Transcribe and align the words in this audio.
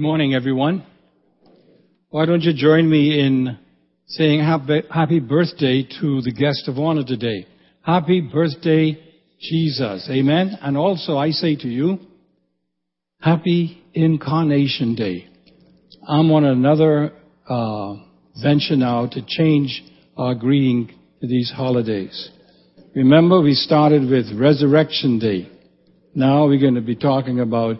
morning, 0.00 0.34
everyone. 0.34 0.86
Why 2.08 2.24
don't 2.24 2.40
you 2.40 2.54
join 2.54 2.88
me 2.88 3.20
in 3.20 3.58
saying 4.06 4.40
happy, 4.40 4.82
happy 4.92 5.20
birthday 5.20 5.86
to 6.00 6.22
the 6.22 6.32
guest 6.32 6.68
of 6.68 6.78
honor 6.78 7.04
today? 7.04 7.46
Happy 7.82 8.20
birthday, 8.22 8.98
Jesus. 9.40 10.08
Amen. 10.10 10.58
And 10.62 10.76
also, 10.76 11.18
I 11.18 11.30
say 11.30 11.54
to 11.56 11.68
you, 11.68 11.98
happy 13.20 13.82
Incarnation 13.92 14.94
Day. 14.94 15.28
I'm 16.08 16.30
on 16.32 16.44
another 16.44 17.12
uh, 17.48 17.94
venture 18.42 18.76
now 18.76 19.06
to 19.06 19.20
change 19.26 19.84
our 20.16 20.34
greeting 20.34 20.88
to 21.20 21.26
these 21.26 21.52
holidays. 21.54 22.30
Remember, 22.96 23.40
we 23.40 23.52
started 23.52 24.08
with 24.08 24.32
Resurrection 24.34 25.18
Day. 25.18 25.50
Now 26.14 26.46
we're 26.46 26.60
going 26.60 26.74
to 26.74 26.80
be 26.80 26.96
talking 26.96 27.38
about 27.38 27.76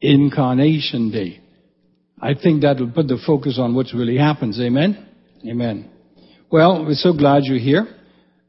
Incarnation 0.00 1.10
Day. 1.10 1.40
I 2.24 2.32
think 2.32 2.62
that 2.62 2.80
will 2.80 2.90
put 2.90 3.06
the 3.06 3.22
focus 3.26 3.58
on 3.60 3.74
what 3.74 3.88
really 3.92 4.16
happens. 4.16 4.58
Amen? 4.58 5.06
Amen. 5.46 5.90
Well, 6.50 6.82
we're 6.82 6.94
so 6.94 7.12
glad 7.12 7.42
you're 7.44 7.58
here. 7.58 7.86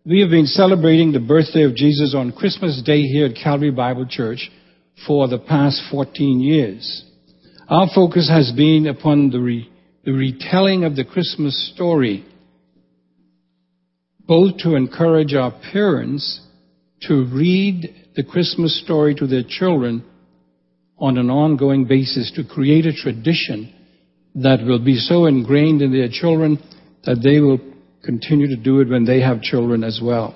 We 0.06 0.22
have 0.22 0.30
been 0.30 0.46
celebrating 0.46 1.12
the 1.12 1.20
birthday 1.20 1.64
of 1.64 1.76
Jesus 1.76 2.16
on 2.16 2.32
Christmas 2.32 2.82
Day 2.86 3.02
here 3.02 3.26
at 3.26 3.36
Calvary 3.36 3.72
Bible 3.72 4.06
Church 4.10 4.50
for 5.06 5.28
the 5.28 5.40
past 5.40 5.82
14 5.92 6.40
years. 6.40 7.04
Our 7.68 7.90
focus 7.94 8.30
has 8.30 8.54
been 8.56 8.88
upon 8.88 9.32
the, 9.32 9.40
re- 9.40 9.70
the 10.06 10.14
retelling 10.14 10.86
of 10.86 10.96
the 10.96 11.04
Christmas 11.04 11.72
story, 11.74 12.26
both 14.26 14.56
to 14.60 14.76
encourage 14.76 15.34
our 15.34 15.52
parents 15.74 16.40
to 17.10 17.26
read 17.26 17.94
the 18.16 18.24
Christmas 18.24 18.82
story 18.86 19.16
to 19.16 19.28
their 19.28 19.44
children 19.46 20.06
on 20.98 21.18
an 21.18 21.30
ongoing 21.30 21.86
basis 21.86 22.32
to 22.36 22.44
create 22.44 22.86
a 22.86 22.94
tradition 22.94 23.74
that 24.36 24.64
will 24.64 24.84
be 24.84 24.96
so 24.96 25.26
ingrained 25.26 25.82
in 25.82 25.92
their 25.92 26.10
children 26.10 26.58
that 27.06 27.22
they 27.24 27.40
will 27.40 27.60
continue 28.04 28.48
to 28.48 28.56
do 28.56 28.80
it 28.80 28.90
when 28.90 29.06
they 29.06 29.22
have 29.22 29.42
children 29.42 29.84
as 29.84 30.00
well. 30.04 30.36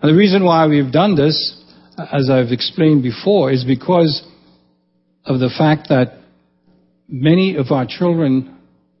And 0.00 0.12
the 0.12 0.16
reason 0.16 0.44
why 0.44 0.66
we've 0.66 0.92
done 0.92 1.16
this, 1.16 1.64
as 2.12 2.30
I've 2.30 2.52
explained 2.52 3.02
before, 3.02 3.50
is 3.50 3.64
because 3.64 4.22
of 5.24 5.40
the 5.40 5.50
fact 5.56 5.88
that 5.88 6.18
many 7.08 7.56
of 7.56 7.70
our 7.70 7.86
children 7.86 8.58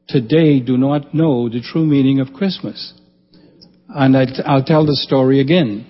today 0.08 0.60
do 0.60 0.76
not 0.76 1.14
know 1.14 1.48
the 1.48 1.60
true 1.60 1.84
meaning 1.84 2.20
of 2.20 2.32
Christmas. 2.32 2.94
And 3.88 4.16
I'll 4.16 4.64
tell 4.64 4.84
the 4.84 4.96
story 4.96 5.40
again. 5.40 5.86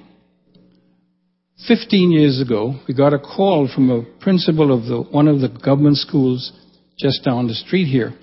15 1.66 2.12
years 2.12 2.40
ago, 2.40 2.78
we 2.86 2.94
got 2.94 3.12
a 3.12 3.18
call 3.18 3.68
from 3.74 3.90
a 3.90 4.02
principal 4.20 4.72
of 4.72 4.84
the, 4.84 5.02
one 5.10 5.26
of 5.26 5.40
the 5.40 5.48
government 5.48 5.96
schools 5.96 6.52
just 6.98 7.24
down 7.24 7.48
the 7.48 7.54
street 7.54 7.86
here. 7.86 8.14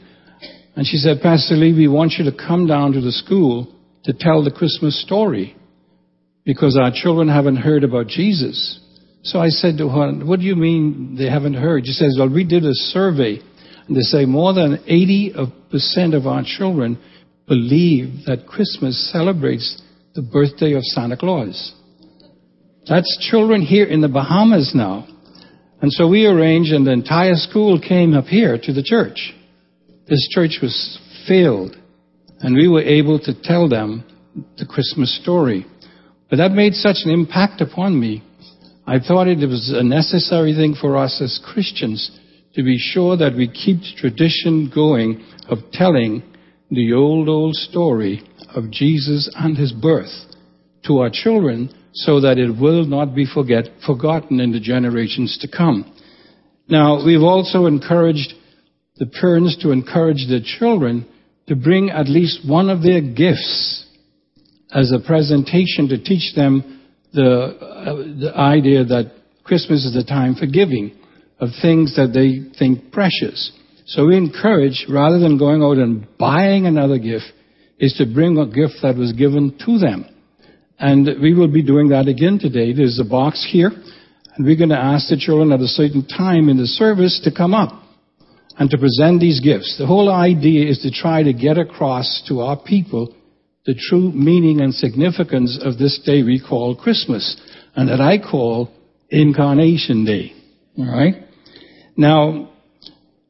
And 0.76 0.86
she 0.86 0.98
said, 0.98 1.22
Pastor 1.22 1.56
Lee, 1.56 1.74
we 1.74 1.88
want 1.88 2.14
you 2.14 2.30
to 2.30 2.36
come 2.36 2.66
down 2.66 2.94
to 2.94 3.02
the 3.02 3.12
school 3.12 3.74
to 4.06 4.14
tell 4.18 4.44
the 4.44 4.52
Christmas 4.52 5.02
story 5.02 5.56
because 6.46 6.78
our 6.82 6.92
children 6.94 7.28
haven't 7.28 7.58
heard 7.58 7.84
about 7.84 8.08
Jesus. 8.08 8.80
So 9.24 9.40
I 9.40 9.50
said 9.50 9.78
to 9.80 9.90
her, 9.90 10.14
What 10.26 10.40
do 10.40 10.46
you 10.46 10.56
mean 10.56 11.16
they 11.18 11.30
haven't 11.30 11.56
heard? 11.56 11.86
She 11.86 11.94
says, 11.94 12.16
Well, 12.18 12.30
we 12.30 12.46
did 12.46 12.64
a 12.64 12.74
survey, 12.74 13.40
and 13.88 13.98
they 13.98 14.02
say 14.02 14.26
more 14.26 14.54
than 14.54 14.78
80% 14.90 16.16
of 16.16 16.28
our 16.28 16.44
children 16.46 17.00
believe 17.48 18.26
that 18.28 18.48
Christmas 18.48 19.12
celebrates 19.12 19.82
the 20.14 20.22
birthday 20.22 20.74
of 20.74 20.84
Santa 20.84 21.18
Claus. 21.18 21.74
That's 22.88 23.18
children 23.32 23.62
here 23.62 23.86
in 23.86 24.02
the 24.02 24.08
Bahamas 24.08 24.74
now. 24.76 25.08
And 25.82 25.92
so 25.92 26.08
we 26.08 26.26
arranged, 26.26 26.72
and 26.72 26.86
the 26.86 26.92
entire 26.92 27.36
school 27.36 27.80
came 27.80 28.14
up 28.14 28.26
here 28.26 28.58
to 28.62 28.74
the 28.74 28.84
church. 28.84 29.34
This 30.08 30.28
church 30.32 30.60
was 30.62 31.00
filled, 31.28 31.76
and 32.40 32.56
we 32.56 32.68
were 32.68 32.84
able 32.84 33.20
to 33.20 33.34
tell 33.44 33.68
them 33.68 34.04
the 34.58 34.66
Christmas 34.66 35.20
story. 35.22 35.66
But 36.30 36.38
that 36.38 36.52
made 36.52 36.74
such 36.74 36.98
an 37.06 37.12
impact 37.12 37.62
upon 37.62 38.00
me. 38.00 38.24
I 38.86 39.00
thought 39.00 39.28
it 39.28 39.48
was 39.48 39.74
a 39.76 39.84
necessary 39.84 40.54
thing 40.54 40.76
for 40.80 40.96
us 40.96 41.20
as 41.22 41.42
Christians 41.44 42.20
to 42.54 42.64
be 42.64 42.78
sure 42.78 43.18
that 43.18 43.36
we 43.36 43.48
keep 43.48 43.80
the 43.80 43.94
tradition 43.98 44.72
going 44.74 45.26
of 45.50 45.58
telling 45.74 46.24
the 46.70 46.94
old, 46.94 47.30
old 47.30 47.56
story 47.56 48.22
of 48.56 48.72
Jesus 48.72 49.30
and 49.36 49.58
his 49.58 49.72
birth 49.72 50.14
to 50.86 51.00
our 51.00 51.10
children 51.12 51.74
so 51.96 52.20
that 52.22 52.38
it 52.38 52.52
will 52.60 52.86
not 52.86 53.16
be 53.16 53.26
forget, 53.26 53.66
forgotten 53.86 54.40
in 54.40 54.52
the 54.52 54.60
generations 54.60 55.38
to 55.42 55.48
come. 55.48 55.92
Now, 56.68 57.06
we've 57.06 57.22
also 57.22 57.68
encouraged 57.68 58.34
the 58.98 59.06
parents 59.06 59.58
to 59.62 59.72
encourage 59.72 60.28
their 60.28 60.42
children 60.44 61.08
to 61.48 61.56
bring 61.56 61.90
at 61.90 62.10
least 62.10 62.48
one 62.48 62.70
of 62.70 62.82
their 62.82 63.02
gifts 63.02 63.86
as 64.74 64.92
a 64.92 65.06
presentation 65.06 65.88
to 65.90 66.04
teach 66.04 66.36
them 66.36 66.82
the, 67.14 67.32
uh, 67.32 67.96
the 68.20 68.34
idea 68.36 68.84
that 68.84 69.14
Christmas 69.44 69.86
is 69.86 69.94
the 69.94 70.04
time 70.04 70.36
for 70.36 70.48
giving 70.48 70.92
of 71.40 71.50
things 71.62 71.96
that 71.96 72.12
they 72.14 72.58
think 72.58 72.92
precious. 72.92 73.52
So 73.86 74.08
we 74.08 74.18
encourage, 74.18 74.86
rather 74.90 75.20
than 75.20 75.38
going 75.38 75.62
out 75.62 75.78
and 75.78 76.08
buying 76.18 76.66
another 76.66 76.98
gift, 76.98 77.26
is 77.80 77.94
to 78.00 78.06
bring 78.06 78.38
a 78.38 78.48
gift 78.48 78.76
that 78.82 78.96
was 78.98 79.14
given 79.14 79.58
to 79.66 79.78
them. 79.78 80.06
And 80.78 81.08
we 81.22 81.34
will 81.34 81.52
be 81.52 81.64
doing 81.64 81.90
that 81.90 82.08
again 82.08 82.38
today. 82.40 82.74
There's 82.74 83.00
a 83.00 83.10
box 83.10 83.48
here, 83.50 83.72
and 84.36 84.46
we're 84.46 84.58
going 84.58 84.70
to 84.70 84.78
ask 84.78 85.10
the 85.10 85.18
children 85.18 85.52
at 85.52 85.62
a 85.62 85.68
certain 85.68 86.06
time 86.06 86.50
in 86.50 86.58
the 86.58 86.68
service 86.68 87.22
to 87.24 87.32
come 87.32 87.54
up 87.54 87.82
and 88.58 88.70
to 88.70 88.78
present 88.78 89.20
these 89.20 89.40
gifts. 89.40 89.78
The 89.78 89.88
whole 89.88 90.12
idea 90.12 90.70
is 90.70 90.80
to 90.80 90.92
try 90.92 91.24
to 91.24 91.34
get 91.34 91.58
across 91.58 92.24
to 92.28 92.42
our 92.42 92.58
people 92.58 93.16
the 93.66 93.76
true 93.90 94.12
meaning 94.12 94.62
and 94.62 94.74
significance 94.74 95.58
of 95.62 95.78
this 95.78 96.00
day 96.06 96.22
we 96.24 96.40
call 96.40 96.76
Christmas, 96.76 97.36
and 97.76 97.90
that 97.90 98.00
I 98.00 98.20
call 98.20 98.70
Incarnation 99.10 100.06
Day. 100.06 100.34
All 100.78 100.86
right? 100.86 101.16
Now, 101.98 102.52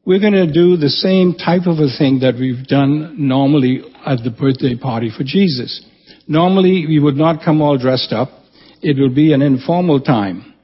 we're 0.04 0.20
going 0.20 0.34
to 0.34 0.52
do 0.52 0.76
the 0.76 0.88
same 0.88 1.34
type 1.34 1.66
of 1.66 1.78
a 1.78 1.88
thing 1.98 2.20
that 2.20 2.34
we've 2.38 2.66
done 2.66 3.26
normally 3.26 3.82
at 4.04 4.22
the 4.22 4.30
birthday 4.30 4.76
party 4.76 5.10
for 5.16 5.24
Jesus. 5.24 5.84
Normally, 6.28 6.86
we 6.88 6.98
would 6.98 7.16
not 7.16 7.44
come 7.44 7.60
all 7.62 7.78
dressed 7.78 8.12
up. 8.12 8.28
It 8.82 8.98
will 8.98 9.14
be 9.14 9.32
an 9.32 9.42
informal 9.42 10.00
time. 10.00 10.54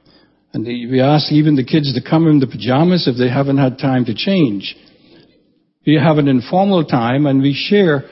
And 0.53 0.67
we 0.67 1.01
ask 1.01 1.33
even 1.33 1.57
the 1.57 1.65
kids 1.65 1.95
to 1.95 2.09
come 2.09 2.27
in 2.27 2.41
the 2.41 2.47
pajamas 2.47 3.09
if 3.09 3.17
they 3.17 3.29
haven't 3.29 3.59
had 3.59 3.79
time 3.79 4.05
to 4.05 4.15
change. 4.15 4.77
We 5.87 5.95
have 5.95 6.19
an 6.19 6.29
informal 6.29 6.85
time 6.85 7.27
and 7.27 7.41
we 7.41 7.55
share 7.55 8.05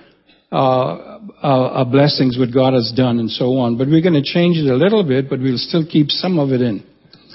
uh, 0.50 1.18
our, 1.42 1.70
our 1.70 1.84
blessings, 1.84 2.38
what 2.38 2.52
God 2.52 2.72
has 2.72 2.92
done, 2.96 3.20
and 3.20 3.30
so 3.30 3.58
on. 3.58 3.76
But 3.76 3.88
we're 3.88 4.02
going 4.02 4.20
to 4.20 4.22
change 4.22 4.56
it 4.56 4.70
a 4.70 4.74
little 4.74 5.06
bit, 5.06 5.28
but 5.28 5.38
we'll 5.38 5.58
still 5.58 5.86
keep 5.86 6.10
some 6.10 6.38
of 6.38 6.50
it 6.50 6.60
in. 6.60 6.84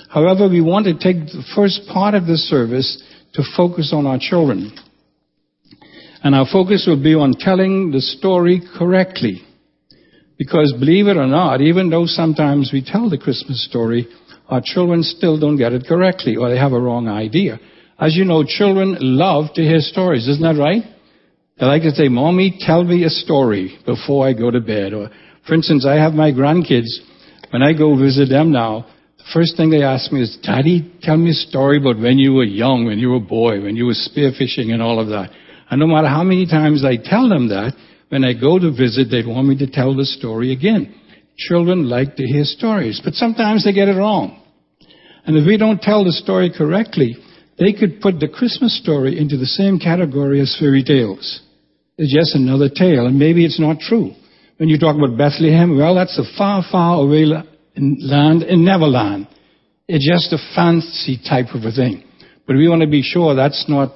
However, 0.09 0.49
we 0.49 0.61
want 0.61 0.85
to 0.85 0.93
take 0.93 1.27
the 1.27 1.43
first 1.55 1.81
part 1.93 2.15
of 2.15 2.25
the 2.25 2.37
service 2.37 3.01
to 3.33 3.43
focus 3.55 3.91
on 3.93 4.05
our 4.05 4.17
children. 4.19 4.75
And 6.23 6.33
our 6.33 6.47
focus 6.51 6.85
will 6.87 7.01
be 7.01 7.13
on 7.13 7.35
telling 7.37 7.91
the 7.91 8.01
story 8.01 8.61
correctly. 8.77 9.44
Because 10.37 10.73
believe 10.77 11.07
it 11.07 11.17
or 11.17 11.27
not, 11.27 11.61
even 11.61 11.89
though 11.89 12.05
sometimes 12.05 12.71
we 12.73 12.83
tell 12.83 13.09
the 13.09 13.17
Christmas 13.17 13.65
story, 13.65 14.07
our 14.49 14.61
children 14.63 15.01
still 15.03 15.39
don't 15.39 15.57
get 15.57 15.73
it 15.73 15.85
correctly 15.87 16.35
or 16.35 16.49
they 16.49 16.57
have 16.57 16.73
a 16.73 16.79
wrong 16.79 17.07
idea. 17.07 17.59
As 17.97 18.15
you 18.15 18.25
know, 18.25 18.43
children 18.43 18.97
love 18.99 19.53
to 19.55 19.61
hear 19.61 19.79
stories, 19.79 20.27
isn't 20.27 20.43
that 20.43 20.61
right? 20.61 20.83
They 21.57 21.65
like 21.65 21.83
to 21.83 21.91
say, 21.91 22.09
Mommy, 22.09 22.57
tell 22.59 22.83
me 22.83 23.05
a 23.05 23.09
story 23.09 23.79
before 23.85 24.27
I 24.27 24.33
go 24.33 24.51
to 24.51 24.59
bed. 24.59 24.93
Or, 24.93 25.09
for 25.47 25.53
instance, 25.53 25.85
I 25.85 25.95
have 25.95 26.13
my 26.13 26.31
grandkids. 26.31 26.91
When 27.51 27.61
I 27.61 27.71
go 27.71 27.97
visit 27.97 28.27
them 28.27 28.51
now, 28.51 28.87
the 29.17 29.23
first 29.33 29.55
thing 29.55 29.69
they 29.69 29.81
ask 29.81 30.11
me 30.11 30.21
is, 30.23 30.37
Daddy, 30.43 30.93
tell 31.01 31.15
me 31.15 31.29
a 31.29 31.33
story 31.33 31.77
about 31.77 31.97
when 31.97 32.19
you 32.19 32.33
were 32.33 32.43
young, 32.43 32.85
when 32.85 32.99
you 32.99 33.09
were 33.11 33.17
a 33.17 33.21
boy, 33.21 33.61
when 33.63 33.77
you 33.77 33.85
were 33.85 33.93
spearfishing 33.93 34.73
and 34.73 34.81
all 34.81 34.99
of 34.99 35.07
that. 35.07 35.29
And 35.71 35.79
no 35.79 35.87
matter 35.87 36.09
how 36.09 36.23
many 36.23 36.45
times 36.45 36.83
I 36.83 36.97
tell 36.97 37.29
them 37.29 37.47
that, 37.49 37.73
when 38.15 38.23
I 38.23 38.31
go 38.31 38.57
to 38.57 38.71
visit, 38.71 39.09
they 39.11 39.27
want 39.27 39.45
me 39.45 39.57
to 39.57 39.67
tell 39.69 39.93
the 39.93 40.05
story 40.05 40.53
again. 40.53 40.95
Children 41.35 41.89
like 41.89 42.15
to 42.15 42.23
hear 42.23 42.45
stories, 42.45 43.01
but 43.03 43.13
sometimes 43.13 43.65
they 43.65 43.73
get 43.73 43.89
it 43.89 43.97
wrong. 43.97 44.41
And 45.25 45.35
if 45.35 45.45
we 45.45 45.57
don't 45.57 45.81
tell 45.81 46.05
the 46.05 46.13
story 46.13 46.49
correctly, 46.49 47.17
they 47.59 47.73
could 47.73 47.99
put 47.99 48.21
the 48.21 48.29
Christmas 48.29 48.79
story 48.81 49.19
into 49.19 49.35
the 49.35 49.45
same 49.45 49.79
category 49.79 50.39
as 50.39 50.55
fairy 50.57 50.81
tales. 50.81 51.41
It's 51.97 52.15
just 52.15 52.35
another 52.35 52.69
tale, 52.69 53.05
and 53.05 53.19
maybe 53.19 53.43
it's 53.43 53.59
not 53.59 53.81
true. 53.81 54.11
When 54.55 54.69
you 54.69 54.79
talk 54.79 54.95
about 54.95 55.17
Bethlehem, 55.17 55.77
well, 55.77 55.95
that's 55.95 56.17
a 56.17 56.37
far, 56.37 56.63
far 56.71 57.03
away 57.03 57.25
land 57.25 58.43
in 58.43 58.63
Neverland. 58.63 59.27
It's 59.89 60.07
just 60.07 60.31
a 60.31 60.39
fancy 60.55 61.19
type 61.19 61.53
of 61.53 61.65
a 61.65 61.71
thing. 61.73 62.05
But 62.47 62.55
we 62.55 62.69
want 62.69 62.81
to 62.81 62.87
be 62.87 63.01
sure 63.01 63.35
that's 63.35 63.65
not 63.67 63.91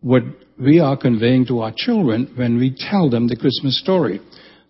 what 0.00 0.22
we 0.60 0.80
are 0.80 0.96
conveying 0.96 1.46
to 1.46 1.60
our 1.60 1.72
children 1.74 2.32
when 2.34 2.58
we 2.58 2.74
tell 2.76 3.08
them 3.08 3.28
the 3.28 3.36
Christmas 3.36 3.78
story. 3.80 4.20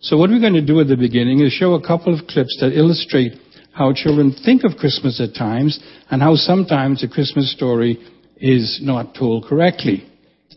So 0.01 0.17
what 0.17 0.29
we're 0.29 0.39
going 0.39 0.53
to 0.53 0.65
do 0.65 0.79
at 0.79 0.87
the 0.87 0.95
beginning 0.95 1.41
is 1.41 1.51
show 1.51 1.73
a 1.73 1.85
couple 1.85 2.13
of 2.13 2.27
clips 2.27 2.57
that 2.61 2.77
illustrate 2.77 3.33
how 3.73 3.93
children 3.93 4.35
think 4.45 4.63
of 4.63 4.77
Christmas 4.77 5.19
at 5.21 5.35
times 5.35 5.79
and 6.09 6.21
how 6.21 6.35
sometimes 6.35 7.01
the 7.01 7.07
Christmas 7.07 7.51
story 7.51 7.97
is 8.37 8.79
not 8.81 9.15
told 9.15 9.45
correctly. 9.45 10.05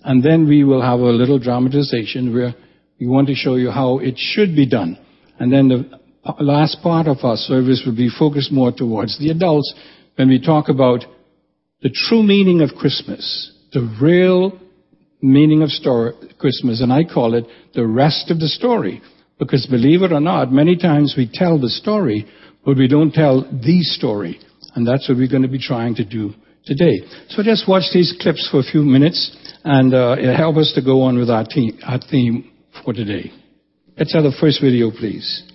and 0.04 0.22
then 0.22 0.48
we 0.48 0.64
will 0.64 0.82
have 0.82 1.00
a 1.00 1.04
little 1.04 1.38
dramatization 1.38 2.34
where 2.34 2.54
we 2.98 3.06
want 3.06 3.28
to 3.28 3.34
show 3.34 3.54
you 3.54 3.70
how 3.70 3.98
it 3.98 4.14
should 4.16 4.54
be 4.54 4.66
done. 4.66 4.98
And 5.38 5.52
then 5.52 5.68
the 5.68 6.34
last 6.40 6.82
part 6.82 7.06
of 7.06 7.18
our 7.22 7.36
service 7.36 7.82
will 7.84 7.96
be 7.96 8.10
focused 8.10 8.52
more 8.52 8.72
towards 8.72 9.18
the 9.18 9.30
adults 9.30 9.72
when 10.16 10.28
we 10.28 10.40
talk 10.40 10.68
about 10.68 11.04
the 11.82 11.90
true 11.90 12.22
meaning 12.22 12.60
of 12.60 12.70
Christmas, 12.76 13.52
the 13.72 13.96
real 14.00 14.58
meaning 15.22 15.62
of 15.62 15.70
story, 15.70 16.12
Christmas, 16.38 16.82
and 16.82 16.92
I 16.92 17.04
call 17.04 17.34
it 17.34 17.46
the 17.74 17.86
rest 17.86 18.30
of 18.30 18.40
the 18.40 18.48
story. 18.48 19.00
Because 19.38 19.66
believe 19.66 20.02
it 20.02 20.12
or 20.12 20.20
not, 20.20 20.52
many 20.52 20.76
times 20.76 21.14
we 21.16 21.30
tell 21.32 21.58
the 21.58 21.68
story, 21.68 22.26
but 22.64 22.76
we 22.76 22.88
don't 22.88 23.12
tell 23.12 23.42
the 23.42 23.80
story. 23.80 24.38
And 24.74 24.86
that's 24.86 25.08
what 25.08 25.18
we're 25.18 25.30
going 25.30 25.42
to 25.42 25.48
be 25.48 25.58
trying 25.58 25.94
to 25.96 26.04
do 26.04 26.34
today. 26.64 27.00
So 27.28 27.42
just 27.42 27.68
watch 27.68 27.84
these 27.92 28.14
clips 28.20 28.48
for 28.50 28.60
a 28.60 28.62
few 28.62 28.82
minutes, 28.82 29.36
and 29.64 29.94
uh, 29.94 30.16
it'll 30.18 30.36
help 30.36 30.56
us 30.56 30.72
to 30.74 30.82
go 30.82 31.02
on 31.02 31.18
with 31.18 31.30
our, 31.30 31.44
our 31.86 32.00
theme 32.10 32.50
for 32.84 32.92
today. 32.92 33.32
Let's 33.98 34.14
have 34.14 34.22
the 34.22 34.36
first 34.40 34.60
video, 34.62 34.90
please. 34.90 35.51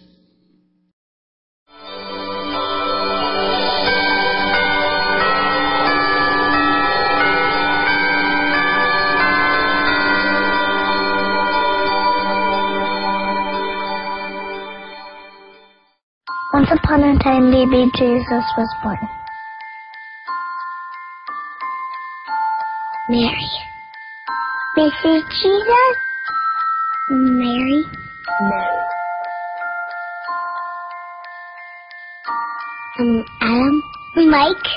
Once 16.57 16.71
upon 16.71 17.03
a 17.03 17.19
time, 17.19 17.51
baby 17.51 17.85
Jesus 17.93 18.43
was 18.57 18.75
born. 18.81 18.97
Mary. 23.07 23.49
Mrs. 24.75 25.21
Jesus? 25.39 25.97
Mary? 27.11 27.83
No. 28.41 28.63
Um, 33.01 33.25
Adam? 33.39 33.83
Mike? 34.15 34.67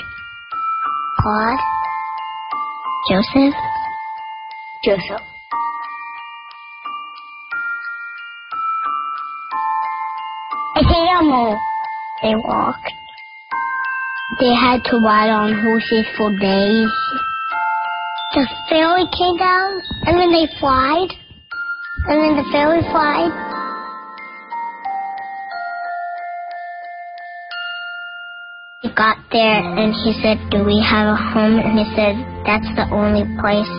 Claude? 1.19 1.59
Joseph? 3.09 3.55
Joseph. 4.83 5.27
Camel. 10.75 11.70
They 12.21 12.35
walked. 12.35 12.93
They 14.39 14.53
had 14.53 14.83
to 14.85 14.97
ride 14.97 15.29
on 15.29 15.53
horses 15.59 16.05
for 16.15 16.29
days. 16.37 16.91
The 18.33 18.47
fairy 18.69 19.05
came 19.17 19.37
down, 19.37 19.81
and 20.05 20.19
then 20.19 20.31
they 20.31 20.47
flied, 20.59 21.09
and 22.05 22.21
then 22.21 22.37
the 22.37 22.47
fairy 22.51 22.81
flied. 22.91 23.31
He 28.83 28.89
got 28.93 29.17
there, 29.31 29.61
and 29.77 29.93
he 29.93 30.13
said, 30.21 30.37
do 30.51 30.63
we 30.63 30.79
have 30.79 31.07
a 31.07 31.15
home? 31.15 31.59
And 31.59 31.77
he 31.77 31.85
said, 31.95 32.15
that's 32.45 32.69
the 32.75 32.87
only 32.93 33.25
place. 33.41 33.73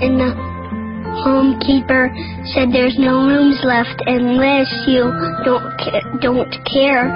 And 0.00 0.18
the 0.18 0.53
homekeeper 1.22 2.10
said 2.54 2.72
there's 2.72 2.98
no 2.98 3.26
rooms 3.26 3.60
left 3.62 4.02
unless 4.06 4.70
you 4.86 5.06
don't 5.44 5.70
don't 6.20 6.54
care 6.66 7.08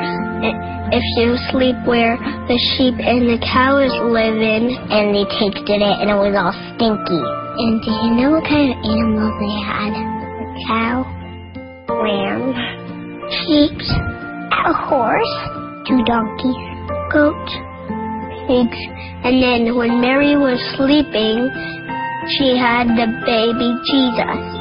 if 0.91 1.05
you 1.17 1.37
sleep 1.51 1.77
where 1.85 2.17
the 2.49 2.59
sheep 2.77 2.95
and 2.97 3.29
the 3.29 3.39
cows 3.53 3.93
live 4.09 4.39
in. 4.39 4.73
And 4.89 5.13
they 5.15 5.27
tasted 5.29 5.81
it, 5.83 5.97
and 6.01 6.09
it 6.11 6.19
was 6.19 6.33
all 6.37 6.55
stinky. 6.75 7.23
And 7.59 7.83
do 7.83 7.91
you 7.91 8.11
know 8.17 8.31
what 8.39 8.45
kind 8.47 8.71
of 8.71 8.79
animals 8.87 9.35
they 9.43 9.55
had? 9.67 9.93
A 9.93 10.47
cow, 10.69 10.97
ram, 11.91 12.55
sheep, 13.45 13.77
a 14.53 14.73
horse, 14.87 15.35
two 15.87 16.01
donkeys, 16.07 16.61
goats, 17.13 17.53
pigs. 18.47 18.81
And 19.27 19.43
then 19.43 19.77
when 19.77 20.01
Mary 20.01 20.37
was 20.37 20.57
sleeping, 20.79 21.51
she 22.37 22.57
had 22.57 22.89
the 22.89 23.09
baby 23.25 23.73
Jesus. 23.89 24.59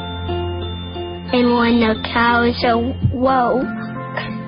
And 1.30 1.52
when 1.52 1.80
the 1.84 2.00
cows 2.08 2.56
awoke, 2.64 3.68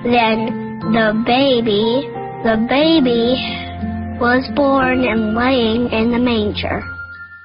then 0.03 0.81
the 0.89 1.13
baby, 1.25 2.09
the 2.41 2.57
baby 2.67 3.37
was 4.19 4.49
born 4.55 5.05
and 5.05 5.35
laying 5.35 5.91
in 5.91 6.11
the 6.11 6.17
manger. 6.17 6.81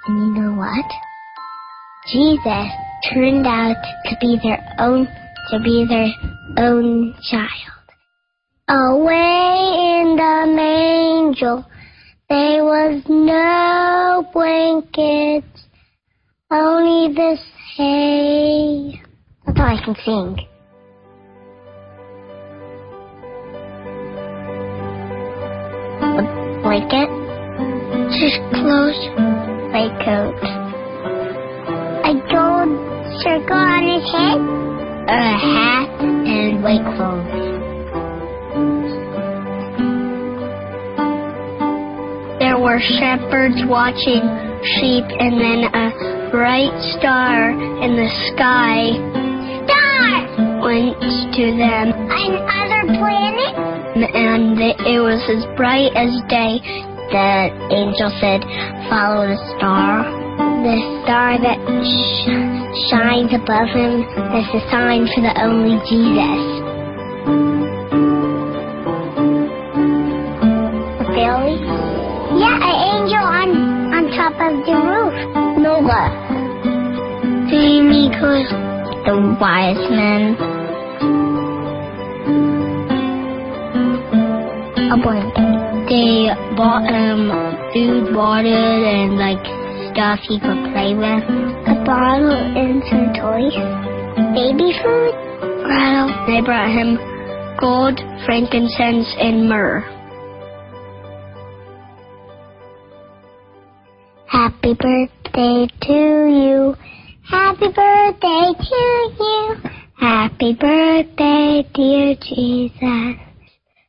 And 0.06 0.16
you 0.18 0.42
know 0.42 0.56
what? 0.56 0.88
Jesus 2.08 2.72
turned 3.12 3.46
out 3.46 3.76
to 4.06 4.16
be 4.20 4.38
their 4.42 4.64
own, 4.78 5.06
to 5.50 5.60
be 5.60 5.84
their 5.88 6.64
own 6.64 7.14
child. 7.30 7.76
Away 8.68 10.00
in 10.00 10.16
the 10.16 10.52
manger, 10.56 11.64
there 12.28 12.64
was 12.64 13.02
no 13.08 14.26
blankets. 14.32 15.65
Only 16.48 17.12
this 17.12 17.40
hay. 17.76 19.02
That's 19.44 19.58
all 19.58 19.66
I 19.66 19.84
can 19.84 19.96
sing. 20.04 20.46
Blanket, 26.62 27.10
just 28.20 28.38
clothes, 28.54 29.00
my 29.74 29.90
coat, 30.04 30.38
a 32.04 32.14
gold 32.30 32.70
circle 33.22 33.56
on 33.56 33.82
his 33.82 34.06
head, 34.12 34.38
a 35.08 35.34
hat, 35.42 36.00
and 36.00 36.62
white 36.62 36.86
clothes. 36.94 37.56
There 42.38 42.58
were 42.60 42.78
shepherds 42.78 43.60
watching 43.66 44.22
sheep 44.62 45.04
and 45.18 45.40
then 45.40 45.64
a 45.74 46.15
bright 46.30 46.74
star 46.98 47.50
in 47.50 47.96
the 47.96 48.08
sky. 48.32 48.94
Star! 49.66 50.62
Went 50.62 50.98
to 51.00 51.44
them. 51.56 51.86
Another 51.94 52.82
planet? 52.98 53.54
And 53.96 54.58
it 54.60 55.00
was 55.00 55.22
as 55.30 55.44
bright 55.56 55.92
as 55.96 56.10
day. 56.28 56.60
The 57.10 57.50
angel 57.70 58.10
said, 58.18 58.42
follow 58.90 59.30
the 59.30 59.38
star. 59.56 60.02
The 60.66 60.76
star 61.04 61.38
that 61.38 61.58
sh- 61.86 62.90
shines 62.90 63.32
above 63.32 63.70
him 63.70 64.02
is 64.34 64.48
a 64.50 64.62
sign 64.70 65.06
for 65.14 65.22
the 65.22 65.34
only 65.40 65.78
Jesus. 65.86 66.66
A? 71.16 71.48
Yeah, 72.36 72.58
an 72.58 72.76
angel 72.90 73.24
on 73.24 73.48
on 73.94 74.04
top 74.12 74.34
of 74.34 74.66
the 74.66 74.76
roof. 74.76 75.05
Noah. 75.86 76.10
Because 77.46 78.50
the 79.06 79.36
wise 79.40 79.90
men. 79.90 80.34
A 84.90 84.96
blanket. 85.02 85.56
They 85.86 86.26
bought 86.56 86.90
him 86.90 87.30
food, 87.72 88.16
water, 88.16 88.48
and 88.48 89.16
like 89.16 89.38
stuff 89.94 90.18
he 90.26 90.40
could 90.40 90.72
play 90.74 90.94
with. 90.94 91.22
A 91.70 91.84
bottle 91.86 92.34
and 92.34 92.82
some 92.90 93.14
toys. 93.14 93.54
Baby 94.34 94.74
food. 94.82 95.14
Well, 95.62 96.26
they 96.26 96.40
brought 96.42 96.70
him 96.70 96.98
gold, 97.60 98.00
frankincense, 98.26 99.14
and 99.20 99.48
myrrh. 99.48 99.95
Happy 104.66 104.78
birthday 104.82 105.68
to 105.82 105.92
you. 105.92 106.74
Happy 107.22 107.68
birthday 107.68 108.52
to 108.58 109.14
you. 109.20 109.54
Happy 109.94 110.54
birthday, 110.54 111.64
dear 111.72 112.16
Jesus. 112.20 113.16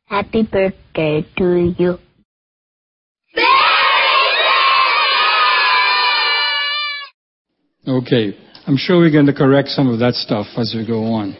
Happy 0.06 0.42
birthday 0.44 1.26
to 1.36 1.74
you. 1.76 1.98
Okay, 7.88 8.38
I'm 8.68 8.76
sure 8.76 8.98
we're 8.98 9.10
going 9.10 9.26
to 9.26 9.32
correct 9.32 9.70
some 9.70 9.88
of 9.88 9.98
that 9.98 10.14
stuff 10.14 10.46
as 10.56 10.76
we 10.76 10.86
go 10.86 11.02
on. 11.06 11.36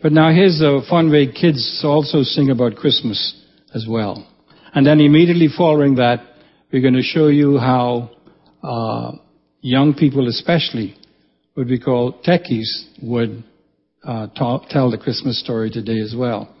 But 0.00 0.12
now 0.12 0.32
here's 0.32 0.60
a 0.60 0.78
fun 0.88 1.10
way 1.10 1.26
kids 1.32 1.80
also 1.82 2.22
sing 2.22 2.50
about 2.50 2.76
Christmas 2.76 3.34
as 3.74 3.84
well. 3.88 4.24
And 4.72 4.86
then 4.86 5.00
immediately 5.00 5.48
following 5.58 5.96
that, 5.96 6.20
we're 6.72 6.82
going 6.82 6.94
to 6.94 7.02
show 7.02 7.26
you 7.26 7.58
how 7.58 8.10
uh, 8.62 9.12
young 9.60 9.94
people, 9.94 10.28
especially, 10.28 10.96
what 11.54 11.66
we 11.66 11.78
call 11.78 12.20
techies, 12.26 12.68
would 13.02 13.42
uh, 14.04 14.28
tell 14.34 14.90
the 14.90 14.98
Christmas 14.98 15.40
story 15.42 15.70
today 15.70 16.00
as 16.00 16.14
well. 16.16 16.54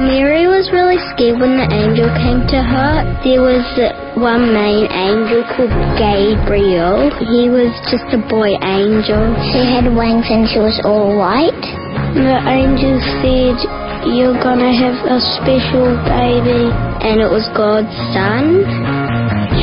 Mary 0.00 0.46
was 0.46 0.70
really 0.72 0.98
scared 1.14 1.38
when 1.38 1.54
the 1.54 1.68
angel 1.70 2.08
came 2.18 2.42
to 2.50 2.58
her. 2.62 3.06
There 3.22 3.42
was 3.42 3.62
one 4.18 4.52
main 4.52 4.90
angel 4.90 5.44
called 5.54 5.70
Gabriel. 5.98 7.10
He 7.30 7.46
was 7.46 7.70
just 7.90 8.10
a 8.10 8.18
boy 8.28 8.58
angel. 8.58 9.34
She 9.52 9.62
had 9.62 9.86
wings 9.86 10.26
and 10.28 10.48
she 10.48 10.58
was 10.58 10.80
all 10.84 11.16
white. 11.16 11.99
The 12.10 12.36
angel 12.42 12.98
said, 13.22 13.58
You're 14.10 14.34
gonna 14.42 14.74
have 14.74 14.98
a 15.06 15.18
special 15.38 15.94
baby. 16.10 16.66
And 17.06 17.22
it 17.22 17.30
was 17.30 17.46
God's 17.54 17.94
son. 18.10 18.66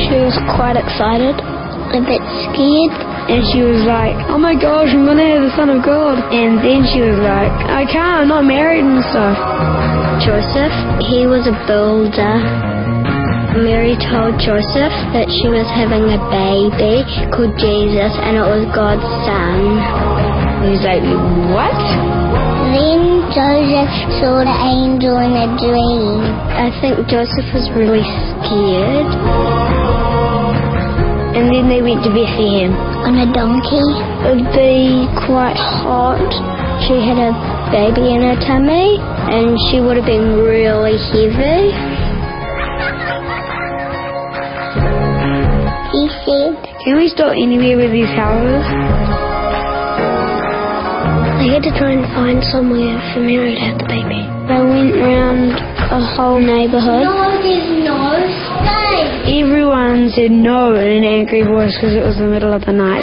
She 0.08 0.16
was 0.16 0.32
quite 0.56 0.80
excited, 0.80 1.36
a 1.36 2.00
bit 2.00 2.24
scared. 2.48 2.96
And 3.28 3.44
she 3.52 3.60
was 3.60 3.84
like, 3.84 4.16
oh 4.32 4.40
my 4.40 4.56
gosh, 4.56 4.88
I'm 4.88 5.04
gonna 5.04 5.28
have 5.36 5.44
the 5.44 5.52
Son 5.52 5.68
of 5.68 5.84
God. 5.84 6.16
And 6.32 6.56
then 6.64 6.80
she 6.88 7.04
was 7.04 7.20
like, 7.20 7.52
I 7.68 7.84
can't, 7.84 8.24
I'm 8.24 8.28
not 8.32 8.48
married 8.48 8.88
and 8.88 9.04
stuff. 9.12 9.36
Joseph, 10.24 10.72
he 11.04 11.28
was 11.28 11.44
a 11.44 11.52
builder. 11.68 12.40
Mary 13.60 14.00
told 14.08 14.40
Joseph 14.40 14.96
that 15.12 15.28
she 15.28 15.52
was 15.52 15.68
having 15.76 16.08
a 16.08 16.20
baby 16.32 17.04
called 17.28 17.52
Jesus 17.60 18.12
and 18.24 18.40
it 18.40 18.46
was 18.48 18.64
God's 18.72 19.04
son. 19.28 19.76
He 20.64 20.72
was 20.72 20.84
like, 20.88 21.04
what? 21.52 21.76
Then 22.68 23.24
Joseph 23.32 23.92
saw 24.20 24.44
the 24.44 24.58
angel 24.60 25.16
in 25.24 25.32
a 25.32 25.48
dream. 25.56 26.20
I 26.52 26.68
think 26.84 27.00
Joseph 27.08 27.48
was 27.56 27.64
really 27.72 28.04
scared. 28.04 29.08
And 31.32 31.48
then 31.48 31.72
they 31.72 31.80
went 31.80 32.04
to 32.04 32.10
Bethlehem. 32.12 32.76
On 33.08 33.16
a 33.16 33.28
donkey. 33.32 33.88
It 34.28 34.36
would 34.36 34.52
be 34.52 35.08
quite 35.24 35.56
hot. 35.56 36.20
She 36.84 37.00
had 37.00 37.16
a 37.16 37.32
baby 37.72 38.12
in 38.12 38.20
her 38.20 38.36
tummy 38.44 39.00
and 39.00 39.56
she 39.70 39.80
would 39.80 39.96
have 39.96 40.06
been 40.06 40.36
really 40.36 40.96
heavy. 41.08 41.72
He 45.92 46.04
said, 46.24 46.52
Can 46.84 46.96
we 46.96 47.08
stop 47.08 47.32
anywhere 47.32 47.76
with 47.76 47.92
these 47.92 48.12
houses? 48.12 49.07
Had 51.48 51.64
to 51.64 51.72
try 51.80 51.90
and 51.96 52.04
find 52.14 52.44
somewhere 52.52 53.00
for 53.10 53.20
Mary 53.24 53.56
to 53.56 53.60
have 53.60 53.78
the 53.80 53.88
baby. 53.88 54.20
I 54.20 54.62
went 54.62 54.94
around 54.94 55.56
a 55.90 55.98
whole 56.14 56.38
neighborhood. 56.38 57.02
No, 57.02 57.34
there's 57.40 57.66
no 57.82 58.20
space. 58.62 59.42
Everyone 59.42 60.12
said 60.14 60.30
no 60.30 60.76
in 60.76 61.02
an 61.02 61.04
angry 61.04 61.42
voice 61.42 61.74
because 61.74 61.96
it 61.96 62.04
was 62.04 62.14
the 62.20 62.28
middle 62.30 62.52
of 62.52 62.62
the 62.62 62.76
night. 62.76 63.02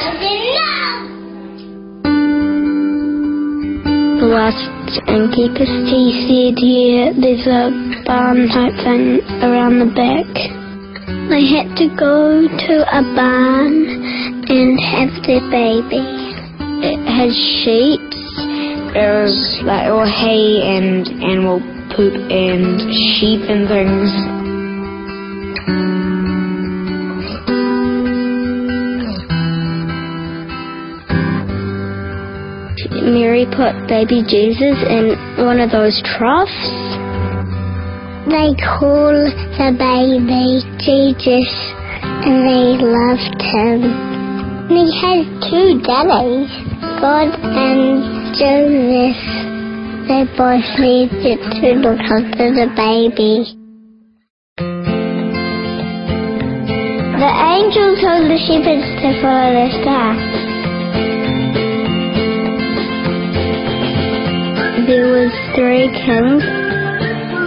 The 4.24 4.30
last 4.30 4.64
innkeeper, 5.10 5.66
he 5.66 6.16
said, 6.30 6.56
yeah, 6.62 7.12
there's 7.18 7.50
a 7.50 7.74
barn 8.08 8.48
type 8.56 8.78
thing 8.86 9.20
around 9.42 9.84
the 9.84 9.92
back. 9.92 10.32
They 11.28 11.44
had 11.50 11.76
to 11.82 11.90
go 11.98 12.46
to 12.48 12.74
a 12.88 13.02
barn 13.18 13.74
and 14.48 14.80
have 14.80 15.12
their 15.28 15.44
baby. 15.52 16.06
It 16.88 17.02
has 17.10 17.34
sheep. 17.66 18.16
There 18.96 19.28
was 19.28 19.60
like 19.68 19.92
all 19.92 20.08
hay 20.08 20.64
and 20.64 21.04
animal 21.20 21.60
poop 21.92 22.16
and 22.32 22.80
sheep 23.20 23.44
and 23.44 23.68
things. 23.68 24.08
Mary 33.04 33.44
put 33.52 33.76
baby 33.92 34.24
Jesus 34.24 34.80
in 34.88 35.20
one 35.44 35.60
of 35.60 35.72
those 35.72 36.02
troughs. 36.16 36.56
They 38.32 38.56
call 38.64 39.12
the 39.12 39.76
baby 39.76 40.64
Jesus 40.80 41.52
and 42.24 42.48
they 42.48 42.80
loved 42.80 43.44
him. 43.44 43.84
And 44.72 44.72
He 44.72 44.88
has 45.04 45.28
two 45.52 45.84
daddies, 45.84 46.48
God 47.04 47.36
and 47.44 48.15
Joseph. 48.34 49.22
They 50.08 50.24
both 50.38 50.70
needed 50.80 51.40
to 51.62 51.68
look 51.82 52.00
after 52.00 52.50
the 52.54 52.68
baby. 52.74 53.54
The 57.18 57.32
angel 57.32 57.96
told 58.02 58.30
the 58.30 58.38
shepherds 58.42 58.88
to 59.02 59.10
follow 59.22 59.50
the 59.54 59.70
star. 59.82 60.16
There 64.88 65.08
was 65.10 65.34
three 65.56 65.90
kings. 66.06 66.46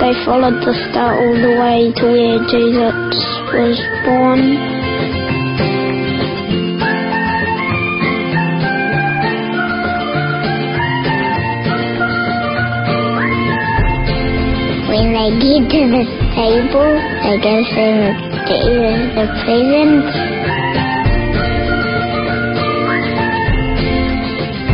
They 0.01 0.15
followed 0.25 0.63
the 0.63 0.75
star 0.91 1.15
all 1.19 1.35
the 1.35 1.55
way 1.59 1.93
to 1.95 2.05
where 2.07 2.39
Jesus 2.51 3.19
was 3.53 3.79
born. 4.05 4.78
They 15.29 15.37
get 15.45 15.69
to 15.69 15.81
the 15.93 16.05
table, 16.33 16.89
they 17.21 17.37
go 17.45 17.61
through 17.69 18.17
the, 18.49 18.57
the 19.13 19.27
presents. 19.45 20.09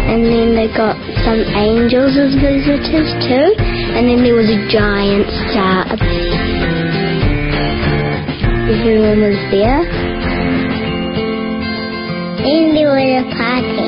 And 0.07 0.23
then 0.31 0.55
they 0.55 0.69
got 0.71 0.95
some 1.25 1.43
angels 1.59 2.15
as 2.15 2.35
visitors 2.39 3.11
too. 3.27 3.49
And 3.99 4.07
then 4.07 4.23
there 4.23 4.37
was 4.37 4.47
a 4.47 4.63
giant 4.71 5.27
star. 5.51 5.91
Everyone 8.71 9.21
was 9.27 9.41
there. 9.51 9.83
Then 12.47 12.75
there 12.75 12.95
was 12.95 13.11
a 13.11 13.35
party. 13.35 13.84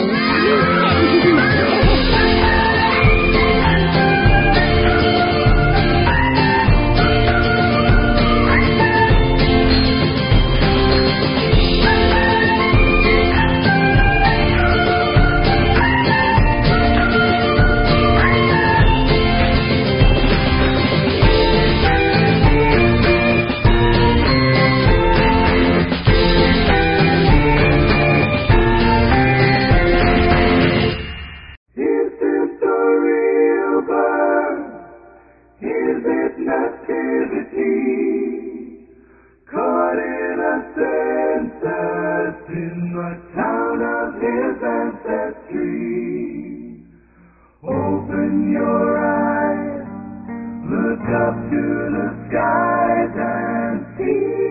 of 43.83 44.15
his 44.15 44.57
ancestry. 44.63 46.85
Open 47.65 48.53
your 48.53 48.99
eyes, 48.99 49.87
look 50.65 51.05
up 51.27 51.35
to 51.51 51.91
the 51.97 52.09
skies 52.29 53.15
and 53.17 53.85
see. 53.99 54.46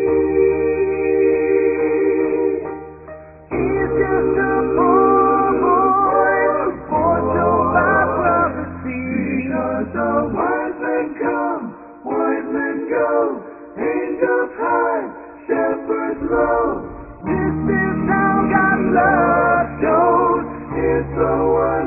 But 21.36 21.85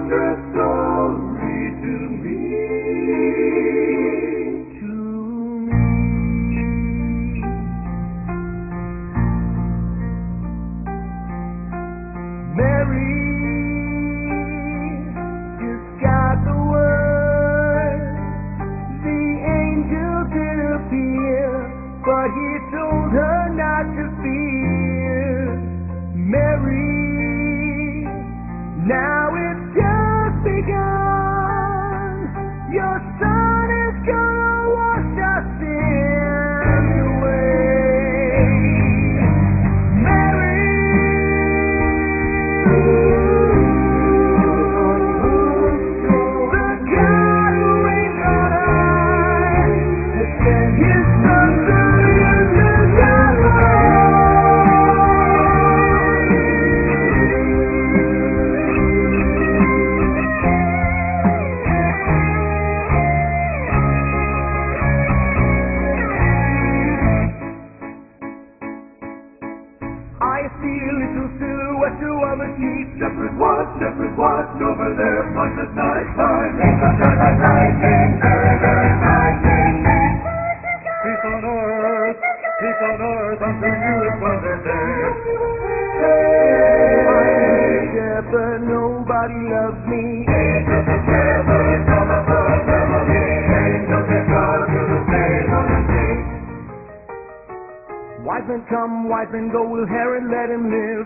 Men 98.49 98.65
come, 98.71 99.11
white 99.11 99.31
men 99.31 99.53
go, 99.53 99.69
will 99.69 99.87
Herod 99.87 100.25
let 100.25 100.49
him 100.49 100.71
live? 100.73 101.05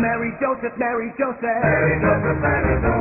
Mary 0.00 0.32
Joseph, 0.40 0.72
Mary 0.78 1.12
Joseph. 1.18 1.42
Mary 1.42 2.00
Joseph, 2.00 2.40
Mary 2.40 2.80
Joseph. 2.80 2.95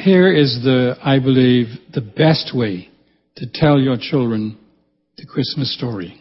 Here 0.00 0.32
is 0.32 0.60
the, 0.62 0.96
I 1.02 1.18
believe, 1.18 1.66
the 1.92 2.00
best 2.00 2.52
way 2.54 2.88
to 3.36 3.46
tell 3.52 3.78
your 3.78 3.96
children 3.98 4.58
the 5.16 5.26
Christmas 5.26 5.74
story. 5.76 6.20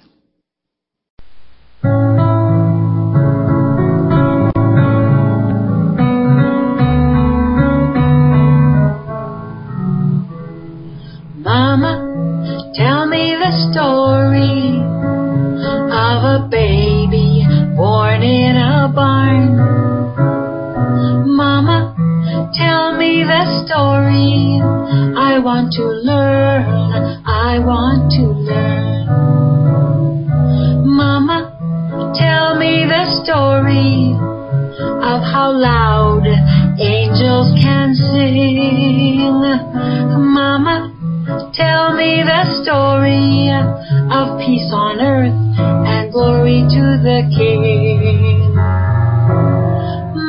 Story 42.80 43.52
of 43.52 44.40
peace 44.40 44.72
on 44.72 45.02
earth 45.02 45.36
and 45.60 46.12
glory 46.14 46.64
to 46.64 46.84
the 47.04 47.28
King. 47.36 48.56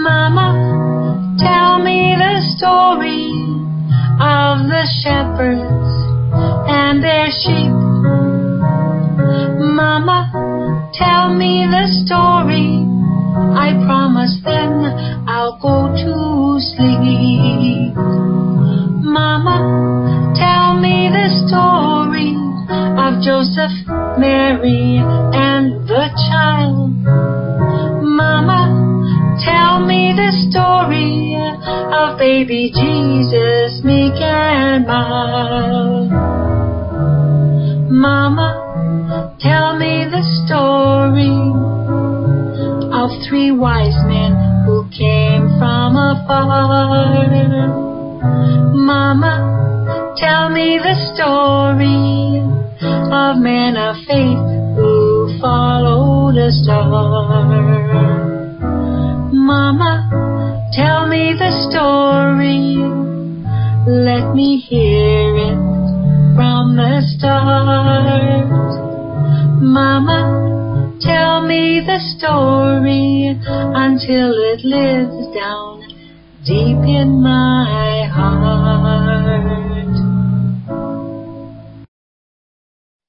Mama, 0.02 0.50
tell 1.38 1.78
me 1.78 2.16
the 2.18 2.42
story 2.58 3.30
of 4.18 4.66
the 4.66 4.82
shepherds 4.98 5.90
and 6.66 6.98
their 7.04 7.30
sheep. 7.30 7.70
Mama, 9.78 10.90
tell 10.92 11.32
me 11.32 11.70
the 11.70 11.86
story. 12.02 12.82
I 13.54 13.78
promise 13.86 14.34
then 14.44 14.59
Mary, 24.30 25.02
and 25.34 25.88
the 25.88 26.06
child. 26.30 26.94
Mama, 28.20 28.62
tell 29.44 29.84
me 29.84 30.14
the 30.14 30.30
story 30.46 31.34
of 32.00 32.16
baby 32.16 32.70
Jesus, 32.70 33.82
meek 33.82 34.14
and 34.22 34.86
mild. 34.86 36.12
Mama, 37.90 38.48
tell 39.40 39.76
me 39.76 40.06
the 40.14 40.22
story 40.38 41.34
of 43.00 43.10
three 43.26 43.50
wise 43.50 43.98
men 44.06 44.32
who 44.64 44.86
came 44.96 45.48
from 45.58 45.96
afar. 45.96 47.26
Mama, 48.90 50.14
tell 50.16 50.50
me 50.50 50.78
the 50.78 50.94
story 51.14 52.59
of 52.82 53.36
men 53.38 53.76
of 53.76 53.96
faith 54.06 54.38
who 54.76 55.38
followed 55.40 56.36
a 56.36 56.50
star. 56.50 57.44
Mama, 59.32 60.70
tell 60.72 61.06
me 61.06 61.34
the 61.38 61.50
story. 61.68 62.76
Let 63.86 64.34
me 64.34 64.58
hear 64.58 65.36
it 65.36 65.58
from 66.34 66.76
the 66.76 67.02
start. 67.16 68.48
Mama, 69.60 70.96
tell 71.00 71.42
me 71.46 71.80
the 71.84 72.00
story 72.16 73.38
until 73.44 74.32
it 74.52 74.64
lives 74.64 75.34
down 75.34 75.82
deep 76.44 76.78
in 76.78 77.22
my 77.22 78.08
heart. 78.10 79.69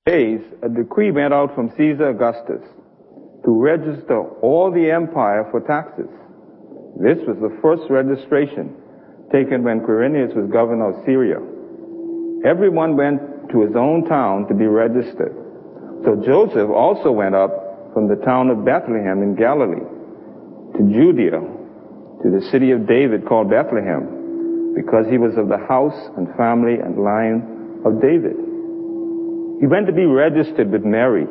Days, 0.07 0.41
a 0.63 0.69
decree 0.69 1.11
went 1.11 1.31
out 1.31 1.53
from 1.53 1.69
Caesar 1.77 2.09
Augustus 2.09 2.65
to 3.45 3.51
register 3.53 4.17
all 4.41 4.71
the 4.73 4.89
empire 4.89 5.45
for 5.51 5.61
taxes. 5.61 6.09
This 6.97 7.21
was 7.29 7.37
the 7.37 7.53
first 7.61 7.85
registration 7.85 8.73
taken 9.31 9.61
when 9.61 9.85
Quirinius 9.85 10.33
was 10.33 10.49
governor 10.49 10.89
of 10.89 11.05
Syria. 11.05 11.37
Everyone 12.49 12.97
went 12.97 13.21
to 13.53 13.61
his 13.61 13.75
own 13.77 14.09
town 14.09 14.47
to 14.47 14.55
be 14.55 14.65
registered. 14.65 15.37
So 16.01 16.17
Joseph 16.25 16.73
also 16.73 17.11
went 17.11 17.35
up 17.35 17.93
from 17.93 18.09
the 18.09 18.17
town 18.25 18.49
of 18.49 18.65
Bethlehem 18.65 19.21
in 19.21 19.37
Galilee 19.37 19.85
to 19.85 20.81
Judea, 20.81 21.45
to 22.25 22.27
the 22.33 22.41
city 22.49 22.71
of 22.71 22.87
David 22.89 23.29
called 23.29 23.53
Bethlehem, 23.53 24.73
because 24.73 25.05
he 25.13 25.21
was 25.21 25.37
of 25.37 25.45
the 25.45 25.61
house 25.69 26.09
and 26.17 26.25
family 26.33 26.81
and 26.81 26.97
line 26.97 27.85
of 27.85 28.01
David. 28.01 28.40
He 29.61 29.67
went 29.67 29.85
to 29.85 29.93
be 29.93 30.05
registered 30.05 30.71
with 30.71 30.83
Mary, 30.83 31.27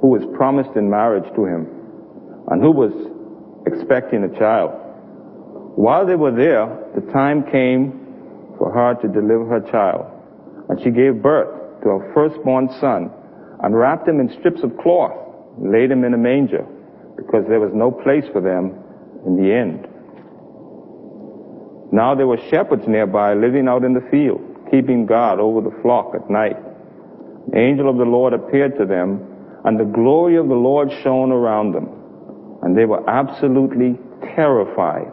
who 0.00 0.08
was 0.08 0.26
promised 0.36 0.74
in 0.74 0.90
marriage 0.90 1.32
to 1.36 1.46
him, 1.46 1.68
and 2.48 2.60
who 2.60 2.72
was 2.72 2.90
expecting 3.70 4.24
a 4.24 4.36
child. 4.36 4.72
While 5.78 6.04
they 6.04 6.16
were 6.16 6.34
there, 6.34 6.66
the 6.96 7.12
time 7.12 7.44
came 7.44 7.92
for 8.58 8.72
her 8.72 8.94
to 9.00 9.06
deliver 9.06 9.46
her 9.46 9.60
child, 9.70 10.10
and 10.68 10.82
she 10.82 10.90
gave 10.90 11.22
birth 11.22 11.82
to 11.82 11.88
her 11.88 12.12
firstborn 12.12 12.68
son, 12.80 13.12
and 13.62 13.78
wrapped 13.78 14.08
him 14.08 14.18
in 14.18 14.28
strips 14.40 14.64
of 14.64 14.76
cloth, 14.78 15.14
and 15.56 15.70
laid 15.70 15.92
him 15.92 16.02
in 16.02 16.14
a 16.14 16.18
manger, 16.18 16.66
because 17.16 17.46
there 17.46 17.60
was 17.60 17.70
no 17.72 17.92
place 17.92 18.24
for 18.32 18.40
them 18.40 18.74
in 19.24 19.36
the 19.36 19.54
inn. 19.54 19.86
Now 21.92 22.16
there 22.16 22.26
were 22.26 22.38
shepherds 22.50 22.88
nearby 22.88 23.34
living 23.34 23.68
out 23.68 23.84
in 23.84 23.94
the 23.94 24.08
field, 24.10 24.42
keeping 24.68 25.06
guard 25.06 25.38
over 25.38 25.60
the 25.60 25.76
flock 25.80 26.16
at 26.16 26.28
night. 26.28 26.56
The 27.50 27.58
angel 27.58 27.88
of 27.88 27.96
the 27.96 28.04
Lord 28.04 28.32
appeared 28.32 28.78
to 28.78 28.86
them, 28.86 29.20
and 29.64 29.78
the 29.78 29.84
glory 29.84 30.36
of 30.36 30.48
the 30.48 30.54
Lord 30.54 30.90
shone 31.02 31.32
around 31.32 31.72
them, 31.72 31.88
and 32.62 32.76
they 32.76 32.84
were 32.84 33.08
absolutely 33.08 33.98
terrified. 34.34 35.12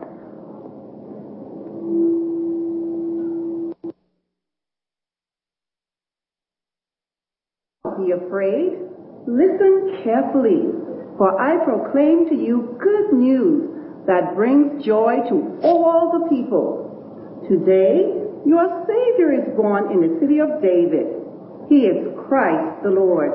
be 7.99 8.11
afraid. 8.11 8.79
Listen 9.27 9.99
carefully, 10.03 10.71
for 11.17 11.35
I 11.39 11.63
proclaim 11.63 12.29
to 12.29 12.35
you 12.35 12.77
good 12.79 13.13
news 13.13 13.69
that 14.07 14.35
brings 14.35 14.83
joy 14.83 15.17
to 15.29 15.59
all 15.63 16.11
the 16.17 16.29
people. 16.29 17.45
Today, 17.49 18.07
your 18.45 18.87
Savior 18.87 19.33
is 19.33 19.55
born 19.55 19.91
in 19.91 20.01
the 20.01 20.19
city 20.19 20.39
of 20.39 20.61
David. 20.61 21.18
He 21.69 21.85
is 21.85 22.07
Christ 22.27 22.83
the 22.83 22.89
Lord. 22.89 23.31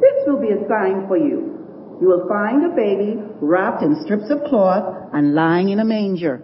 This 0.00 0.26
will 0.26 0.40
be 0.40 0.50
a 0.50 0.68
sign 0.68 1.06
for 1.06 1.16
you. 1.16 1.56
You 2.00 2.08
will 2.08 2.28
find 2.28 2.64
a 2.66 2.74
baby 2.74 3.16
wrapped 3.40 3.82
in 3.82 4.02
strips 4.04 4.28
of 4.30 4.42
cloth 4.48 5.10
and 5.12 5.34
lying 5.34 5.68
in 5.68 5.78
a 5.78 5.84
manger. 5.84 6.42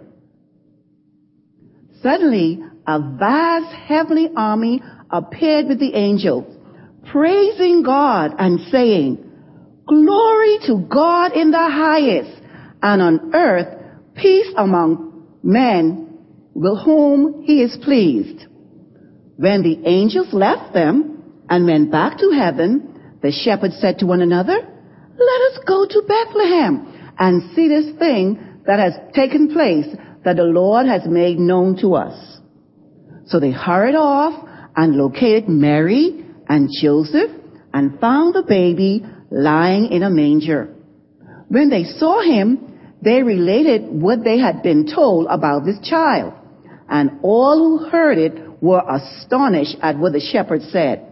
Suddenly, 2.01 2.63
a 2.87 2.99
vast 3.17 3.75
heavenly 3.75 4.29
army 4.35 4.81
appeared 5.11 5.67
with 5.67 5.79
the 5.79 5.93
angels, 5.93 6.45
praising 7.11 7.83
God 7.83 8.31
and 8.39 8.59
saying, 8.71 9.17
Glory 9.85 10.57
to 10.67 10.85
God 10.89 11.33
in 11.33 11.51
the 11.51 11.57
highest, 11.57 12.41
and 12.81 13.01
on 13.01 13.35
earth 13.35 13.81
peace 14.15 14.53
among 14.57 15.27
men 15.43 16.17
with 16.53 16.79
whom 16.83 17.43
he 17.43 17.61
is 17.61 17.77
pleased. 17.83 18.47
When 19.43 19.61
the 19.61 19.77
angels 19.85 20.29
left 20.31 20.73
them 20.73 21.21
and 21.49 21.65
went 21.65 21.91
back 21.91 22.17
to 22.19 22.31
heaven, 22.31 23.17
the 23.21 23.33
shepherds 23.33 23.75
said 23.81 23.99
to 23.99 24.05
one 24.05 24.21
another, 24.21 24.53
Let 24.55 25.41
us 25.51 25.59
go 25.67 25.85
to 25.85 26.01
Bethlehem 26.07 27.13
and 27.19 27.53
see 27.53 27.67
this 27.67 27.93
thing 27.99 28.61
that 28.65 28.79
has 28.79 28.93
taken 29.13 29.51
place 29.51 29.87
that 30.23 30.37
the 30.37 30.43
Lord 30.45 30.85
has 30.85 31.01
made 31.05 31.39
known 31.39 31.75
to 31.81 31.95
us. 31.95 32.37
So 33.25 33.41
they 33.41 33.51
hurried 33.51 33.95
off 33.95 34.47
and 34.77 34.95
located 34.95 35.49
Mary 35.49 36.23
and 36.47 36.69
Joseph 36.81 37.31
and 37.73 37.99
found 37.99 38.35
the 38.35 38.43
baby 38.43 39.05
lying 39.29 39.91
in 39.91 40.03
a 40.03 40.09
manger. 40.09 40.73
When 41.49 41.69
they 41.69 41.83
saw 41.83 42.21
him, 42.21 42.79
they 43.01 43.23
related 43.23 43.91
what 43.91 44.23
they 44.23 44.39
had 44.39 44.63
been 44.63 44.87
told 44.87 45.27
about 45.29 45.65
this 45.65 45.85
child, 45.85 46.31
and 46.87 47.19
all 47.23 47.57
who 47.57 47.89
heard 47.89 48.17
it 48.17 48.42
were 48.63 48.81
astonished 48.89 49.75
at 49.81 49.99
what 49.99 50.13
the 50.13 50.21
shepherds 50.21 50.69
said. 50.71 51.05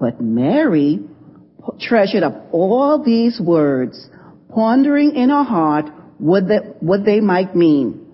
But 0.00 0.22
Mary 0.22 1.00
treasured 1.80 2.22
up 2.22 2.48
all 2.50 3.04
these 3.04 3.38
words, 3.38 4.08
pondering 4.54 5.14
in 5.14 5.28
her 5.28 5.42
heart 5.42 5.84
what, 6.16 6.48
the, 6.48 6.76
what 6.80 7.04
they 7.04 7.20
might 7.20 7.54
mean. 7.54 8.06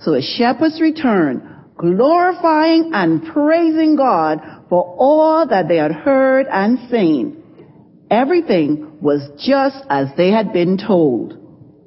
So 0.00 0.12
the 0.12 0.22
shepherds 0.22 0.80
returned, 0.80 1.42
glorifying 1.76 2.92
and 2.94 3.22
praising 3.34 3.96
God 3.96 4.38
for 4.70 4.96
all 4.98 5.46
that 5.46 5.68
they 5.68 5.76
had 5.76 5.92
heard 5.92 6.46
and 6.50 6.90
seen. 6.90 8.06
Everything 8.10 8.98
was 9.02 9.28
just 9.44 9.84
as 9.90 10.08
they 10.16 10.30
had 10.30 10.54
been 10.54 10.78
told. 10.78 11.34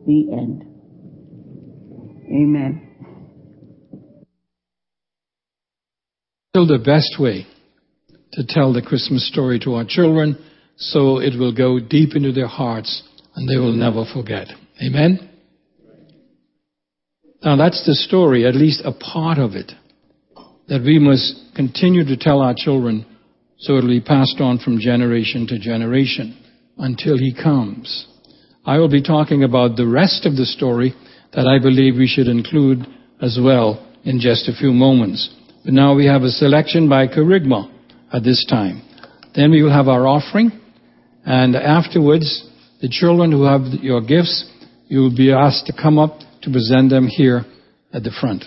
The 0.05 0.27
end. 0.31 0.61
Amen. 2.29 2.84
Still 6.55 6.67
the 6.67 6.77
best 6.77 7.19
way 7.19 7.45
to 8.31 8.45
tell 8.47 8.71
the 8.71 8.81
Christmas 8.81 9.27
story 9.27 9.59
to 9.59 9.73
our 9.73 9.83
children 9.83 10.37
so 10.77 11.19
it 11.19 11.37
will 11.37 11.53
go 11.53 11.81
deep 11.81 12.15
into 12.15 12.31
their 12.31 12.47
hearts 12.47 13.03
and 13.35 13.45
they 13.45 13.57
will 13.57 13.73
never 13.73 14.05
forget. 14.13 14.47
Amen? 14.81 15.31
Now 17.43 17.57
that's 17.57 17.85
the 17.85 17.93
story, 17.93 18.47
at 18.47 18.55
least 18.55 18.83
a 18.85 18.93
part 18.93 19.37
of 19.37 19.55
it, 19.55 19.73
that 20.69 20.81
we 20.81 20.97
must 20.97 21.53
continue 21.57 22.05
to 22.05 22.15
tell 22.15 22.39
our 22.39 22.53
children 22.55 23.05
so 23.57 23.73
it 23.73 23.81
will 23.83 23.89
be 23.89 23.99
passed 23.99 24.39
on 24.39 24.57
from 24.57 24.79
generation 24.79 25.47
to 25.47 25.59
generation 25.59 26.41
until 26.77 27.17
he 27.17 27.33
comes. 27.33 28.07
I 28.65 28.77
will 28.77 28.87
be 28.87 29.03
talking 29.03 29.43
about 29.43 29.75
the 29.75 29.87
rest 29.87 30.25
of 30.25 30.37
the 30.37 30.45
story 30.45 30.95
that 31.33 31.47
I 31.47 31.61
believe 31.61 31.95
we 31.97 32.07
should 32.07 32.29
include 32.29 32.87
as 33.21 33.37
well 33.43 33.85
in 34.05 34.21
just 34.21 34.47
a 34.47 34.55
few 34.55 34.71
moments. 34.71 35.35
But 35.65 35.73
now 35.73 35.95
we 35.95 36.05
have 36.05 36.21
a 36.21 36.29
selection 36.29 36.87
by 36.87 37.07
Kerygma 37.07 37.71
at 38.13 38.23
this 38.23 38.45
time. 38.47 38.83
Then 39.35 39.49
we 39.49 39.63
will 39.63 39.73
have 39.73 39.87
our 39.87 40.05
offering, 40.05 40.51
and 41.25 41.55
afterwards, 41.55 42.47
the 42.81 42.87
children 42.87 43.31
who 43.31 43.45
have 43.45 43.61
your 43.81 44.01
gifts, 44.01 44.47
you 44.87 44.99
will 44.99 45.15
be 45.15 45.33
asked 45.33 45.65
to 45.65 45.73
come 45.73 45.97
up 45.97 46.19
to 46.43 46.51
present 46.51 46.91
them 46.91 47.07
here 47.07 47.45
at 47.91 48.03
the 48.03 48.11
front. 48.21 48.43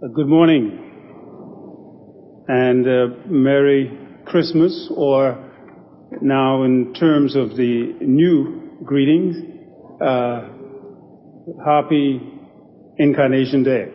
Good 0.00 0.28
morning 0.28 2.44
and 2.46 2.86
uh, 2.86 3.06
Merry 3.26 3.90
Christmas, 4.26 4.88
or 4.94 5.36
now 6.22 6.62
in 6.62 6.94
terms 6.94 7.34
of 7.34 7.56
the 7.56 7.96
new 8.00 8.78
greetings, 8.84 9.38
uh, 10.00 10.50
Happy 11.66 12.20
Incarnation 12.98 13.64
Day. 13.64 13.88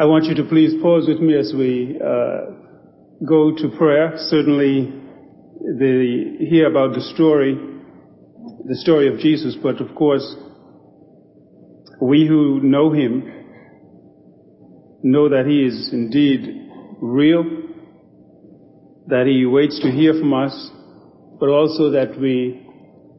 I 0.00 0.06
want 0.06 0.24
you 0.24 0.34
to 0.34 0.48
please 0.48 0.74
pause 0.82 1.06
with 1.06 1.20
me 1.20 1.38
as 1.38 1.54
we 1.56 1.96
uh, 2.04 2.40
go 3.24 3.54
to 3.54 3.68
prayer. 3.78 4.14
Certainly, 4.16 4.92
the, 5.78 6.44
hear 6.50 6.68
about 6.68 6.96
the 6.96 7.02
story, 7.14 7.54
the 8.64 8.74
story 8.74 9.14
of 9.14 9.20
Jesus, 9.20 9.56
but 9.62 9.80
of 9.80 9.94
course, 9.94 10.34
we 12.00 12.26
who 12.26 12.58
know 12.64 12.90
him 12.90 13.41
know 15.02 15.28
that 15.28 15.46
He 15.46 15.64
is 15.64 15.90
indeed 15.92 16.70
real, 17.00 17.44
that 19.08 19.26
He 19.26 19.46
waits 19.46 19.80
to 19.80 19.90
hear 19.90 20.12
from 20.14 20.32
us, 20.32 20.70
but 21.40 21.48
also 21.48 21.90
that 21.90 22.18
we 22.20 22.66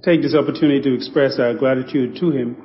take 0.03 0.21
this 0.21 0.35
opportunity 0.35 0.81
to 0.81 0.95
express 0.95 1.39
our 1.39 1.53
gratitude 1.53 2.17
to 2.19 2.31
Him 2.31 2.57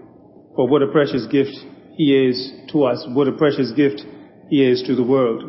for 0.54 0.66
what 0.66 0.82
a 0.82 0.88
precious 0.88 1.24
gift 1.30 1.54
he 1.98 2.14
is 2.14 2.52
to 2.72 2.84
us, 2.84 3.04
what 3.08 3.28
a 3.28 3.32
precious 3.32 3.72
gift 3.76 4.02
he 4.48 4.64
is 4.64 4.82
to 4.86 4.94
the 4.94 5.02
world. 5.02 5.42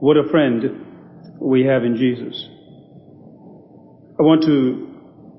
What 0.00 0.16
a 0.16 0.28
friend 0.30 1.38
we 1.38 1.64
have 1.64 1.84
in 1.84 1.96
Jesus. 1.96 2.48
I 4.18 4.24
want 4.24 4.42
to 4.44 4.88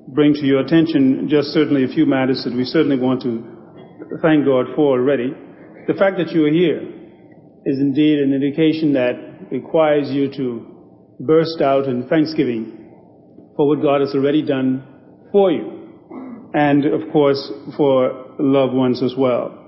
bring 0.08 0.34
to 0.36 0.46
your 0.46 0.62
attention 0.62 1.28
just 1.30 1.50
certainly 1.50 1.84
a 1.84 1.88
few 1.88 2.06
matters 2.06 2.44
that 2.46 2.56
we 2.56 2.66
certainly 2.66 3.00
want 3.00 3.24
to 3.24 4.20
thank 4.22 4.46
God 4.46 4.68
for 4.76 5.00
already. 5.00 5.34
The 5.86 5.94
fact 5.94 6.18
that 6.18 6.32
you 6.32 6.46
are 6.46 6.52
here 6.52 6.82
is 7.66 7.80
indeed 7.80 8.20
an 8.20 8.34
indication 8.34 8.94
that 8.94 9.52
requires 9.52 10.10
you 10.10 10.32
to 10.32 11.16
burst 11.20 11.62
out 11.62 11.86
in 11.86 12.08
thanksgiving 12.08 13.54
for 13.58 13.68
what 13.68 13.82
God 13.82 14.00
has 14.00 14.16
already 14.16 14.46
done 14.46 14.84
for 15.32 15.52
you. 15.52 16.50
And 16.54 16.86
of 16.86 17.12
course, 17.12 17.52
for 17.76 18.36
loved 18.40 18.74
ones 18.74 19.04
as 19.04 19.14
well. 19.18 19.60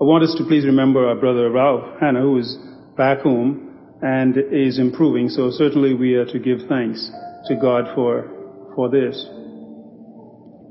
I 0.00 0.04
want 0.04 0.24
us 0.24 0.34
to 0.38 0.44
please 0.44 0.64
remember 0.64 1.06
our 1.06 1.16
brother 1.16 1.50
Ralph 1.50 2.00
Hannah, 2.00 2.22
who 2.22 2.38
is 2.38 2.56
back 2.96 3.20
home 3.20 3.98
and 4.00 4.34
is 4.50 4.78
improving. 4.78 5.28
So 5.28 5.50
certainly 5.50 5.92
we 5.92 6.14
are 6.14 6.24
to 6.24 6.38
give 6.38 6.60
thanks 6.70 7.10
to 7.48 7.56
God 7.56 7.84
for, 7.94 8.72
for 8.74 8.88
this. 8.88 9.26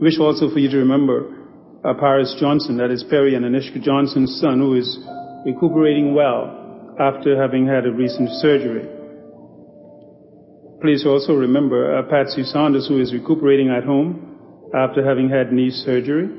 Wish 0.01 0.17
also 0.19 0.49
for 0.51 0.57
you 0.57 0.69
to 0.71 0.77
remember 0.77 1.38
uh, 1.83 1.93
Paris 1.99 2.35
Johnson, 2.39 2.77
that 2.77 2.91
is 2.91 3.03
Perry 3.09 3.35
and 3.35 3.45
Anishka 3.45 3.81
Johnson's 3.81 4.39
son, 4.41 4.59
who 4.59 4.75
is 4.75 4.99
recuperating 5.45 6.13
well 6.13 6.95
after 6.99 7.39
having 7.39 7.65
had 7.65 7.85
a 7.85 7.91
recent 7.91 8.29
surgery. 8.41 8.87
Please 10.81 11.05
also 11.05 11.33
remember 11.33 11.97
uh, 11.97 12.03
Patsy 12.09 12.43
Saunders, 12.43 12.87
who 12.87 12.99
is 12.99 13.13
recuperating 13.13 13.69
at 13.69 13.83
home 13.83 14.69
after 14.73 15.05
having 15.05 15.29
had 15.29 15.51
knee 15.51 15.69
surgery. 15.69 16.29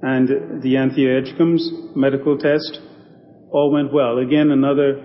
And 0.00 0.62
the 0.62 0.76
Anthea 0.76 1.18
Edgecombe's 1.18 1.70
medical 1.96 2.38
test 2.38 2.80
all 3.50 3.72
went 3.72 3.92
well. 3.92 4.18
Again, 4.18 4.50
another 4.50 5.02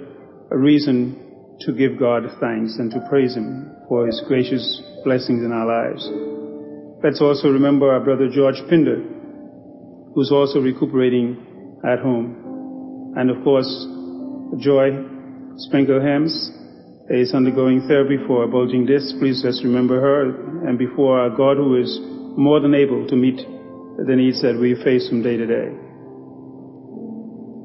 reason 0.52 1.56
to 1.62 1.74
give 1.74 1.98
God 1.98 2.24
thanks 2.40 2.76
and 2.78 2.92
to 2.92 3.00
praise 3.10 3.36
Him 3.36 3.72
for 3.88 4.06
His 4.06 4.22
gracious 4.28 4.82
blessings 5.04 5.44
in 5.44 5.52
our 5.52 5.66
lives. 5.66 6.08
Let's 7.04 7.22
also 7.22 7.50
remember 7.50 7.92
our 7.92 8.00
brother 8.00 8.30
George 8.30 8.62
Pinder, 8.70 9.13
who's 10.16 10.32
also 10.32 10.60
recuperating 10.60 11.38
at 11.84 12.00
home. 12.00 13.14
And 13.18 13.30
of 13.30 13.44
course, 13.44 13.70
Joy 14.60 14.92
Sprinklehams 15.66 16.34
is 17.10 17.34
undergoing 17.34 17.86
therapy 17.88 18.18
for 18.28 18.44
a 18.44 18.48
bulging 18.48 18.86
disc. 18.86 19.16
Please 19.20 19.42
just 19.44 19.64
remember 19.64 20.00
her 20.00 20.68
and 20.68 20.78
before 20.78 21.20
our 21.20 21.30
God 21.30 21.58
who 21.58 21.82
is 21.82 22.00
more 22.38 22.60
than 22.60 22.74
able 22.74 23.08
to 23.08 23.16
meet 23.16 23.38
the 23.38 24.16
needs 24.16 24.42
that 24.42 24.58
we 24.60 24.76
face 24.84 25.10
from 25.10 25.22
day 25.22 25.38
to 25.38 25.46
day. 25.46 25.70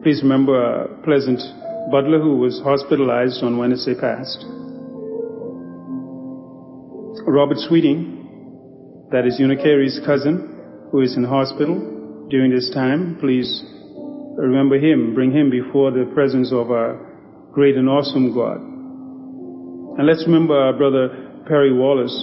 Please 0.02 0.22
remember 0.22 1.00
Pleasant 1.04 1.40
Butler 1.90 2.20
who 2.20 2.36
was 2.36 2.60
hospitalized 2.62 3.42
on 3.42 3.58
Wednesday 3.58 3.94
past. 3.94 4.44
Robert 7.26 7.58
Sweeting, 7.58 9.08
that 9.12 9.26
is 9.26 9.40
Unikari's 9.40 10.00
cousin, 10.04 10.88
who 10.90 11.00
is 11.02 11.16
in 11.16 11.24
hospital 11.24 11.97
during 12.30 12.54
this 12.54 12.70
time. 12.74 13.16
Please 13.20 13.48
remember 14.36 14.78
him, 14.78 15.14
bring 15.14 15.32
him 15.32 15.50
before 15.50 15.90
the 15.90 16.04
presence 16.14 16.52
of 16.52 16.70
our 16.70 16.96
great 17.52 17.76
and 17.76 17.88
awesome 17.88 18.34
God. 18.34 18.60
And 19.98 20.06
let's 20.06 20.24
remember 20.26 20.54
our 20.54 20.72
brother 20.72 21.42
Perry 21.48 21.72
Wallace, 21.72 22.14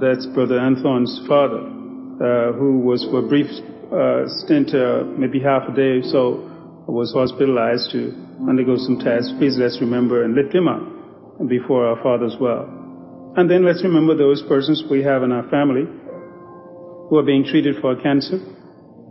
that's 0.00 0.26
brother 0.34 0.60
Anton's 0.60 1.20
father, 1.26 1.64
uh, 1.64 2.52
who 2.52 2.78
was 2.80 3.02
for 3.10 3.24
a 3.24 3.28
brief 3.28 3.48
uh, 3.90 4.28
stint, 4.44 4.74
uh, 4.74 5.04
maybe 5.16 5.40
half 5.40 5.68
a 5.68 5.74
day 5.74 5.98
or 5.98 6.02
so, 6.02 6.44
was 6.86 7.12
hospitalized 7.12 7.90
to 7.92 8.14
undergo 8.48 8.76
some 8.76 8.98
tests. 8.98 9.32
Please 9.38 9.56
let's 9.58 9.80
remember 9.80 10.24
and 10.24 10.34
lift 10.34 10.54
him 10.54 10.68
up 10.68 10.80
before 11.48 11.86
our 11.86 12.02
Father 12.02 12.26
as 12.26 12.36
well. 12.40 12.68
And 13.36 13.50
then 13.50 13.64
let's 13.64 13.82
remember 13.82 14.16
those 14.16 14.42
persons 14.48 14.82
we 14.90 15.02
have 15.02 15.22
in 15.22 15.32
our 15.32 15.48
family 15.48 15.84
who 17.08 17.16
are 17.16 17.22
being 17.22 17.44
treated 17.44 17.76
for 17.80 17.94
cancer. 17.96 18.38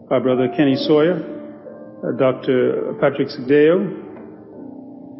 Our 0.10 0.22
brother 0.22 0.48
Kenny 0.56 0.78
Sawyer, 0.78 1.20
uh, 1.20 2.16
Dr. 2.18 2.96
Patrick 3.02 3.28
Sigdeo, 3.28 3.84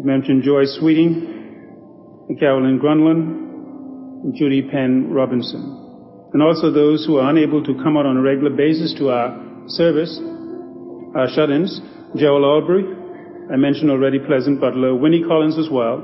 mentioned 0.02 0.44
Joy 0.44 0.64
Sweeting, 0.64 2.36
Carolyn 2.40 2.80
Grunland, 2.80 4.34
Judy 4.34 4.62
Penn 4.62 5.12
Robinson. 5.12 6.30
And 6.32 6.42
also 6.42 6.72
those 6.72 7.06
who 7.06 7.18
are 7.18 7.30
unable 7.30 7.62
to 7.66 7.74
come 7.84 7.98
out 7.98 8.06
on 8.06 8.16
a 8.16 8.22
regular 8.22 8.56
basis 8.56 8.94
to 9.00 9.10
our 9.10 9.68
service, 9.68 10.18
our 11.16 11.28
shut-ins, 11.36 11.82
Joel 12.16 12.46
Albury, 12.46 12.86
I 13.52 13.58
mentioned 13.58 13.92
already 13.92 14.20
Pleasant 14.20 14.62
Butler, 14.62 14.96
Winnie 14.96 15.24
Collins 15.28 15.58
as 15.60 15.68
well, 15.70 16.00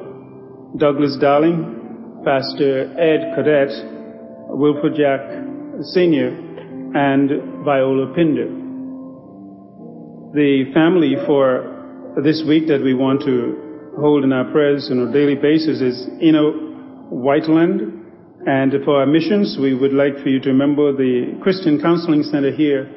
Douglas 0.75 1.17
Darling, 1.21 2.19
Pastor 2.25 2.91
Ed 2.99 3.31
Cadet, 3.35 3.71
Wilford 4.49 4.95
Jack 4.95 5.21
Sr., 5.93 6.35
and 6.95 7.63
Viola 7.63 8.13
Pinder. 8.13 8.62
The 10.33 10.73
family 10.73 11.13
for 11.27 12.17
this 12.17 12.41
week 12.47 12.65
that 12.65 12.81
we 12.81 12.95
want 12.95 13.21
to 13.21 13.93
hold 14.01 14.23
in 14.23 14.33
our 14.33 14.49
prayers 14.49 14.89
on 14.89 14.97
a 15.05 15.13
daily 15.13 15.35
basis 15.35 15.77
is 15.77 16.09
Ino 16.23 16.57
Whiteland. 17.13 18.01
And 18.49 18.73
for 18.83 18.97
our 18.97 19.05
missions, 19.05 19.59
we 19.61 19.75
would 19.75 19.93
like 19.93 20.17
for 20.23 20.29
you 20.29 20.39
to 20.39 20.49
remember 20.49 20.91
the 20.91 21.37
Christian 21.43 21.79
Counseling 21.79 22.23
Center 22.23 22.49
here 22.49 22.89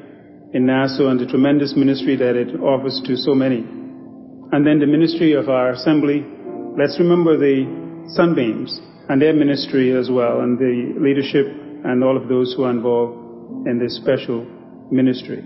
in 0.54 0.64
Nassau 0.64 1.08
and 1.08 1.20
the 1.20 1.26
tremendous 1.26 1.76
ministry 1.76 2.16
that 2.16 2.36
it 2.36 2.56
offers 2.56 3.02
to 3.04 3.18
so 3.18 3.34
many. 3.34 3.58
And 3.60 4.64
then 4.64 4.80
the 4.80 4.88
ministry 4.88 5.34
of 5.34 5.50
our 5.50 5.72
assembly. 5.72 6.24
Let's 6.72 6.98
remember 6.98 7.36
the 7.36 7.68
sunbeams 8.16 8.80
and 9.10 9.20
their 9.20 9.34
ministry 9.34 9.92
as 9.92 10.08
well, 10.08 10.40
and 10.40 10.58
the 10.58 10.96
leadership 10.96 11.44
and 11.84 12.02
all 12.02 12.16
of 12.16 12.28
those 12.28 12.54
who 12.56 12.64
are 12.64 12.70
involved 12.70 13.68
in 13.68 13.78
this 13.78 13.94
special 13.96 14.46
ministry. 14.90 15.44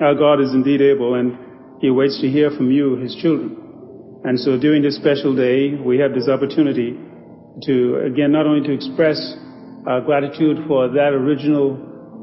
Our 0.00 0.14
God 0.14 0.40
is 0.40 0.52
indeed 0.52 0.80
able, 0.80 1.14
and 1.14 1.36
He 1.80 1.90
waits 1.90 2.20
to 2.20 2.28
hear 2.28 2.50
from 2.50 2.70
you, 2.70 2.96
His 2.96 3.14
children. 3.16 3.56
And 4.24 4.40
so 4.40 4.58
during 4.58 4.82
this 4.82 4.96
special 4.96 5.36
day, 5.36 5.74
we 5.74 5.98
have 5.98 6.14
this 6.14 6.28
opportunity 6.28 6.96
to, 7.64 8.00
again, 8.04 8.32
not 8.32 8.46
only 8.46 8.66
to 8.66 8.72
express 8.72 9.20
our 9.86 10.00
gratitude 10.00 10.64
for 10.66 10.88
that 10.88 11.12
original, 11.12 11.76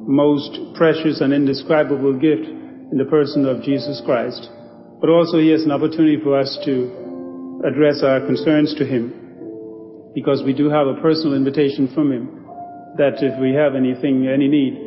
most 0.08 0.58
precious 0.76 1.22
and 1.22 1.34
indescribable 1.34 2.14
gift 2.14 2.48
in 2.48 2.98
the 2.98 3.06
person 3.06 3.46
of 3.46 3.62
Jesus 3.62 4.02
Christ, 4.06 4.50
but 5.02 5.10
also 5.10 5.38
He 5.38 5.50
has 5.50 5.64
an 5.64 5.72
opportunity 5.72 6.18
for 6.24 6.40
us 6.40 6.58
to 6.66 7.62
address 7.66 8.02
our 8.02 8.26
concerns 8.26 8.74
to 8.76 8.86
Him 8.86 9.14
because 10.16 10.42
we 10.42 10.54
do 10.54 10.70
have 10.70 10.88
a 10.88 11.02
personal 11.02 11.36
invitation 11.36 11.94
from 11.94 12.12
Him 12.12 12.46
that 12.98 13.22
if 13.22 13.40
we 13.40 13.54
have 13.54 13.76
anything, 13.76 14.28
any 14.28 14.48
need, 14.48 14.87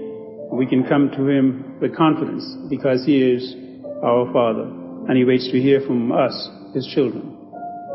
we 0.53 0.66
can 0.66 0.84
come 0.86 1.11
to 1.11 1.28
Him 1.28 1.78
with 1.80 1.96
confidence 1.96 2.44
because 2.68 3.05
He 3.05 3.22
is 3.22 3.55
our 4.03 4.30
Father 4.32 4.64
and 5.09 5.16
He 5.16 5.24
waits 5.24 5.51
to 5.51 5.61
hear 5.61 5.80
from 5.80 6.12
us, 6.12 6.34
His 6.74 6.86
children. 6.94 7.36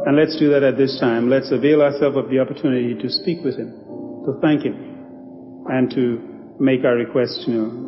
And 0.06 0.16
let's 0.16 0.38
do 0.40 0.50
that 0.52 0.64
at 0.64 0.78
this 0.78 1.00
time. 1.00 1.30
Let's 1.30 1.52
avail 1.52 1.82
ourselves 1.82 2.16
of 2.18 2.30
the 2.30 2.40
opportunity 2.40 2.96
to 2.96 3.10
speak 3.10 3.44
with 3.44 3.58
Him, 3.58 3.72
to 4.26 4.38
thank 4.42 4.64
Him, 4.64 5.66
and 5.68 5.90
to 5.92 6.56
make 6.60 6.86
our 6.86 6.96
requests 6.96 7.46
known. 7.48 7.86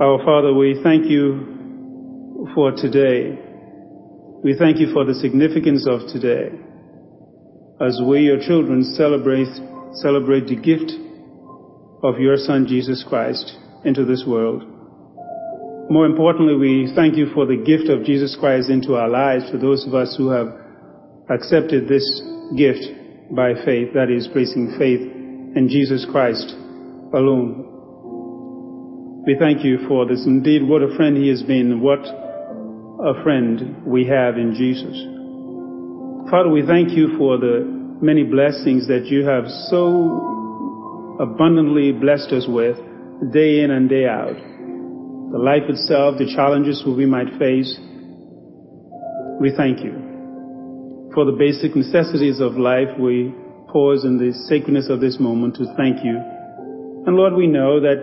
Our 0.00 0.24
Father, 0.24 0.52
we 0.52 0.80
thank 0.82 1.06
you 1.06 2.48
for 2.54 2.72
today. 2.72 3.38
We 4.42 4.56
thank 4.58 4.78
you 4.78 4.92
for 4.92 5.04
the 5.04 5.14
significance 5.14 5.86
of 5.88 6.00
today. 6.12 6.50
As 7.82 8.00
we, 8.06 8.20
your 8.20 8.38
children, 8.38 8.84
celebrate, 8.94 9.50
celebrate 9.94 10.46
the 10.46 10.54
gift 10.54 10.92
of 12.04 12.20
your 12.20 12.36
Son, 12.36 12.66
Jesus 12.68 13.04
Christ, 13.08 13.58
into 13.84 14.04
this 14.04 14.22
world. 14.24 14.62
More 15.90 16.06
importantly, 16.06 16.54
we 16.54 16.92
thank 16.94 17.16
you 17.16 17.26
for 17.34 17.44
the 17.44 17.56
gift 17.56 17.90
of 17.90 18.04
Jesus 18.04 18.36
Christ 18.38 18.70
into 18.70 18.94
our 18.94 19.08
lives 19.08 19.50
for 19.50 19.58
those 19.58 19.84
of 19.84 19.94
us 19.94 20.14
who 20.16 20.30
have 20.30 20.46
accepted 21.28 21.88
this 21.88 22.06
gift 22.56 22.86
by 23.34 23.54
faith, 23.64 23.92
that 23.94 24.10
is, 24.10 24.28
placing 24.32 24.76
faith 24.78 25.00
in 25.00 25.66
Jesus 25.68 26.06
Christ 26.10 26.54
alone. 27.12 27.66
We 29.26 29.36
thank 29.38 29.64
you 29.64 29.78
for 29.88 30.06
this. 30.06 30.24
Indeed, 30.24 30.62
what 30.62 30.82
a 30.82 30.94
friend 30.96 31.16
he 31.16 31.28
has 31.30 31.42
been. 31.42 31.80
What 31.80 32.00
a 32.00 33.22
friend 33.24 33.84
we 33.84 34.06
have 34.06 34.36
in 34.36 34.54
Jesus. 34.54 35.21
Father, 36.30 36.48
we 36.48 36.62
thank 36.66 36.92
you 36.92 37.18
for 37.18 37.36
the 37.36 37.64
many 38.00 38.24
blessings 38.24 38.88
that 38.88 39.06
you 39.06 39.24
have 39.26 39.44
so 39.68 41.16
abundantly 41.20 41.92
blessed 41.92 42.32
us 42.32 42.46
with 42.48 42.76
day 43.32 43.60
in 43.60 43.70
and 43.70 43.88
day 43.88 44.06
out. 44.06 44.34
The 45.32 45.38
life 45.38 45.68
itself, 45.68 46.18
the 46.18 46.32
challenges 46.34 46.82
we 46.86 47.06
might 47.06 47.28
face. 47.38 47.78
We 49.40 49.52
thank 49.56 49.80
you. 49.84 51.10
For 51.14 51.24
the 51.24 51.36
basic 51.36 51.76
necessities 51.76 52.40
of 52.40 52.54
life, 52.54 52.88
we 52.98 53.34
pause 53.68 54.04
in 54.04 54.16
the 54.16 54.32
sacredness 54.48 54.88
of 54.88 55.00
this 55.00 55.18
moment 55.20 55.56
to 55.56 55.66
thank 55.76 56.04
you. 56.04 56.16
And 57.06 57.16
Lord, 57.16 57.34
we 57.34 57.46
know 57.46 57.80
that 57.80 57.98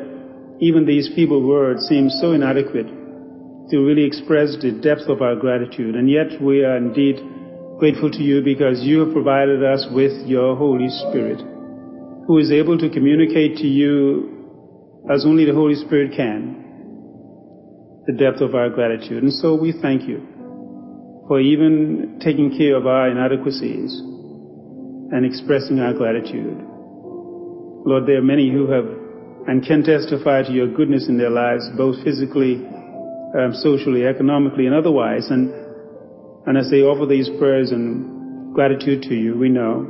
even 0.60 0.86
these 0.86 1.10
feeble 1.16 1.42
words 1.42 1.88
seem 1.88 2.10
so 2.10 2.34
inadequate 2.34 2.88
to 2.88 3.78
really 3.80 4.04
express 4.04 4.58
the 4.62 4.72
depth 4.72 5.08
of 5.08 5.22
our 5.22 5.36
gratitude. 5.36 5.96
And 5.96 6.10
yet 6.10 6.42
we 6.42 6.64
are 6.64 6.78
indeed 6.78 7.18
grateful 7.80 8.12
to 8.12 8.22
you 8.22 8.44
because 8.44 8.84
you 8.84 9.00
have 9.00 9.14
provided 9.14 9.64
us 9.64 9.88
with 9.90 10.28
your 10.28 10.56
Holy 10.56 10.90
Spirit, 10.90 11.40
who 12.28 12.38
is 12.38 12.52
able 12.52 12.78
to 12.78 12.90
communicate 12.90 13.56
to 13.58 13.68
you 13.68 15.06
as 15.10 15.26
only 15.26 15.46
the 15.46 15.54
Holy 15.54 15.76
Spirit 15.76 16.12
can 16.16 16.60
the 18.06 18.14
depth 18.14 18.42
of 18.42 18.54
our 18.54 18.70
gratitude. 18.70 19.24
And 19.24 19.32
so 19.32 19.56
we 19.56 19.72
thank 19.72 20.04
you 20.04 21.24
for 21.28 21.40
even 21.40 22.20
taking 22.20 22.58
care 22.58 22.76
of 22.76 22.86
our 22.86 23.10
inadequacies 23.10 23.96
and 25.12 25.26
expressing 25.26 25.80
our 25.80 25.94
gratitude. 25.94 26.60
Lord, 27.86 28.08
there 28.08 28.18
are 28.18 28.22
many 28.22 28.52
who 28.52 28.70
have 28.72 28.86
and 29.48 29.66
can 29.66 29.84
testify 29.84 30.44
to 30.44 30.52
your 30.52 30.68
goodness 30.68 31.08
in 31.08 31.18
their 31.18 31.30
lives, 31.30 31.64
both 31.78 32.04
physically, 32.04 32.56
um, 33.40 33.54
socially, 33.54 34.06
economically, 34.06 34.66
and 34.66 34.76
otherwise. 34.76 35.30
And, 35.30 35.69
and 36.50 36.58
as 36.58 36.70
they 36.72 36.82
offer 36.82 37.06
these 37.06 37.30
prayers 37.38 37.70
and 37.70 38.56
gratitude 38.56 39.04
to 39.04 39.14
you, 39.14 39.38
we 39.38 39.50
know 39.50 39.86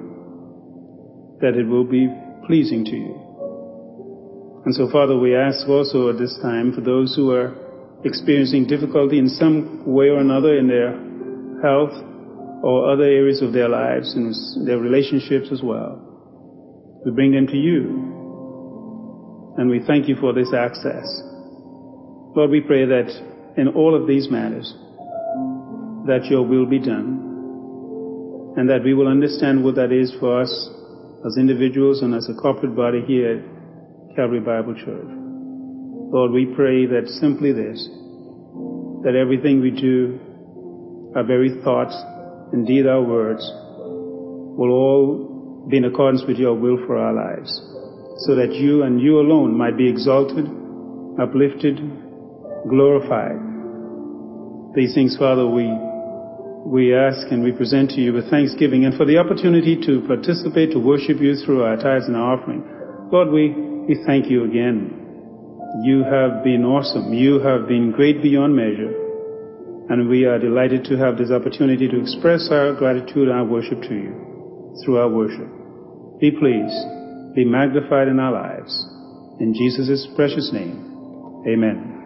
that 1.39 1.55
it 1.55 1.65
will 1.65 1.85
be 1.85 2.09
pleasing 2.47 2.83
to 2.83 2.97
you. 2.97 3.15
And 4.65 4.75
so, 4.75 4.89
Father, 4.91 5.17
we 5.17 5.37
ask 5.37 5.69
also 5.69 6.09
at 6.09 6.17
this 6.19 6.37
time 6.41 6.73
for 6.73 6.81
those 6.81 7.15
who 7.15 7.31
are 7.31 7.55
experiencing 8.03 8.67
difficulty 8.67 9.19
in 9.19 9.29
some 9.29 9.85
way 9.85 10.09
or 10.09 10.19
another 10.19 10.57
in 10.57 10.67
their 10.67 10.99
health 11.63 11.95
or 12.61 12.91
other 12.91 13.05
areas 13.05 13.41
of 13.41 13.53
their 13.53 13.69
lives 13.69 14.13
and 14.15 14.35
their 14.67 14.79
relationships 14.79 15.47
as 15.53 15.61
well. 15.63 15.95
We 17.05 17.11
bring 17.11 17.31
them 17.31 17.47
to 17.47 17.55
you. 17.55 17.85
And 19.57 19.69
we 19.69 19.79
thank 19.87 20.09
you 20.09 20.17
for 20.17 20.33
this 20.33 20.53
access. 20.53 21.07
Lord, 22.35 22.51
we 22.51 22.59
pray 22.59 22.83
that 22.83 23.07
in 23.55 23.69
all 23.69 23.95
of 23.95 24.07
these 24.09 24.29
matters, 24.29 24.75
that 26.09 26.25
your 26.25 26.41
will 26.41 26.65
be 26.65 26.79
done. 26.79 28.57
And 28.57 28.67
that 28.67 28.83
we 28.83 28.93
will 28.93 29.07
understand 29.07 29.63
what 29.63 29.75
that 29.75 29.91
is 29.91 30.11
for 30.19 30.41
us 30.41 30.51
as 31.25 31.37
individuals 31.37 32.01
and 32.01 32.15
as 32.15 32.27
a 32.27 32.33
corporate 32.33 32.75
body 32.75 33.01
here 33.05 33.37
at 33.37 34.15
Calvary 34.15 34.39
Bible 34.39 34.73
Church. 34.73 35.05
Lord, 36.11 36.31
we 36.31 36.47
pray 36.55 36.87
that 36.87 37.07
simply 37.21 37.53
this, 37.53 37.87
that 39.05 39.13
everything 39.15 39.61
we 39.61 39.69
do, 39.69 40.19
our 41.15 41.23
very 41.23 41.61
thoughts, 41.63 41.95
indeed 42.53 42.87
our 42.87 43.03
words, 43.03 43.45
will 44.57 44.71
all 44.71 45.67
be 45.69 45.77
in 45.77 45.85
accordance 45.85 46.23
with 46.27 46.37
your 46.37 46.55
will 46.55 46.77
for 46.87 46.97
our 46.97 47.13
lives, 47.13 47.53
so 48.25 48.35
that 48.35 48.51
you 48.53 48.81
and 48.81 48.99
you 48.99 49.19
alone 49.19 49.55
might 49.55 49.77
be 49.77 49.87
exalted, 49.87 50.49
uplifted, 51.21 51.77
glorified. 52.67 53.37
These 54.73 54.95
things, 54.95 55.15
Father, 55.17 55.45
we, 55.47 55.69
we 56.65 56.93
ask 56.95 57.31
and 57.31 57.43
we 57.43 57.51
present 57.51 57.91
to 57.91 58.01
you 58.01 58.13
with 58.13 58.29
thanksgiving 58.29 58.85
and 58.85 58.95
for 58.95 59.05
the 59.05 59.17
opportunity 59.17 59.79
to 59.85 60.01
participate, 60.07 60.71
to 60.71 60.79
worship 60.79 61.19
you 61.19 61.35
through 61.45 61.63
our 61.63 61.75
tithes 61.77 62.05
and 62.05 62.15
our 62.15 62.39
offering. 62.39 62.63
Lord, 63.11 63.29
we, 63.29 63.49
we 63.87 64.03
thank 64.05 64.29
you 64.29 64.45
again 64.45 64.99
you 65.77 66.03
have 66.03 66.43
been 66.43 66.65
awesome. 66.65 67.13
You 67.13 67.39
have 67.39 67.67
been 67.67 67.91
great 67.91 68.21
beyond 68.21 68.55
measure. 68.55 68.89
And 69.89 70.09
we 70.09 70.25
are 70.25 70.39
delighted 70.39 70.83
to 70.85 70.97
have 70.97 71.17
this 71.17 71.31
opportunity 71.31 71.87
to 71.87 72.01
express 72.01 72.49
our 72.51 72.73
gratitude 72.73 73.27
and 73.29 73.37
our 73.37 73.45
worship 73.45 73.81
to 73.81 73.93
you 73.93 74.75
through 74.83 74.97
our 74.97 75.09
worship. 75.09 75.47
Be 76.19 76.31
pleased, 76.31 77.35
be 77.35 77.45
magnified 77.45 78.07
in 78.07 78.19
our 78.19 78.31
lives. 78.31 78.73
In 79.39 79.53
Jesus' 79.53 80.07
precious 80.15 80.51
name, 80.53 81.43
amen. 81.47 81.98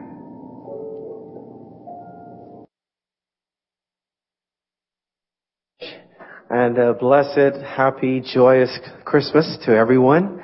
And 6.55 6.77
a 6.77 6.93
blessed, 6.93 7.63
happy, 7.65 8.21
joyous 8.21 8.77
Christmas 9.05 9.57
to 9.65 9.75
everyone. 9.75 10.39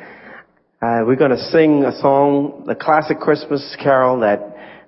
Uh, 0.82 1.06
we're 1.06 1.16
going 1.16 1.30
to 1.30 1.50
sing 1.52 1.84
a 1.84 1.92
song, 2.02 2.64
the 2.66 2.74
classic 2.74 3.20
Christmas 3.20 3.78
carol 3.80 4.22
that 4.22 4.40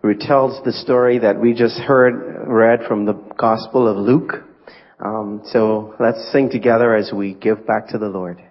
retells 0.03 0.65
the 0.65 0.72
story 0.72 1.19
that 1.19 1.39
we 1.39 1.53
just 1.53 1.78
heard 1.78 2.47
read 2.47 2.80
from 2.88 3.05
the 3.05 3.13
Gospel 3.38 3.88
of 3.88 3.97
Luke. 3.97 4.43
Um, 4.99 5.43
so 5.45 5.93
let's 5.99 6.32
sing 6.32 6.49
together 6.49 6.95
as 6.95 7.11
we 7.13 7.36
give 7.36 7.67
back 7.67 7.89
to 7.89 7.99
the 7.99 8.09
Lord. 8.09 8.41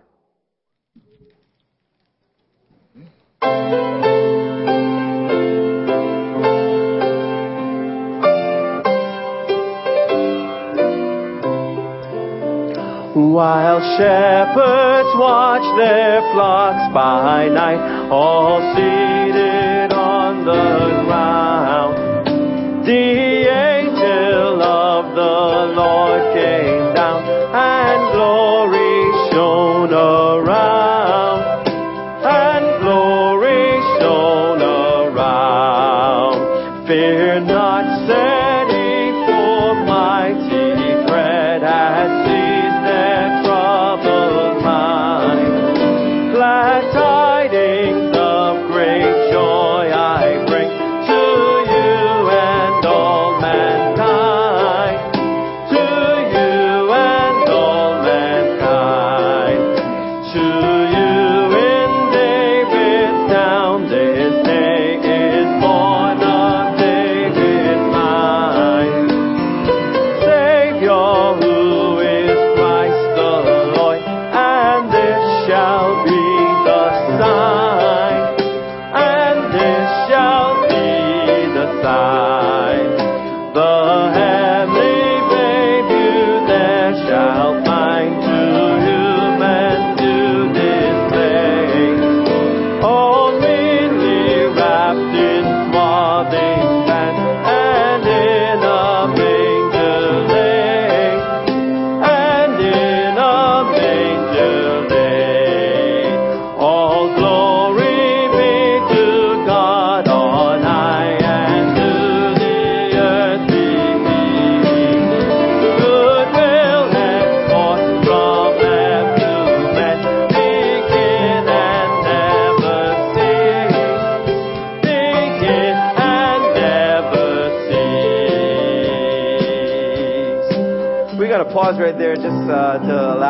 While 13.41 13.80
shepherds 13.97 15.09
watch 15.16 15.64
their 15.78 16.20
flocks 16.34 16.93
by 16.93 17.49
night, 17.49 18.11
all 18.11 18.61
seated 18.76 19.95
on 19.95 20.45
the 20.45 21.05
ground, 21.07 22.84
the 22.84 23.30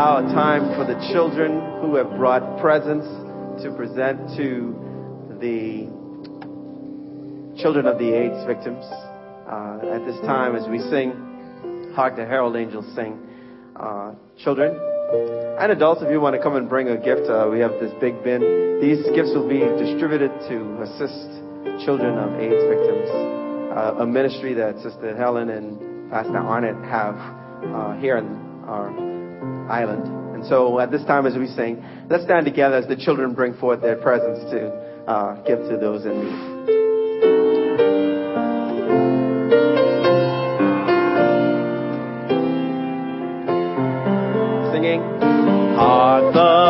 allow 0.01 0.17
a 0.17 0.33
time 0.33 0.65
for 0.81 0.87
the 0.89 0.97
children 1.13 1.61
who 1.83 1.95
have 1.95 2.09
brought 2.17 2.59
presents 2.59 3.05
to 3.63 3.71
present 3.77 4.17
to 4.35 4.73
the 5.45 5.85
children 7.61 7.85
of 7.85 7.99
the 7.99 8.09
AIDS 8.09 8.41
victims. 8.47 8.81
Uh, 8.81 9.93
at 9.93 10.01
this 10.07 10.17
time, 10.25 10.57
as 10.57 10.67
we 10.71 10.79
sing, 10.89 11.93
Hark 11.95 12.17
the 12.17 12.25
Herald 12.25 12.57
Angels 12.57 12.87
Sing, 12.97 13.21
uh, 13.77 14.15
children 14.43 14.73
and 15.61 15.71
adults, 15.71 16.01
if 16.01 16.11
you 16.11 16.19
want 16.19 16.35
to 16.35 16.41
come 16.41 16.57
and 16.57 16.67
bring 16.67 16.89
a 16.89 16.97
gift, 16.97 17.29
uh, 17.29 17.47
we 17.53 17.61
have 17.61 17.73
this 17.73 17.93
big 18.01 18.25
bin. 18.25 18.81
These 18.81 19.05
gifts 19.15 19.37
will 19.37 19.51
be 19.51 19.61
distributed 19.77 20.33
to 20.49 20.81
assist 20.81 21.29
children 21.85 22.17
of 22.17 22.41
AIDS 22.41 22.65
victims, 22.73 23.11
uh, 23.77 24.01
a 24.01 24.07
ministry 24.07 24.55
that 24.55 24.81
Sister 24.81 25.15
Helen 25.15 25.51
and 25.51 26.11
Pastor 26.11 26.39
Arnett 26.39 26.81
have 26.89 27.17
uh, 27.69 28.01
here 28.01 28.17
in 28.17 28.65
our 28.65 29.10
island. 29.71 30.35
And 30.35 30.45
so 30.47 30.79
at 30.81 30.91
this 30.91 31.05
time, 31.05 31.27
as 31.27 31.37
we 31.37 31.47
sing, 31.47 31.85
let's 32.09 32.25
stand 32.25 32.45
together 32.45 32.77
as 32.77 32.87
the 32.87 32.97
children 32.97 33.35
bring 33.35 33.55
forth 33.55 33.81
their 33.81 33.97
presents 33.97 34.51
to 34.51 34.69
uh, 35.07 35.35
give 35.43 35.59
to 35.59 35.77
those 35.77 36.05
in 36.07 36.25
need. 36.25 36.61
Singing, 44.73 45.01
Hark 45.77 46.33
the 46.35 46.70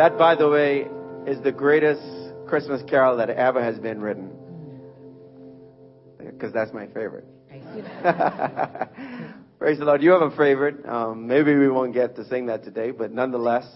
That, 0.00 0.16
by 0.16 0.34
the 0.34 0.48
way, 0.48 0.88
is 1.26 1.42
the 1.42 1.52
greatest 1.52 2.00
Christmas 2.48 2.80
carol 2.88 3.18
that 3.18 3.28
ever 3.28 3.62
has 3.62 3.78
been 3.78 4.00
written. 4.00 4.30
Because 6.16 6.54
that's 6.54 6.72
my 6.72 6.86
favorite. 6.86 7.26
Praise 9.58 9.78
the 9.78 9.84
Lord. 9.84 10.02
You 10.02 10.12
have 10.12 10.22
a 10.22 10.34
favorite. 10.34 10.88
Um, 10.88 11.26
maybe 11.26 11.54
we 11.54 11.68
won't 11.68 11.92
get 11.92 12.16
to 12.16 12.24
sing 12.24 12.46
that 12.46 12.64
today, 12.64 12.92
but 12.92 13.12
nonetheless, 13.12 13.66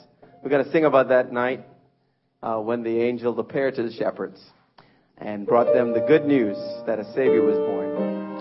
we're 0.43 0.49
going 0.49 0.64
to 0.64 0.72
sing 0.72 0.87
about 0.87 1.11
that 1.11 1.31
night 1.31 1.66
uh, 2.43 2.57
when 2.57 2.83
the 2.83 3.03
angel 3.03 3.39
appeared 3.39 3.75
to 3.75 3.83
the 3.83 3.93
shepherds 3.93 4.43
and 5.18 5.47
brought 5.47 5.75
them 5.75 5.93
the 5.93 6.07
good 6.09 6.25
news 6.25 6.57
that 6.87 6.99
a 6.99 7.05
Savior 7.12 7.43
was 7.43 7.59
born. 7.59 8.34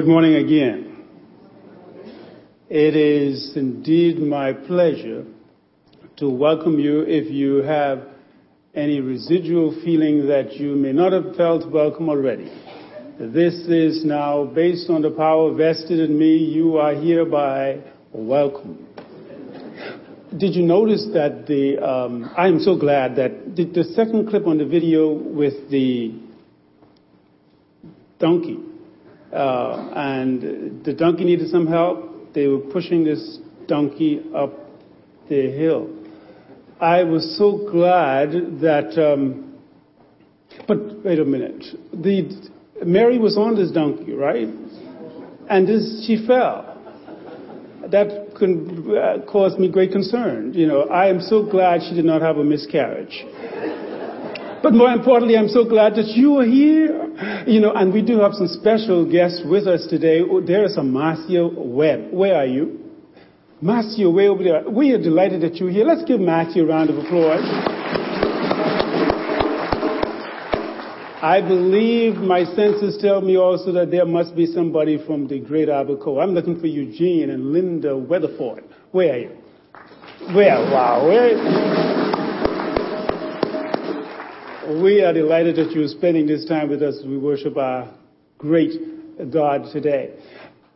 Good 0.00 0.08
morning 0.08 0.36
again. 0.36 0.96
It 2.70 2.96
is 2.96 3.54
indeed 3.54 4.18
my 4.18 4.54
pleasure 4.54 5.26
to 6.16 6.30
welcome 6.30 6.78
you 6.78 7.02
if 7.02 7.30
you 7.30 7.56
have 7.56 8.08
any 8.74 9.00
residual 9.00 9.78
feeling 9.84 10.26
that 10.28 10.54
you 10.54 10.74
may 10.74 10.94
not 10.94 11.12
have 11.12 11.36
felt 11.36 11.70
welcome 11.70 12.08
already. 12.08 12.50
This 13.18 13.52
is 13.68 14.02
now 14.02 14.46
based 14.46 14.88
on 14.88 15.02
the 15.02 15.10
power 15.10 15.52
vested 15.52 15.98
in 15.98 16.18
me. 16.18 16.34
You 16.38 16.78
are 16.78 16.94
hereby 16.94 17.80
welcome. 18.10 18.88
Did 20.34 20.54
you 20.54 20.62
notice 20.62 21.08
that 21.12 21.46
the, 21.46 21.76
um, 21.76 22.32
I 22.38 22.48
am 22.48 22.58
so 22.60 22.74
glad 22.74 23.16
that 23.16 23.54
the, 23.54 23.66
the 23.66 23.84
second 23.84 24.30
clip 24.30 24.46
on 24.46 24.56
the 24.56 24.64
video 24.64 25.12
with 25.12 25.68
the 25.70 26.14
donkey, 28.18 28.69
uh, 29.32 29.92
and 29.94 30.84
the 30.84 30.92
donkey 30.92 31.24
needed 31.24 31.48
some 31.50 31.66
help. 31.66 32.32
They 32.34 32.46
were 32.46 32.58
pushing 32.58 33.04
this 33.04 33.38
donkey 33.66 34.22
up 34.34 34.52
the 35.28 35.50
hill. 35.50 35.88
I 36.80 37.04
was 37.04 37.36
so 37.36 37.68
glad 37.70 38.32
that, 38.60 38.96
um, 38.98 39.58
but 40.66 41.04
wait 41.04 41.18
a 41.18 41.24
minute. 41.24 41.64
The, 41.92 42.50
Mary 42.84 43.18
was 43.18 43.36
on 43.36 43.54
this 43.54 43.70
donkey, 43.70 44.12
right? 44.12 44.48
And 45.48 45.68
this, 45.68 46.04
she 46.06 46.26
fell. 46.26 46.66
That 47.90 48.30
uh, 48.40 49.30
caused 49.30 49.58
me 49.58 49.70
great 49.70 49.92
concern. 49.92 50.54
You 50.54 50.66
know, 50.66 50.82
I 50.82 51.08
am 51.08 51.20
so 51.20 51.44
glad 51.44 51.82
she 51.82 51.94
did 51.94 52.04
not 52.04 52.22
have 52.22 52.36
a 52.38 52.44
miscarriage. 52.44 53.24
But 54.62 54.74
more 54.74 54.90
importantly, 54.90 55.36
I'm 55.38 55.48
so 55.48 55.64
glad 55.64 55.94
that 55.94 56.08
you 56.08 56.38
are 56.38 56.44
here. 56.44 57.44
You 57.46 57.60
know, 57.60 57.72
and 57.72 57.92
we 57.92 58.02
do 58.02 58.20
have 58.20 58.34
some 58.34 58.48
special 58.48 59.10
guests 59.10 59.42
with 59.44 59.66
us 59.66 59.86
today. 59.88 60.20
Oh, 60.20 60.40
There 60.40 60.64
is 60.64 60.76
a 60.76 60.82
Marcia 60.82 61.48
Webb. 61.48 62.12
Where 62.12 62.36
are 62.36 62.46
you? 62.46 62.78
Matthew, 63.62 64.10
way 64.10 64.28
over 64.28 64.42
there. 64.42 64.68
We 64.68 64.92
are 64.92 64.98
delighted 65.02 65.42
that 65.42 65.56
you're 65.56 65.70
here. 65.70 65.84
Let's 65.84 66.04
give 66.04 66.20
Matthew 66.20 66.64
a 66.64 66.66
round 66.66 66.88
of 66.90 66.96
applause. 66.96 67.44
I 71.22 71.42
believe 71.42 72.14
my 72.14 72.44
senses 72.44 72.96
tell 73.02 73.20
me 73.20 73.36
also 73.36 73.72
that 73.72 73.90
there 73.90 74.06
must 74.06 74.34
be 74.34 74.46
somebody 74.46 75.04
from 75.06 75.28
the 75.28 75.38
great 75.40 75.68
Abaco. 75.68 76.18
I'm 76.18 76.30
looking 76.30 76.58
for 76.58 76.66
Eugene 76.66 77.28
and 77.28 77.52
Linda 77.52 77.94
Weatherford. 77.94 78.64
Where 78.92 79.12
are 79.12 79.18
you? 79.18 79.36
Where? 80.34 80.56
Wow. 80.70 81.06
Where? 81.06 82.09
We 84.70 85.02
are 85.02 85.12
delighted 85.12 85.56
that 85.56 85.72
you're 85.72 85.88
spending 85.88 86.28
this 86.28 86.44
time 86.44 86.68
with 86.68 86.80
us 86.80 87.00
as 87.00 87.04
we 87.04 87.18
worship 87.18 87.56
our 87.56 87.92
great 88.38 88.70
God 89.32 89.66
today. 89.72 90.14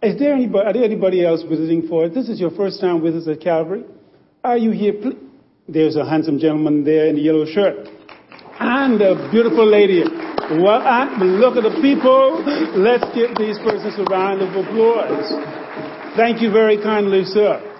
Is 0.03 0.18
there 0.18 0.34
anybody, 0.34 0.66
are 0.66 0.72
there 0.72 0.82
anybody 0.82 1.24
else 1.24 1.45
visiting 1.45 1.86
for 1.86 2.07
it? 2.07 2.12
This 2.12 2.28
is 2.28 2.40
your 2.40 2.51
first 2.51 2.80
time 2.80 3.01
with 3.03 3.14
us 3.14 3.28
at 3.28 3.40
Calvary? 3.40 3.84
Are 4.42 4.59
you 4.59 4.72
here? 4.72 4.95
There's 5.68 5.95
a 5.95 6.05
handsome 6.05 6.40
gentleman 6.40 6.82
there 6.82 7.07
in 7.07 7.14
the 7.14 7.22
yellow 7.22 7.47
shirt. 7.47 7.88
And 8.59 9.01
a 9.01 9.30
beautiful 9.30 9.64
lady. 9.64 10.03
Well, 10.03 10.82
look 11.38 11.57
at 11.57 11.62
the 11.62 11.78
people. 11.80 12.42
Let's 12.74 13.07
give 13.14 13.30
these 13.38 13.59
persons 13.62 13.95
a 13.97 14.05
round 14.11 14.42
of 14.42 14.51
applause. 14.57 15.32
Thank 16.16 16.42
you 16.42 16.51
very 16.51 16.82
kindly, 16.82 17.24
sir. 17.24 17.74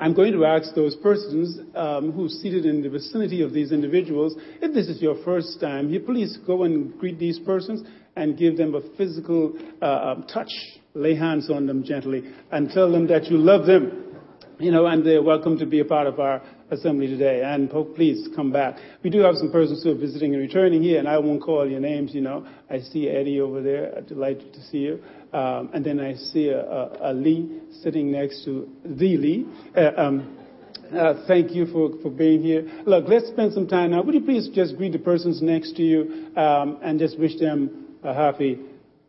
I'm 0.00 0.14
going 0.14 0.32
to 0.32 0.46
ask 0.46 0.74
those 0.74 0.96
persons 0.96 1.58
um, 1.74 2.12
who 2.12 2.26
seated 2.26 2.64
in 2.64 2.82
the 2.82 2.88
vicinity 2.88 3.42
of 3.42 3.52
these 3.52 3.70
individuals, 3.70 4.34
if 4.62 4.72
this 4.72 4.88
is 4.88 5.02
your 5.02 5.22
first 5.24 5.60
time 5.60 5.90
here, 5.90 6.00
please 6.00 6.38
go 6.46 6.62
and 6.62 6.98
greet 6.98 7.18
these 7.18 7.38
persons 7.38 7.86
and 8.16 8.38
give 8.38 8.56
them 8.56 8.74
a 8.74 8.80
physical 8.96 9.52
uh, 9.82 9.84
um, 9.84 10.26
touch. 10.26 10.50
Lay 10.94 11.14
hands 11.14 11.50
on 11.50 11.66
them 11.66 11.84
gently 11.84 12.22
and 12.50 12.70
tell 12.70 12.90
them 12.90 13.06
that 13.08 13.26
you 13.26 13.36
love 13.36 13.66
them. 13.66 14.06
You 14.58 14.72
know, 14.72 14.86
and 14.86 15.06
they're 15.06 15.22
welcome 15.22 15.58
to 15.58 15.66
be 15.66 15.80
a 15.80 15.84
part 15.84 16.06
of 16.06 16.18
our 16.18 16.42
assembly 16.70 17.06
today. 17.06 17.42
And 17.42 17.70
please 17.94 18.28
come 18.34 18.52
back. 18.52 18.76
We 19.02 19.10
do 19.10 19.20
have 19.20 19.36
some 19.36 19.50
persons 19.50 19.82
who 19.82 19.92
are 19.92 19.98
visiting 19.98 20.34
and 20.34 20.42
returning 20.42 20.82
here, 20.82 20.98
and 20.98 21.08
I 21.08 21.18
won't 21.18 21.42
call 21.42 21.68
your 21.68 21.80
names. 21.80 22.14
You 22.14 22.22
know, 22.22 22.46
I 22.68 22.80
see 22.80 23.08
Eddie 23.08 23.40
over 23.40 23.62
there. 23.62 23.92
I'm 23.96 24.04
delighted 24.06 24.52
to 24.54 24.62
see 24.62 24.78
you. 24.78 25.02
Um, 25.32 25.70
and 25.72 25.84
then 25.84 26.00
I 26.00 26.14
see 26.14 26.48
a, 26.48 26.60
a, 26.60 27.10
a 27.10 27.14
Lee 27.14 27.60
sitting 27.82 28.10
next 28.10 28.44
to 28.44 28.68
the 28.84 29.16
Lee. 29.16 29.46
Uh, 29.76 29.90
um, 29.96 30.36
uh, 30.92 31.24
thank 31.28 31.52
you 31.52 31.66
for, 31.66 31.90
for 32.02 32.10
being 32.10 32.42
here. 32.42 32.68
Look, 32.84 33.04
let's 33.06 33.28
spend 33.28 33.52
some 33.52 33.68
time 33.68 33.92
now. 33.92 34.02
Would 34.02 34.14
you 34.14 34.22
please 34.22 34.48
just 34.48 34.76
greet 34.76 34.92
the 34.92 34.98
persons 34.98 35.40
next 35.40 35.76
to 35.76 35.82
you 35.82 36.32
um, 36.36 36.78
and 36.82 36.98
just 36.98 37.18
wish 37.18 37.38
them 37.38 37.96
a 38.02 38.12
happy 38.12 38.58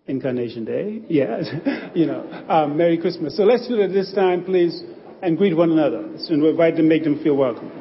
Incarnation 0.08 0.66
Day? 0.66 1.02
Yes, 1.10 1.46
you 1.96 2.06
know, 2.06 2.46
um, 2.50 2.78
Merry 2.78 2.98
Christmas. 3.00 3.36
So 3.36 3.44
let's 3.44 3.68
do 3.68 3.82
it 3.82 3.90
this 3.90 4.14
time, 4.14 4.44
please, 4.44 4.84
and 5.22 5.38
greet 5.38 5.56
one 5.56 5.72
another. 5.72 6.18
So 6.18 6.34
invite 6.34 6.76
them, 6.78 6.88
make 6.88 7.04
them 7.04 7.22
feel 7.22 7.36
welcome. 7.36 7.72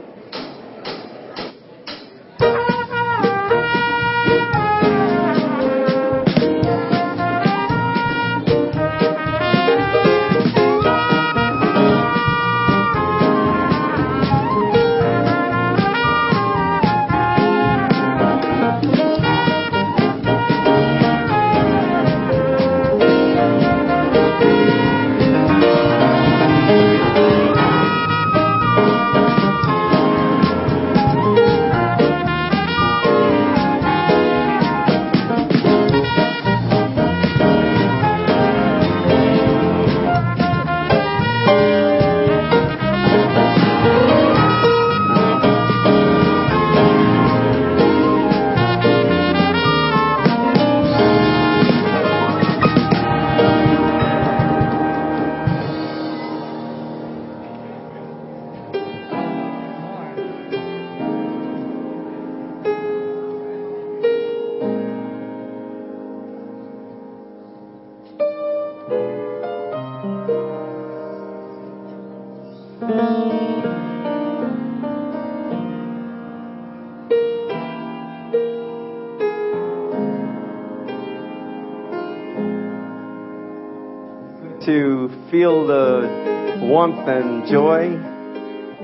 And 87.09 87.47
joy 87.49 87.85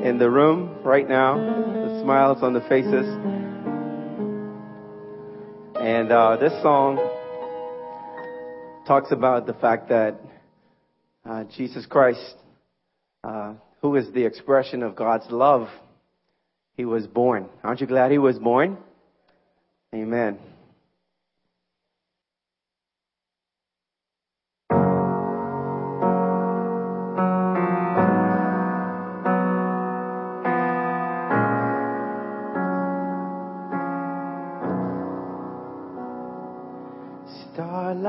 in 0.02 0.18
the 0.18 0.30
room 0.30 0.78
right 0.82 1.08
now, 1.08 1.36
the 1.36 2.00
smiles 2.02 2.38
on 2.42 2.52
the 2.54 2.60
faces. 2.62 3.06
And 5.80 6.10
uh, 6.10 6.36
this 6.36 6.52
song 6.62 6.96
talks 8.86 9.12
about 9.12 9.46
the 9.46 9.54
fact 9.54 9.88
that 9.90 10.20
uh, 11.28 11.44
Jesus 11.56 11.84
Christ, 11.86 12.36
uh, 13.22 13.54
who 13.82 13.96
is 13.96 14.10
the 14.12 14.24
expression 14.24 14.82
of 14.82 14.96
God's 14.96 15.26
love, 15.30 15.68
he 16.76 16.84
was 16.84 17.06
born. 17.06 17.48
Aren't 17.62 17.80
you 17.80 17.86
glad 17.86 18.10
he 18.10 18.18
was 18.18 18.38
born? 18.38 18.78
Amen. 19.94 20.38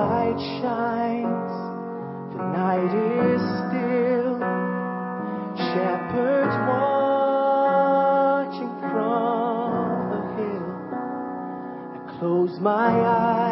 Starlight 0.08 0.40
shines 0.62 1.56
The 2.32 2.40
night 2.56 2.94
is 2.96 3.44
still, 3.68 4.40
shepherds 5.68 6.56
watching 6.70 8.72
from 8.80 10.08
the 10.14 10.22
hill. 10.38 10.70
I 11.94 11.96
close 12.20 12.56
my 12.62 12.88
eyes 12.88 13.47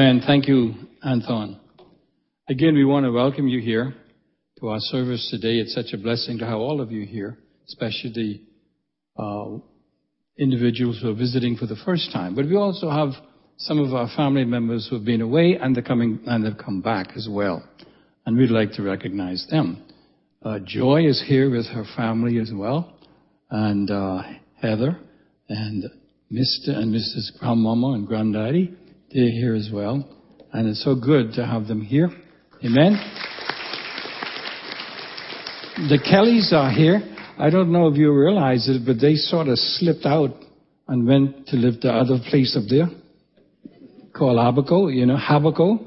Amen. 0.00 0.22
Thank 0.26 0.48
you, 0.48 0.72
Anton. 1.02 1.60
Again, 2.48 2.74
we 2.74 2.86
want 2.86 3.04
to 3.04 3.12
welcome 3.12 3.46
you 3.46 3.60
here 3.60 3.92
to 4.58 4.68
our 4.68 4.78
service 4.80 5.28
today. 5.30 5.58
It's 5.58 5.74
such 5.74 5.92
a 5.92 5.98
blessing 5.98 6.38
to 6.38 6.46
have 6.46 6.56
all 6.56 6.80
of 6.80 6.90
you 6.90 7.04
here, 7.04 7.36
especially 7.68 8.40
the 9.18 9.22
uh, 9.22 9.58
individuals 10.38 11.00
who 11.02 11.10
are 11.10 11.14
visiting 11.14 11.54
for 11.54 11.66
the 11.66 11.76
first 11.84 12.14
time. 12.14 12.34
But 12.34 12.46
we 12.46 12.56
also 12.56 12.88
have 12.88 13.10
some 13.58 13.78
of 13.78 13.92
our 13.92 14.08
family 14.16 14.46
members 14.46 14.86
who 14.88 14.96
have 14.96 15.04
been 15.04 15.20
away 15.20 15.58
and 15.60 15.76
they're 15.76 15.82
coming 15.82 16.20
and 16.24 16.46
have 16.46 16.56
come 16.56 16.80
back 16.80 17.08
as 17.14 17.28
well. 17.30 17.62
And 18.24 18.38
we'd 18.38 18.48
like 18.48 18.72
to 18.76 18.82
recognize 18.82 19.46
them. 19.50 19.84
Uh, 20.42 20.60
Joy 20.64 21.08
is 21.08 21.22
here 21.28 21.50
with 21.50 21.66
her 21.66 21.84
family 21.94 22.38
as 22.38 22.50
well, 22.54 22.90
and 23.50 23.90
uh, 23.90 24.22
Heather 24.62 24.98
and 25.50 25.84
Mr. 26.32 26.70
and 26.70 26.94
Mrs. 26.94 27.38
Grandmama 27.38 27.92
and 27.92 28.06
Granddaddy. 28.06 28.78
They're 29.12 29.30
here 29.30 29.54
as 29.54 29.70
well. 29.72 30.08
And 30.52 30.68
it's 30.68 30.84
so 30.84 30.94
good 30.94 31.32
to 31.34 31.44
have 31.44 31.66
them 31.66 31.82
here. 31.82 32.10
Amen. 32.64 32.98
The 35.88 35.98
Kellys 35.98 36.52
are 36.52 36.70
here. 36.70 37.00
I 37.38 37.50
don't 37.50 37.72
know 37.72 37.88
if 37.88 37.96
you 37.96 38.12
realize 38.12 38.68
it, 38.68 38.84
but 38.84 39.00
they 39.00 39.14
sort 39.14 39.48
of 39.48 39.58
slipped 39.58 40.04
out 40.04 40.30
and 40.86 41.06
went 41.06 41.48
to 41.48 41.56
live 41.56 41.80
the 41.80 41.90
other 41.90 42.18
place 42.28 42.56
up 42.56 42.64
there 42.68 42.88
called 44.12 44.38
Abaco, 44.38 44.88
you 44.88 45.06
know, 45.06 45.16
Habaco. 45.16 45.86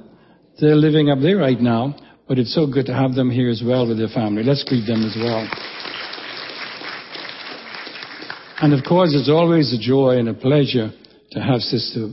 They're 0.60 0.76
living 0.76 1.10
up 1.10 1.20
there 1.22 1.38
right 1.38 1.60
now, 1.60 1.96
but 2.28 2.40
it's 2.40 2.54
so 2.54 2.66
good 2.66 2.88
to 2.88 2.94
have 2.94 3.14
them 3.14 3.30
here 3.30 3.50
as 3.50 3.62
well 3.66 3.88
with 3.88 4.00
their 4.00 4.08
family. 4.08 4.44
Let's 4.44 4.64
greet 4.64 4.88
them 4.88 5.04
as 5.06 5.16
well. 5.16 5.48
And 8.62 8.74
of 8.74 8.84
course, 8.88 9.10
it's 9.14 9.30
always 9.30 9.74
a 9.74 9.80
joy 9.80 10.18
and 10.18 10.30
a 10.30 10.34
pleasure 10.34 10.92
to 11.32 11.40
have 11.40 11.60
Sister 11.60 12.10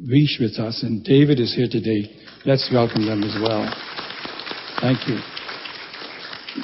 Reish 0.00 0.40
with 0.40 0.58
us, 0.58 0.82
and 0.82 1.04
David 1.04 1.38
is 1.38 1.54
here 1.54 1.68
today. 1.70 2.10
Let's 2.44 2.68
welcome 2.72 3.06
them 3.06 3.22
as 3.22 3.36
well. 3.40 3.72
Thank 4.80 5.06
you. 5.06 5.18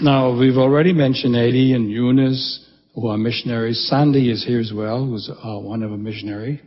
Now, 0.03 0.37
we've 0.37 0.57
already 0.57 0.93
mentioned 0.93 1.37
Eddie 1.37 1.73
and 1.75 1.89
Eunice, 1.89 2.69
who 2.95 3.07
are 3.07 3.17
missionaries. 3.17 3.87
Sandy 3.89 4.33
is 4.33 4.45
here 4.45 4.59
as 4.59 4.73
well, 4.75 5.07
who's 5.07 5.31
uh, 5.31 5.59
one 5.61 5.85
of 5.85 5.93
a 5.93 5.97
missionary. 5.97 6.61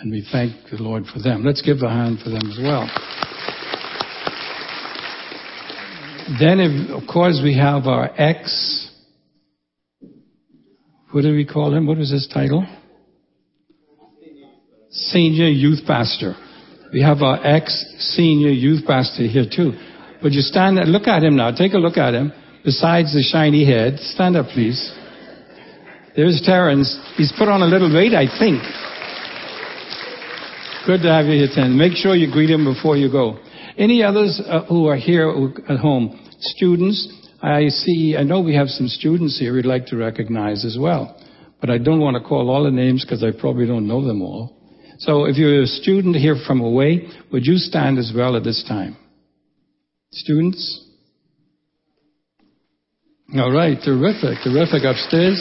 And 0.00 0.10
we 0.10 0.26
thank 0.32 0.52
the 0.70 0.82
Lord 0.82 1.04
for 1.06 1.20
them. 1.20 1.44
Let's 1.44 1.62
give 1.62 1.78
a 1.82 1.88
hand 1.88 2.18
for 2.24 2.30
them 2.30 2.50
as 2.50 2.58
well. 2.60 2.90
Then, 6.40 6.58
if, 6.58 6.90
of 6.90 7.08
course, 7.08 7.40
we 7.42 7.56
have 7.56 7.86
our 7.86 8.10
ex, 8.16 8.90
what 11.12 11.22
do 11.22 11.32
we 11.34 11.44
call 11.46 11.72
him? 11.72 11.86
What 11.86 11.98
was 11.98 12.10
his 12.10 12.28
title? 12.32 12.66
Senior 14.90 15.48
Youth 15.48 15.80
Pastor. 15.86 16.34
We 16.92 17.00
have 17.02 17.22
our 17.22 17.38
ex-senior 17.46 18.50
youth 18.50 18.84
pastor 18.84 19.22
here 19.22 19.44
too. 19.44 19.72
Would 20.22 20.34
you 20.34 20.40
stand 20.40 20.78
and 20.78 20.90
look 20.90 21.06
at 21.06 21.22
him 21.22 21.36
now? 21.36 21.52
Take 21.52 21.74
a 21.74 21.78
look 21.78 21.96
at 21.96 22.14
him. 22.14 22.32
Besides 22.64 23.14
the 23.14 23.22
shiny 23.22 23.64
head, 23.64 24.00
stand 24.00 24.36
up 24.36 24.46
please. 24.48 24.92
There's 26.16 26.42
Terrence. 26.44 26.98
He's 27.16 27.32
put 27.38 27.48
on 27.48 27.62
a 27.62 27.66
little 27.66 27.94
weight, 27.94 28.14
I 28.14 28.26
think. 28.26 28.60
Good 30.86 31.02
to 31.02 31.08
have 31.08 31.26
you 31.26 31.38
here, 31.38 31.48
Ten. 31.54 31.78
Make 31.78 31.92
sure 31.92 32.16
you 32.16 32.30
greet 32.32 32.50
him 32.50 32.64
before 32.64 32.96
you 32.96 33.10
go. 33.10 33.38
Any 33.78 34.02
others 34.02 34.42
uh, 34.44 34.64
who 34.64 34.86
are 34.86 34.96
here 34.96 35.30
at 35.68 35.78
home? 35.78 36.18
Students, 36.40 37.06
I 37.40 37.68
see, 37.68 38.16
I 38.18 38.24
know 38.24 38.40
we 38.40 38.56
have 38.56 38.68
some 38.68 38.88
students 38.88 39.38
here 39.38 39.54
we'd 39.54 39.64
like 39.64 39.86
to 39.86 39.96
recognize 39.96 40.64
as 40.64 40.76
well. 40.78 41.16
But 41.60 41.70
I 41.70 41.78
don't 41.78 42.00
want 42.00 42.20
to 42.20 42.28
call 42.28 42.50
all 42.50 42.64
the 42.64 42.72
names 42.72 43.04
because 43.04 43.22
I 43.22 43.30
probably 43.30 43.66
don't 43.66 43.86
know 43.86 44.04
them 44.04 44.22
all. 44.22 44.59
So 45.00 45.24
if 45.24 45.36
you're 45.36 45.62
a 45.62 45.66
student 45.66 46.14
here 46.16 46.36
from 46.46 46.60
away, 46.60 47.08
would 47.32 47.46
you 47.46 47.56
stand 47.56 47.98
as 47.98 48.12
well 48.14 48.36
at 48.36 48.44
this 48.44 48.62
time? 48.68 48.98
Students? 50.12 50.86
All 53.34 53.50
right, 53.50 53.78
terrific, 53.82 54.44
terrific 54.44 54.84
upstairs. 54.84 55.40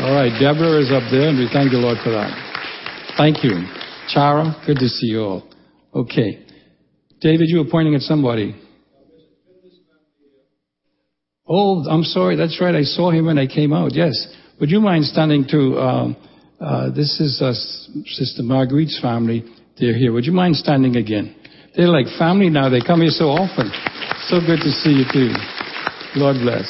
All 0.00 0.14
right, 0.14 0.30
Deborah 0.38 0.82
is 0.82 0.92
up 0.92 1.10
there, 1.10 1.28
and 1.28 1.38
we 1.38 1.48
thank 1.50 1.70
the 1.70 1.78
Lord 1.78 1.96
for 2.04 2.10
that. 2.10 3.14
Thank 3.16 3.42
you. 3.42 3.64
Chara, 4.08 4.54
good 4.66 4.78
to 4.78 4.88
see 4.88 5.06
you 5.06 5.20
all. 5.20 5.48
Okay. 5.94 6.44
David, 7.20 7.48
you 7.48 7.58
were 7.58 7.70
pointing 7.70 7.94
at 7.94 8.02
somebody. 8.02 8.54
Oh, 11.48 11.84
I'm 11.88 12.02
sorry. 12.02 12.36
That's 12.36 12.60
right. 12.60 12.74
I 12.74 12.82
saw 12.82 13.10
him 13.10 13.26
when 13.26 13.38
I 13.38 13.46
came 13.46 13.72
out. 13.72 13.94
Yes. 13.94 14.12
Would 14.60 14.70
you 14.70 14.80
mind 14.80 15.06
standing 15.06 15.46
to, 15.50 15.80
um, 15.80 16.16
uh, 16.60 16.90
this 16.90 17.20
is 17.20 17.40
uh, 17.40 17.52
Sister 18.06 18.42
Marguerite's 18.42 18.98
family. 19.00 19.44
They're 19.78 19.96
here. 19.96 20.12
Would 20.12 20.24
you 20.24 20.32
mind 20.32 20.56
standing 20.56 20.96
again? 20.96 21.36
They're 21.76 21.88
like 21.88 22.06
family 22.18 22.50
now. 22.50 22.68
They 22.68 22.80
come 22.80 23.00
here 23.00 23.10
so 23.10 23.26
often. 23.26 23.70
So 24.28 24.40
good 24.40 24.60
to 24.60 24.70
see 24.70 24.90
you 24.90 25.04
too. 25.12 25.32
Lord 26.16 26.36
bless. 26.42 26.66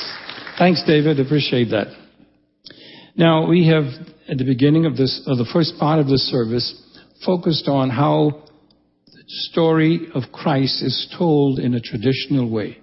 Thanks, 0.58 0.82
David. 0.86 1.20
Appreciate 1.20 1.70
that. 1.70 1.86
Now, 3.16 3.48
we 3.48 3.66
have, 3.68 3.84
at 4.28 4.38
the 4.38 4.44
beginning 4.44 4.84
of 4.84 4.96
this, 4.96 5.22
of 5.26 5.38
the 5.38 5.48
first 5.52 5.74
part 5.78 5.98
of 5.98 6.06
the 6.06 6.18
service, 6.18 6.82
focused 7.24 7.66
on 7.66 7.90
how 7.90 8.42
the 9.06 9.22
story 9.26 10.08
of 10.14 10.24
Christ 10.32 10.82
is 10.82 11.12
told 11.16 11.58
in 11.58 11.74
a 11.74 11.80
traditional 11.80 12.50
way. 12.50 12.78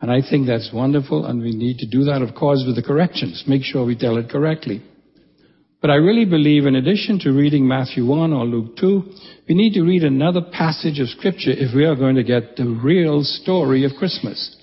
And 0.00 0.10
I 0.10 0.20
think 0.28 0.46
that's 0.46 0.70
wonderful, 0.72 1.26
and 1.26 1.40
we 1.40 1.52
need 1.52 1.78
to 1.78 1.86
do 1.86 2.04
that, 2.04 2.22
of 2.22 2.34
course, 2.34 2.64
with 2.66 2.76
the 2.76 2.82
corrections. 2.82 3.44
Make 3.46 3.62
sure 3.62 3.84
we 3.84 3.96
tell 3.96 4.16
it 4.16 4.30
correctly. 4.30 4.82
But 5.80 5.90
I 5.90 5.94
really 5.94 6.26
believe, 6.26 6.66
in 6.66 6.76
addition 6.76 7.18
to 7.20 7.32
reading 7.32 7.66
Matthew 7.66 8.04
1 8.04 8.34
or 8.34 8.44
Luke 8.44 8.76
2, 8.76 9.02
we 9.48 9.54
need 9.54 9.72
to 9.74 9.82
read 9.82 10.04
another 10.04 10.42
passage 10.42 11.00
of 11.00 11.08
Scripture 11.08 11.52
if 11.52 11.74
we 11.74 11.86
are 11.86 11.96
going 11.96 12.16
to 12.16 12.22
get 12.22 12.56
the 12.56 12.66
real 12.66 13.22
story 13.24 13.84
of 13.84 13.92
Christmas. 13.98 14.56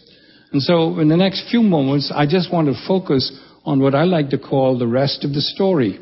And 0.51 0.61
so, 0.61 0.99
in 0.99 1.09
the 1.09 1.17
next 1.17 1.49
few 1.49 1.63
moments, 1.63 2.11
I 2.15 2.27
just 2.27 2.53
want 2.53 2.67
to 2.67 2.87
focus 2.87 3.31
on 3.65 3.79
what 3.79 3.95
I 3.95 4.03
like 4.03 4.29
to 4.29 4.37
call 4.37 4.77
the 4.77 4.87
rest 4.87 5.25
of 5.25 5.33
the 5.33 5.41
story. 5.41 5.99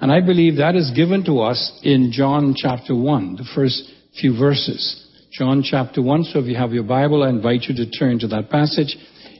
And 0.00 0.10
I 0.10 0.20
believe 0.20 0.56
that 0.56 0.74
is 0.74 0.90
given 0.96 1.22
to 1.26 1.40
us 1.40 1.78
in 1.82 2.10
John 2.10 2.54
chapter 2.56 2.96
1, 2.96 3.36
the 3.36 3.48
first 3.54 3.82
few 4.18 4.38
verses. 4.38 5.04
John 5.32 5.62
chapter 5.62 6.00
1. 6.00 6.24
So 6.24 6.38
if 6.38 6.46
you 6.46 6.56
have 6.56 6.72
your 6.72 6.82
Bible, 6.82 7.22
I 7.22 7.28
invite 7.28 7.64
you 7.64 7.74
to 7.76 7.90
turn 7.90 8.18
to 8.20 8.28
that 8.28 8.48
passage. 8.48 8.96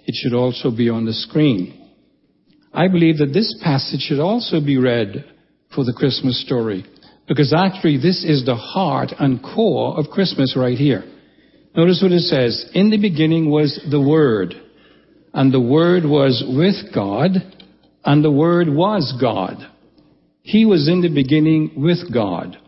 It 0.06 0.14
should 0.14 0.34
also 0.34 0.70
be 0.70 0.90
on 0.90 1.06
the 1.06 1.14
screen. 1.14 1.85
I 2.76 2.88
believe 2.88 3.16
that 3.18 3.32
this 3.32 3.58
passage 3.64 4.00
should 4.00 4.20
also 4.20 4.60
be 4.60 4.76
read 4.76 5.24
for 5.74 5.82
the 5.82 5.94
Christmas 5.94 6.42
story 6.44 6.84
because 7.26 7.54
actually 7.56 7.96
this 7.96 8.22
is 8.22 8.44
the 8.44 8.54
heart 8.54 9.12
and 9.18 9.42
core 9.42 9.98
of 9.98 10.10
Christmas 10.10 10.54
right 10.54 10.76
here. 10.76 11.02
Notice 11.74 12.00
what 12.02 12.12
it 12.12 12.20
says. 12.20 12.70
In 12.74 12.90
the 12.90 13.00
beginning 13.00 13.50
was 13.50 13.80
the 13.90 14.00
Word, 14.00 14.54
and 15.32 15.52
the 15.52 15.60
Word 15.60 16.04
was 16.04 16.44
with 16.46 16.94
God, 16.94 17.30
and 18.04 18.22
the 18.22 18.30
Word 18.30 18.68
was 18.68 19.16
God. 19.18 19.56
He 20.42 20.66
was 20.66 20.86
in 20.86 21.00
the 21.00 21.12
beginning 21.12 21.72
with 21.76 22.12
God. 22.12 22.58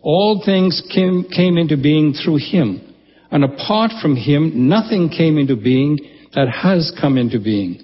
All 0.00 0.42
things 0.44 0.82
came, 0.94 1.24
came 1.24 1.58
into 1.58 1.76
being 1.76 2.14
through 2.14 2.38
him. 2.38 2.94
And 3.30 3.44
apart 3.44 3.90
from 4.00 4.16
him, 4.16 4.68
nothing 4.70 5.10
came 5.10 5.36
into 5.36 5.56
being 5.56 5.98
that 6.34 6.48
has 6.48 6.96
come 6.98 7.18
into 7.18 7.38
being. 7.38 7.83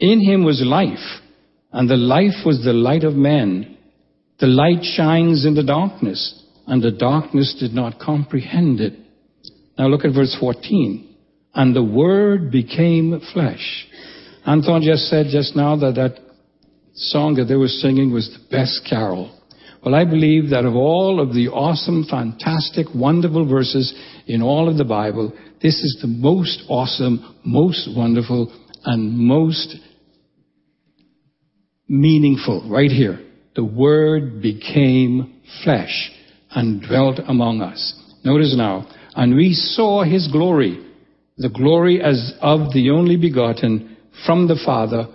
In 0.00 0.20
him 0.20 0.44
was 0.44 0.62
life, 0.64 1.20
and 1.72 1.90
the 1.90 1.96
life 1.96 2.46
was 2.46 2.62
the 2.62 2.72
light 2.72 3.04
of 3.04 3.14
men. 3.14 3.76
The 4.38 4.46
light 4.46 4.84
shines 4.84 5.44
in 5.44 5.54
the 5.54 5.64
darkness, 5.64 6.44
and 6.66 6.82
the 6.82 6.92
darkness 6.92 7.56
did 7.58 7.72
not 7.72 7.98
comprehend 7.98 8.80
it. 8.80 8.94
Now 9.76 9.88
look 9.88 10.04
at 10.04 10.14
verse 10.14 10.36
14. 10.38 11.16
And 11.54 11.74
the 11.74 11.82
Word 11.82 12.52
became 12.52 13.20
flesh. 13.32 13.86
Anton 14.46 14.82
just 14.82 15.08
said 15.08 15.26
just 15.30 15.56
now 15.56 15.76
that 15.76 15.96
that 15.96 16.18
song 16.94 17.34
that 17.34 17.46
they 17.46 17.56
were 17.56 17.68
singing 17.68 18.12
was 18.12 18.28
the 18.30 18.56
best 18.56 18.86
carol. 18.88 19.34
Well, 19.84 19.94
I 19.94 20.04
believe 20.04 20.50
that 20.50 20.64
of 20.64 20.74
all 20.74 21.20
of 21.20 21.34
the 21.34 21.48
awesome, 21.48 22.04
fantastic, 22.08 22.86
wonderful 22.94 23.48
verses 23.48 23.94
in 24.26 24.42
all 24.42 24.68
of 24.68 24.76
the 24.76 24.84
Bible, 24.84 25.32
this 25.62 25.74
is 25.82 25.98
the 26.00 26.08
most 26.08 26.62
awesome, 26.68 27.36
most 27.44 27.88
wonderful, 27.96 28.52
and 28.84 29.16
most 29.16 29.76
meaningful 31.88 32.68
right 32.70 32.90
here. 32.90 33.18
The 33.56 33.64
Word 33.64 34.40
became 34.42 35.40
flesh 35.64 36.10
and 36.50 36.82
dwelt 36.82 37.18
among 37.26 37.60
us. 37.60 37.94
Notice 38.24 38.54
now, 38.56 38.88
and 39.14 39.34
we 39.34 39.52
saw 39.54 40.04
His 40.04 40.28
glory, 40.30 40.84
the 41.36 41.48
glory 41.48 42.00
as 42.00 42.34
of 42.40 42.72
the 42.72 42.90
only 42.90 43.16
begotten 43.16 43.96
from 44.26 44.48
the 44.48 44.60
Father, 44.64 45.06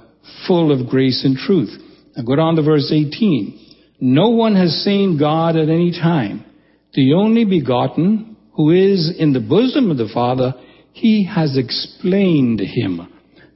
full 0.47 0.71
of 0.71 0.89
grace 0.89 1.24
and 1.24 1.38
truth. 1.38 1.69
Now 2.15 2.24
go 2.24 2.36
down 2.36 2.55
to 2.55 2.63
verse 2.63 2.91
18. 2.91 3.59
No 3.99 4.30
one 4.30 4.55
has 4.55 4.84
seen 4.84 5.17
God 5.17 5.55
at 5.55 5.69
any 5.69 5.91
time. 5.91 6.45
The 6.93 7.13
only 7.13 7.45
begotten, 7.45 8.36
who 8.53 8.71
is 8.71 9.13
in 9.17 9.34
the 9.34 9.39
bosom 9.39 9.89
of 9.89 9.97
the 9.97 10.09
Father, 10.13 10.53
he 10.91 11.26
has 11.26 11.57
explained 11.57 12.59
him. 12.59 13.07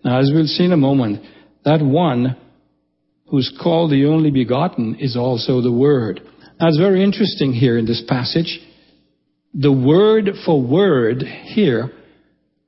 Now, 0.03 0.19
as 0.19 0.31
we'll 0.33 0.47
see 0.47 0.65
in 0.65 0.71
a 0.71 0.77
moment, 0.77 1.23
that 1.63 1.81
one 1.81 2.35
who's 3.29 3.55
called 3.61 3.91
the 3.91 4.05
only 4.05 4.31
begotten 4.31 4.95
is 4.99 5.15
also 5.15 5.61
the 5.61 5.71
Word. 5.71 6.21
That's 6.59 6.77
very 6.77 7.03
interesting 7.03 7.53
here 7.53 7.77
in 7.77 7.85
this 7.85 8.03
passage. 8.07 8.59
The 9.53 9.71
word 9.71 10.29
for 10.45 10.61
word 10.61 11.23
here, 11.23 11.91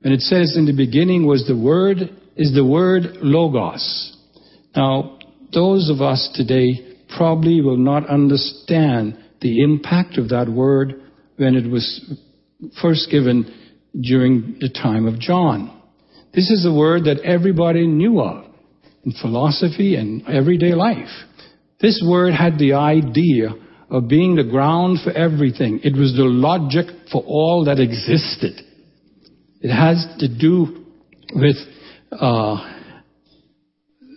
when 0.00 0.12
it 0.12 0.20
says 0.20 0.56
in 0.56 0.66
the 0.66 0.76
beginning 0.76 1.26
was 1.26 1.46
the 1.46 1.56
Word, 1.56 1.98
is 2.36 2.54
the 2.54 2.64
word 2.64 3.02
logos. 3.20 4.16
Now, 4.74 5.18
those 5.52 5.90
of 5.90 6.00
us 6.00 6.30
today 6.34 6.96
probably 7.16 7.60
will 7.60 7.76
not 7.76 8.08
understand 8.08 9.18
the 9.40 9.62
impact 9.62 10.16
of 10.16 10.28
that 10.28 10.48
word 10.48 11.02
when 11.36 11.56
it 11.56 11.68
was 11.68 12.14
first 12.80 13.10
given 13.10 13.52
during 14.00 14.58
the 14.60 14.68
time 14.68 15.06
of 15.06 15.18
John. 15.18 15.76
This 16.32 16.50
is 16.50 16.64
a 16.64 16.72
word 16.72 17.04
that 17.04 17.20
everybody 17.24 17.86
knew 17.86 18.20
of 18.20 18.49
in 19.04 19.12
philosophy 19.20 19.96
and 19.96 20.26
everyday 20.26 20.74
life. 20.74 21.08
This 21.80 22.02
word 22.06 22.34
had 22.34 22.58
the 22.58 22.74
idea 22.74 23.50
of 23.90 24.08
being 24.08 24.36
the 24.36 24.44
ground 24.44 24.98
for 25.02 25.10
everything. 25.12 25.80
It 25.82 25.96
was 25.96 26.14
the 26.14 26.24
logic 26.24 26.86
for 27.10 27.22
all 27.26 27.64
that 27.64 27.80
existed. 27.80 28.60
It 29.60 29.70
has 29.70 30.06
to 30.18 30.28
do 30.28 30.84
with 31.34 31.56
uh, 32.12 32.76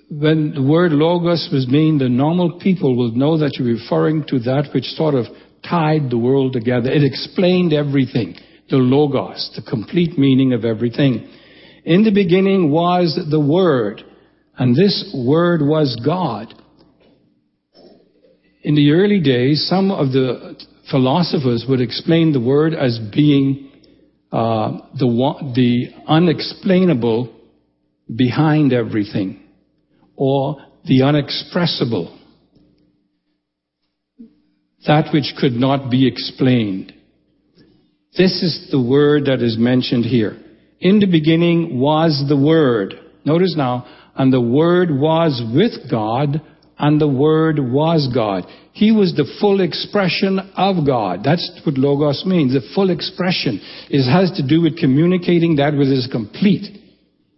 when 0.09 0.53
the 0.53 0.61
word 0.61 0.91
logos 0.91 1.49
was 1.51 1.67
mean, 1.67 1.97
the 1.97 2.09
normal 2.09 2.59
people 2.59 2.95
will 2.95 3.11
know 3.11 3.37
that 3.39 3.55
you're 3.57 3.73
referring 3.73 4.25
to 4.27 4.39
that 4.39 4.69
which 4.73 4.83
sort 4.83 5.15
of 5.15 5.25
tied 5.67 6.09
the 6.09 6.17
world 6.17 6.53
together. 6.53 6.91
It 6.91 7.03
explained 7.03 7.73
everything. 7.73 8.35
The 8.69 8.77
logos, 8.77 9.51
the 9.55 9.69
complete 9.69 10.17
meaning 10.17 10.53
of 10.53 10.65
everything. 10.65 11.27
In 11.83 12.03
the 12.03 12.11
beginning 12.11 12.71
was 12.71 13.19
the 13.29 13.39
Word, 13.39 14.03
and 14.57 14.75
this 14.75 15.13
Word 15.15 15.61
was 15.61 15.99
God. 16.05 16.53
In 18.63 18.75
the 18.75 18.91
early 18.91 19.19
days, 19.19 19.67
some 19.67 19.91
of 19.91 20.11
the 20.11 20.55
philosophers 20.89 21.65
would 21.67 21.81
explain 21.81 22.31
the 22.31 22.39
Word 22.39 22.73
as 22.73 22.99
being 23.13 23.71
uh, 24.31 24.77
the, 24.97 25.51
the 25.55 25.87
unexplainable 26.07 27.33
behind 28.15 28.73
everything 28.73 29.43
or 30.15 30.57
the 30.85 31.01
unexpressible, 31.03 32.19
that 34.85 35.13
which 35.13 35.33
could 35.39 35.53
not 35.53 35.89
be 35.89 36.07
explained. 36.07 36.93
This 38.17 38.43
is 38.43 38.69
the 38.69 38.81
word 38.81 39.25
that 39.25 39.41
is 39.41 39.57
mentioned 39.57 40.05
here. 40.05 40.37
In 40.79 40.99
the 40.99 41.07
beginning 41.07 41.79
was 41.79 42.23
the 42.27 42.37
Word. 42.37 42.93
Notice 43.25 43.55
now, 43.57 43.85
and 44.15 44.31
the 44.31 44.41
Word 44.41 44.89
was 44.91 45.41
with 45.53 45.89
God, 45.89 46.41
and 46.77 46.99
the 46.99 47.07
Word 47.07 47.59
was 47.59 48.09
God. 48.13 48.45
He 48.73 48.91
was 48.91 49.13
the 49.15 49.31
full 49.39 49.61
expression 49.61 50.39
of 50.55 50.85
God. 50.85 51.21
That's 51.23 51.61
what 51.63 51.77
Logos 51.77 52.23
means, 52.25 52.53
the 52.53 52.67
full 52.73 52.89
expression. 52.89 53.61
It 53.89 54.09
has 54.11 54.31
to 54.37 54.47
do 54.47 54.61
with 54.61 54.77
communicating 54.77 55.57
that 55.57 55.73
which 55.73 55.87
is 55.87 56.09
complete, 56.11 56.81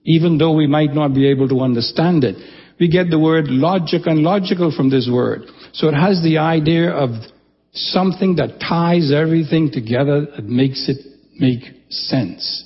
even 0.03 0.37
though 0.37 0.53
we 0.53 0.67
might 0.67 0.93
not 0.93 1.13
be 1.13 1.29
able 1.29 1.49
to 1.49 1.59
understand 1.59 2.23
it. 2.23 2.35
We 2.79 2.89
get 2.89 3.09
the 3.09 3.19
word 3.19 3.47
logic 3.47 4.01
and 4.05 4.19
logical 4.19 4.73
from 4.75 4.89
this 4.89 5.09
word. 5.11 5.43
So 5.73 5.87
it 5.87 5.93
has 5.93 6.21
the 6.23 6.39
idea 6.39 6.91
of 6.91 7.09
something 7.73 8.35
that 8.37 8.59
ties 8.59 9.11
everything 9.13 9.71
together 9.71 10.25
that 10.35 10.45
makes 10.45 10.87
it 10.89 10.97
make 11.37 11.63
sense. 11.89 12.63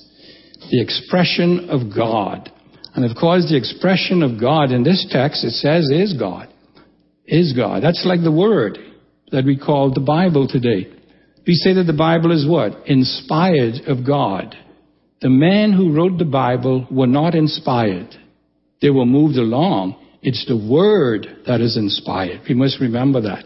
The 0.70 0.80
expression 0.80 1.68
of 1.70 1.94
God. 1.94 2.50
And 2.94 3.04
of 3.04 3.16
course, 3.16 3.48
the 3.48 3.56
expression 3.56 4.22
of 4.22 4.40
God 4.40 4.72
in 4.72 4.82
this 4.82 5.06
text, 5.10 5.44
it 5.44 5.52
says 5.52 5.90
is 5.90 6.14
God. 6.18 6.48
Is 7.24 7.52
God. 7.52 7.82
That's 7.82 8.04
like 8.04 8.22
the 8.22 8.32
word 8.32 8.78
that 9.30 9.44
we 9.44 9.56
call 9.56 9.92
the 9.92 10.00
Bible 10.00 10.48
today. 10.48 10.90
We 11.46 11.54
say 11.54 11.74
that 11.74 11.84
the 11.84 11.92
Bible 11.92 12.32
is 12.32 12.48
what? 12.48 12.86
Inspired 12.86 13.86
of 13.86 14.04
God. 14.06 14.56
The 15.20 15.28
men 15.30 15.72
who 15.72 15.92
wrote 15.92 16.18
the 16.18 16.24
Bible 16.24 16.86
were 16.90 17.06
not 17.06 17.34
inspired. 17.34 18.16
they 18.82 18.90
were 18.90 19.06
moved 19.06 19.36
along. 19.36 19.96
It's 20.22 20.46
the 20.46 20.56
word 20.56 21.26
that 21.46 21.60
is 21.60 21.76
inspired. 21.76 22.40
We 22.48 22.54
must 22.54 22.80
remember 22.80 23.20
that. 23.22 23.44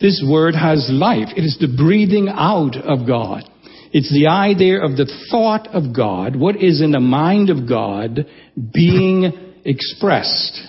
This 0.00 0.22
word 0.26 0.54
has 0.54 0.88
life. 0.90 1.28
It 1.36 1.44
is 1.44 1.58
the 1.60 1.74
breathing 1.76 2.28
out 2.28 2.76
of 2.76 3.06
God. 3.06 3.44
It's 3.92 4.12
the 4.12 4.28
idea 4.28 4.82
of 4.82 4.96
the 4.96 5.10
thought 5.30 5.68
of 5.68 5.94
God, 5.94 6.36
what 6.36 6.56
is 6.56 6.80
in 6.80 6.92
the 6.92 7.00
mind 7.00 7.50
of 7.50 7.68
God 7.68 8.26
being 8.72 9.54
expressed. 9.64 10.60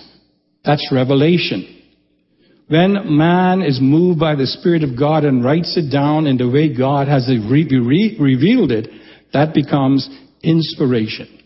That's 0.64 0.90
revelation. 0.92 1.82
When 2.68 3.16
man 3.16 3.62
is 3.62 3.78
moved 3.80 4.18
by 4.18 4.34
the 4.34 4.46
Spirit 4.46 4.82
of 4.82 4.98
God 4.98 5.24
and 5.24 5.44
writes 5.44 5.76
it 5.76 5.92
down 5.92 6.26
in 6.26 6.36
the 6.36 6.48
way 6.48 6.74
God 6.74 7.06
has 7.06 7.28
re- 7.28 7.68
re- 7.68 8.16
revealed 8.18 8.72
it, 8.72 8.88
that 9.32 9.54
becomes 9.54 10.08
inspiration. 10.42 11.40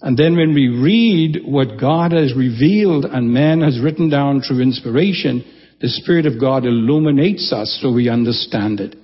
And 0.00 0.16
then 0.16 0.36
when 0.36 0.54
we 0.54 0.68
read 0.68 1.42
what 1.44 1.80
God 1.80 2.12
has 2.12 2.34
revealed 2.36 3.04
and 3.04 3.32
man 3.32 3.60
has 3.60 3.80
written 3.80 4.10
down 4.10 4.40
through 4.40 4.60
inspiration, 4.60 5.44
the 5.80 5.88
Spirit 5.88 6.26
of 6.26 6.40
God 6.40 6.64
illuminates 6.64 7.52
us 7.52 7.78
so 7.80 7.92
we 7.92 8.08
understand 8.08 8.80
it. 8.80 8.96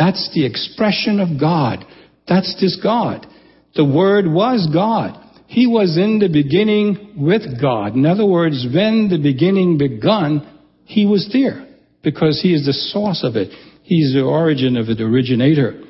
That's 0.00 0.30
the 0.32 0.46
expression 0.46 1.20
of 1.20 1.38
God. 1.38 1.84
That's 2.26 2.58
this 2.58 2.80
God. 2.82 3.26
The 3.74 3.84
Word 3.84 4.24
was 4.26 4.66
God. 4.72 5.22
He 5.46 5.66
was 5.66 5.98
in 5.98 6.20
the 6.20 6.30
beginning 6.32 7.16
with 7.18 7.60
God. 7.60 7.94
In 7.94 8.06
other 8.06 8.24
words, 8.24 8.66
when 8.72 9.10
the 9.10 9.18
beginning 9.22 9.76
begun, 9.76 10.48
He 10.86 11.04
was 11.04 11.28
there 11.34 11.68
because 12.02 12.40
He 12.40 12.54
is 12.54 12.64
the 12.64 12.72
source 12.72 13.22
of 13.22 13.36
it. 13.36 13.50
He's 13.82 14.14
the 14.14 14.22
origin 14.22 14.78
of 14.78 14.88
it, 14.88 15.02
originator. 15.02 15.82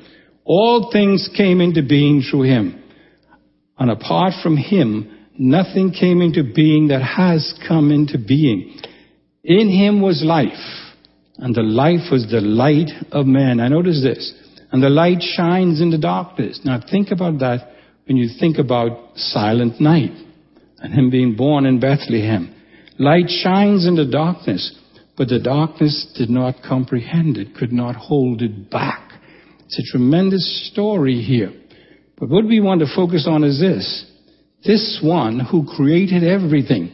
All 0.43 0.91
things 0.91 1.29
came 1.37 1.61
into 1.61 1.81
being 1.81 2.21
through 2.21 2.43
Him. 2.43 2.83
And 3.79 3.89
apart 3.89 4.33
from 4.43 4.57
Him, 4.57 5.29
nothing 5.39 5.93
came 5.97 6.21
into 6.21 6.43
being 6.53 6.89
that 6.89 7.01
has 7.01 7.57
come 7.65 7.91
into 7.91 8.17
being. 8.17 8.77
In 9.45 9.69
Him 9.69 10.01
was 10.01 10.21
life 10.21 10.80
and 11.41 11.55
the 11.55 11.63
life 11.63 12.11
was 12.11 12.27
the 12.29 12.39
light 12.39 12.91
of 13.11 13.25
men. 13.25 13.59
I 13.59 13.67
notice 13.67 14.01
this. 14.01 14.31
And 14.71 14.81
the 14.81 14.89
light 14.89 15.21
shines 15.21 15.81
in 15.81 15.89
the 15.89 15.97
darkness. 15.97 16.61
Now 16.63 16.79
think 16.89 17.09
about 17.11 17.39
that 17.39 17.67
when 18.05 18.15
you 18.15 18.29
think 18.39 18.59
about 18.59 19.17
silent 19.17 19.81
night 19.81 20.11
and 20.77 20.93
him 20.93 21.09
being 21.09 21.35
born 21.35 21.65
in 21.65 21.79
Bethlehem. 21.79 22.55
Light 22.99 23.27
shines 23.27 23.87
in 23.87 23.95
the 23.95 24.05
darkness, 24.05 24.77
but 25.17 25.29
the 25.29 25.39
darkness 25.39 26.13
did 26.15 26.29
not 26.29 26.61
comprehend 26.67 27.37
it, 27.37 27.55
could 27.55 27.73
not 27.73 27.95
hold 27.95 28.43
it 28.43 28.69
back. 28.69 29.11
It's 29.65 29.79
a 29.79 29.91
tremendous 29.91 30.69
story 30.71 31.21
here. 31.21 31.51
But 32.19 32.29
what 32.29 32.45
we 32.45 32.59
want 32.59 32.81
to 32.81 32.95
focus 32.95 33.25
on 33.27 33.43
is 33.43 33.59
this. 33.59 34.05
This 34.63 34.99
one 35.03 35.39
who 35.39 35.65
created 35.75 36.23
everything. 36.23 36.91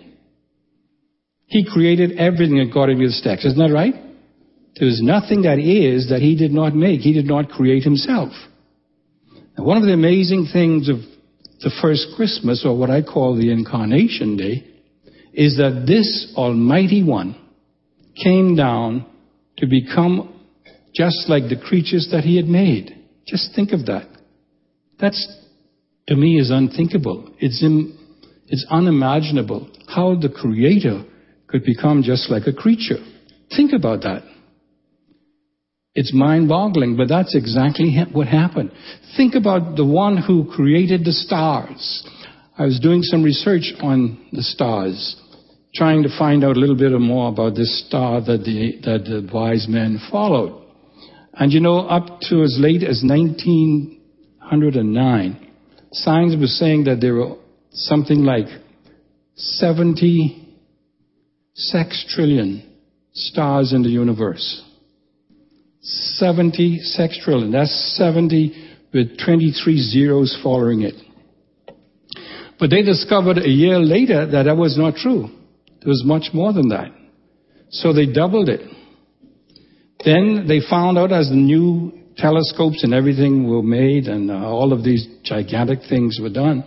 He 1.48 1.66
created 1.70 2.14
everything 2.18 2.62
according 2.62 3.00
to 3.00 3.08
this 3.08 3.22
text. 3.22 3.46
Isn't 3.46 3.60
that 3.60 3.74
right? 3.74 4.07
There 4.80 4.88
is 4.88 5.02
nothing 5.02 5.44
that 5.44 5.60
is 5.60 6.10
that 6.10 6.22
he 6.22 6.36
did 6.36 6.52
not 6.52 6.76
make. 6.76 7.02
He 7.02 7.14
did 7.14 7.26
not 7.26 7.50
create 7.50 7.84
himself. 7.84 8.32
Now, 9.58 9.64
one 9.64 9.78
of 9.78 9.84
the 9.84 9.94
amazing 9.94 10.50
things 10.54 10.88
of 10.88 10.98
the 11.62 11.72
first 11.82 12.08
Christmas, 12.16 12.64
or 12.64 12.78
what 12.78 12.92
I 12.92 13.02
call 13.02 13.36
the 13.36 13.52
Incarnation 13.52 14.38
Day, 14.38 14.64
is 15.34 15.58
that 15.58 15.86
this 15.88 16.32
Almighty 16.36 17.04
One 17.04 17.36
came 18.24 18.56
down 18.56 19.06
to 19.58 19.66
become 19.66 20.34
just 20.94 21.28
like 21.28 21.44
the 21.50 21.60
creatures 21.60 22.10
that 22.12 22.24
he 22.24 22.38
had 22.38 22.46
made. 22.46 22.96
Just 23.26 23.56
think 23.56 23.72
of 23.72 23.88
that. 23.88 24.08
That's, 25.00 25.28
to 26.08 26.16
me, 26.16 26.40
is 26.40 26.52
unthinkable. 26.52 27.34
It's, 27.40 27.64
it's 28.48 28.66
unimaginable 28.70 29.70
how 29.88 30.16
the 30.16 30.30
Creator 30.30 31.04
could 31.48 31.64
become 31.64 32.04
just 32.04 32.30
like 32.30 32.44
a 32.46 32.54
creature. 32.54 33.04
Think 33.56 33.74
about 33.74 34.02
that. 34.02 34.24
It's 35.98 36.14
mind 36.14 36.48
boggling, 36.48 36.96
but 36.96 37.10
that's 37.10 37.34
exactly 37.34 37.98
what 38.14 38.28
happened. 38.28 38.72
Think 39.18 39.34
about 39.34 39.76
the 39.76 39.84
one 39.84 40.16
who 40.16 40.46
created 40.46 41.04
the 41.04 41.12
stars. 41.12 42.08
I 42.56 42.66
was 42.66 42.80
doing 42.80 43.02
some 43.02 43.24
research 43.24 43.74
on 43.82 44.20
the 44.32 44.44
stars, 44.44 45.20
trying 45.74 46.04
to 46.04 46.10
find 46.16 46.44
out 46.44 46.56
a 46.56 46.60
little 46.60 46.78
bit 46.78 46.92
more 47.00 47.30
about 47.30 47.56
this 47.56 47.84
star 47.88 48.22
that 48.22 48.44
the, 48.44 48.80
that 48.84 49.06
the 49.06 49.28
wise 49.34 49.66
men 49.68 49.98
followed. 50.12 50.62
And 51.34 51.52
you 51.52 51.62
know, 51.62 51.80
up 51.80 52.20
to 52.30 52.44
as 52.44 52.58
late 52.60 52.84
as 52.84 53.02
1909, 53.04 55.50
science 55.94 56.36
was 56.40 56.56
saying 56.60 56.84
that 56.84 57.02
there 57.02 57.16
were 57.16 57.38
something 57.72 58.20
like 58.20 58.46
70 59.36 60.48
sextrillion 61.74 62.62
stars 63.14 63.74
in 63.74 63.82
the 63.82 63.90
universe. 63.90 64.62
70 65.88 66.82
sextrillion. 67.00 67.52
That's 67.52 67.96
70 67.98 68.88
with 68.94 69.18
23 69.24 69.78
zeros 69.78 70.38
following 70.44 70.82
it. 70.82 70.96
But 72.60 72.72
they 72.72 72.82
discovered 72.82 73.38
a 73.38 73.50
year 73.50 73.80
later 73.80 74.26
that 74.26 74.44
that 74.44 74.58
was 74.58 74.78
not 74.78 74.96
true. 74.96 75.30
There 75.80 75.90
was 75.90 76.04
much 76.06 76.34
more 76.34 76.52
than 76.52 76.70
that. 76.70 76.92
So 77.70 77.94
they 77.94 78.06
doubled 78.06 78.50
it. 78.50 78.62
Then 80.04 80.46
they 80.48 80.60
found 80.68 80.98
out 80.98 81.12
as 81.12 81.30
the 81.30 81.36
new 81.36 81.94
telescopes 82.18 82.84
and 82.84 82.94
everything 82.94 83.48
were 83.50 83.62
made 83.62 84.08
and 84.08 84.32
uh, 84.32 84.36
all 84.36 84.74
of 84.74 84.84
these 84.84 85.08
gigantic 85.24 85.80
things 85.88 86.20
were 86.22 86.30
done, 86.30 86.64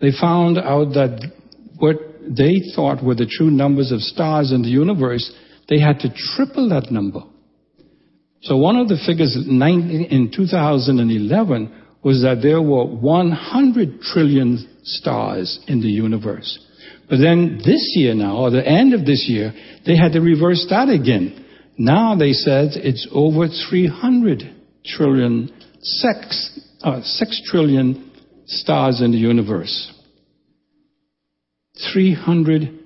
they 0.00 0.10
found 0.20 0.58
out 0.58 0.92
that 0.94 1.32
what 1.78 1.96
they 2.28 2.54
thought 2.74 3.02
were 3.02 3.14
the 3.14 3.26
true 3.26 3.50
numbers 3.50 3.92
of 3.92 4.00
stars 4.00 4.52
in 4.52 4.62
the 4.62 4.68
universe, 4.68 5.32
they 5.68 5.78
had 5.78 6.00
to 6.00 6.08
triple 6.34 6.68
that 6.68 6.90
number. 6.90 7.20
So 8.46 8.56
one 8.56 8.76
of 8.76 8.86
the 8.86 8.96
figures 9.04 9.34
in 9.34 10.30
2011 10.34 11.82
was 12.04 12.22
that 12.22 12.42
there 12.42 12.62
were 12.62 12.84
100 12.84 14.00
trillion 14.00 14.68
stars 14.84 15.58
in 15.66 15.80
the 15.80 15.88
universe. 15.88 16.56
But 17.10 17.18
then 17.18 17.58
this 17.64 17.94
year 17.96 18.14
now, 18.14 18.36
or 18.36 18.50
the 18.50 18.64
end 18.64 18.94
of 18.94 19.04
this 19.04 19.26
year, 19.28 19.52
they 19.84 19.96
had 19.96 20.12
to 20.12 20.20
reverse 20.20 20.64
that 20.70 20.88
again. 20.88 21.44
Now 21.76 22.14
they 22.14 22.32
said 22.34 22.70
it's 22.74 23.08
over 23.10 23.48
300 23.68 24.42
trillion, 24.84 25.50
six, 25.80 26.60
uh, 26.82 27.02
6 27.02 27.42
trillion 27.50 28.12
stars 28.46 29.00
in 29.00 29.10
the 29.10 29.18
universe. 29.18 29.92
300 31.92 32.78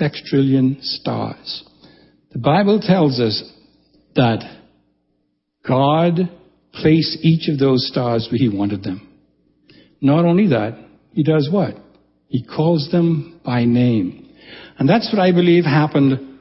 sextrillion 0.00 0.82
stars. 0.82 1.62
The 2.32 2.38
Bible 2.38 2.80
tells 2.80 3.20
us 3.20 3.42
that 4.16 4.63
God 5.66 6.30
placed 6.72 7.18
each 7.22 7.48
of 7.48 7.58
those 7.58 7.88
stars 7.88 8.28
where 8.30 8.38
He 8.38 8.54
wanted 8.54 8.82
them. 8.82 9.08
Not 10.00 10.24
only 10.24 10.48
that, 10.48 10.78
He 11.12 11.22
does 11.22 11.48
what? 11.50 11.74
He 12.28 12.44
calls 12.44 12.90
them 12.90 13.40
by 13.44 13.64
name. 13.64 14.32
And 14.78 14.88
that's 14.88 15.10
what 15.12 15.22
I 15.22 15.32
believe 15.32 15.64
happened 15.64 16.40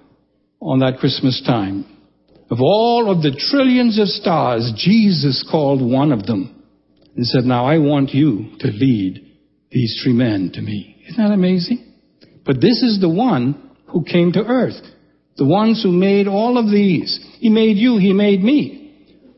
on 0.60 0.80
that 0.80 0.98
Christmas 1.00 1.42
time. 1.46 1.86
Of 2.50 2.60
all 2.62 3.10
of 3.10 3.22
the 3.22 3.36
trillions 3.50 4.00
of 4.00 4.08
stars, 4.08 4.74
Jesus 4.76 5.48
called 5.50 5.82
one 5.82 6.12
of 6.12 6.26
them 6.26 6.64
and 7.16 7.26
said, 7.26 7.44
Now 7.44 7.66
I 7.66 7.78
want 7.78 8.14
you 8.14 8.58
to 8.60 8.68
lead 8.68 9.26
these 9.72 10.02
three 10.04 10.14
men 10.14 10.52
to 10.54 10.62
me. 10.62 11.04
Isn't 11.08 11.24
that 11.24 11.34
amazing? 11.34 11.94
But 12.46 12.60
this 12.60 12.82
is 12.84 13.00
the 13.00 13.10
one 13.10 13.72
who 13.88 14.04
came 14.04 14.34
to 14.34 14.44
earth. 14.44 14.82
The 15.38 15.46
ones 15.46 15.82
who 15.82 15.92
made 15.92 16.28
all 16.28 16.58
of 16.58 16.70
these. 16.70 17.20
He 17.40 17.50
made 17.50 17.78
you, 17.78 17.98
He 17.98 18.14
made 18.14 18.44
me. 18.44 18.83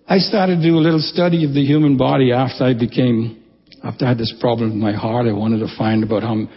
I 0.08 0.20
started 0.20 0.58
to 0.58 0.62
do 0.62 0.78
a 0.78 0.86
little 0.86 1.00
study 1.00 1.46
of 1.46 1.54
the 1.54 1.66
human 1.66 1.98
body 1.98 2.32
after 2.32 2.64
I 2.64 2.76
became, 2.76 3.44
after 3.84 4.06
I 4.06 4.10
had 4.10 4.20
this 4.20 4.34
problem 4.40 4.70
with 4.70 4.78
my 4.78 4.94
heart. 4.94 5.26
I 5.26 5.34
wanted 5.34 5.60
to 5.60 5.78
find 5.78 6.04
about 6.04 6.22
how, 6.22 6.48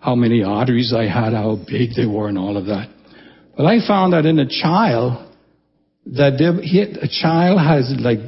how 0.00 0.14
many 0.14 0.42
arteries 0.42 0.94
I 0.96 1.04
had, 1.04 1.34
how 1.34 1.58
big 1.68 1.90
they 1.96 2.06
were, 2.06 2.28
and 2.28 2.38
all 2.38 2.56
of 2.56 2.64
that. 2.66 2.88
But 3.56 3.66
I 3.66 3.86
found 3.86 4.14
that 4.14 4.24
in 4.24 4.38
a 4.38 4.48
child, 4.48 5.30
that 6.06 6.36
there, 6.38 6.54
he, 6.62 6.80
a 6.80 7.08
child 7.08 7.60
has 7.60 7.92
like 8.00 8.20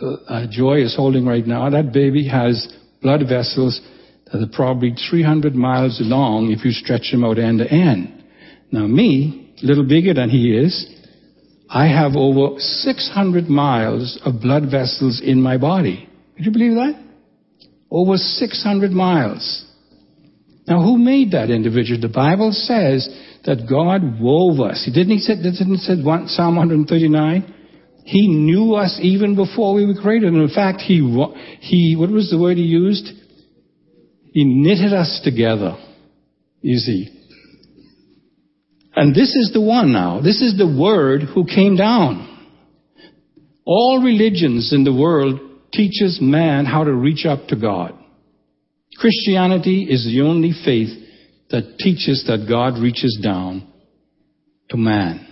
uh, 0.00 0.46
Joy 0.50 0.82
is 0.82 0.96
holding 0.96 1.26
right 1.26 1.46
now. 1.46 1.68
That 1.68 1.92
baby 1.92 2.26
has 2.28 2.74
blood 3.02 3.20
vessels 3.28 3.80
that 4.32 4.42
are 4.42 4.56
probably 4.56 4.94
300 5.10 5.54
miles 5.54 5.98
long 6.00 6.50
if 6.50 6.64
you 6.64 6.70
stretch 6.70 7.10
them 7.12 7.24
out 7.24 7.38
end 7.38 7.58
to 7.58 7.70
end. 7.70 8.24
Now 8.72 8.86
me, 8.86 9.54
a 9.62 9.66
little 9.66 9.86
bigger 9.86 10.14
than 10.14 10.30
he 10.30 10.56
is, 10.56 10.95
I 11.68 11.86
have 11.86 12.12
over 12.14 12.58
600 12.58 13.48
miles 13.48 14.20
of 14.24 14.40
blood 14.40 14.70
vessels 14.70 15.20
in 15.24 15.42
my 15.42 15.56
body. 15.56 16.08
Could 16.36 16.46
you 16.46 16.52
believe 16.52 16.74
that? 16.74 17.02
Over 17.90 18.16
600 18.16 18.90
miles. 18.90 19.64
Now, 20.66 20.82
who 20.82 20.98
made 20.98 21.32
that 21.32 21.50
individual? 21.50 22.00
The 22.00 22.08
Bible 22.08 22.52
says 22.52 23.08
that 23.44 23.68
God 23.68 24.20
wove 24.20 24.60
us. 24.60 24.82
He 24.84 24.92
didn't 24.92 25.12
he 25.12 25.18
say, 25.20 25.36
didn't 25.36 25.74
it 25.74 25.80
say 25.80 25.94
Psalm 26.34 26.56
139? 26.56 27.54
He 28.04 28.28
knew 28.28 28.74
us 28.74 28.98
even 29.02 29.34
before 29.34 29.74
we 29.74 29.86
were 29.86 30.00
created. 30.00 30.32
And 30.32 30.42
in 30.42 30.54
fact, 30.54 30.80
he, 30.80 30.98
he, 31.60 31.96
what 31.96 32.10
was 32.10 32.30
the 32.30 32.38
word 32.38 32.56
he 32.56 32.62
used? 32.62 33.10
He 34.32 34.44
knitted 34.44 34.92
us 34.92 35.20
together, 35.24 35.76
you 36.60 36.78
see. 36.78 37.15
And 38.96 39.14
this 39.14 39.36
is 39.36 39.50
the 39.52 39.60
one 39.60 39.92
now. 39.92 40.20
This 40.22 40.40
is 40.40 40.56
the 40.56 40.66
Word 40.66 41.22
who 41.22 41.44
came 41.44 41.76
down. 41.76 42.32
All 43.66 44.00
religions 44.02 44.72
in 44.72 44.84
the 44.84 44.94
world 44.94 45.40
teaches 45.72 46.18
man 46.22 46.64
how 46.64 46.84
to 46.84 46.92
reach 46.92 47.26
up 47.26 47.48
to 47.48 47.56
God. 47.56 47.92
Christianity 48.96 49.86
is 49.90 50.04
the 50.06 50.22
only 50.22 50.52
faith 50.64 50.88
that 51.50 51.76
teaches 51.78 52.24
that 52.26 52.46
God 52.48 52.80
reaches 52.80 53.18
down 53.22 53.70
to 54.70 54.76
man. 54.76 55.26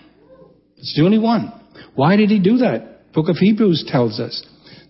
It's 0.77 0.95
the 0.97 1.05
only 1.05 1.19
one. 1.19 1.53
Why 1.95 2.17
did 2.17 2.31
he 2.31 2.41
do 2.41 2.59
that? 2.59 3.13
Book 3.15 3.29
of 3.29 3.37
Hebrews 3.37 3.89
tells 3.89 4.21
us. 4.21 4.45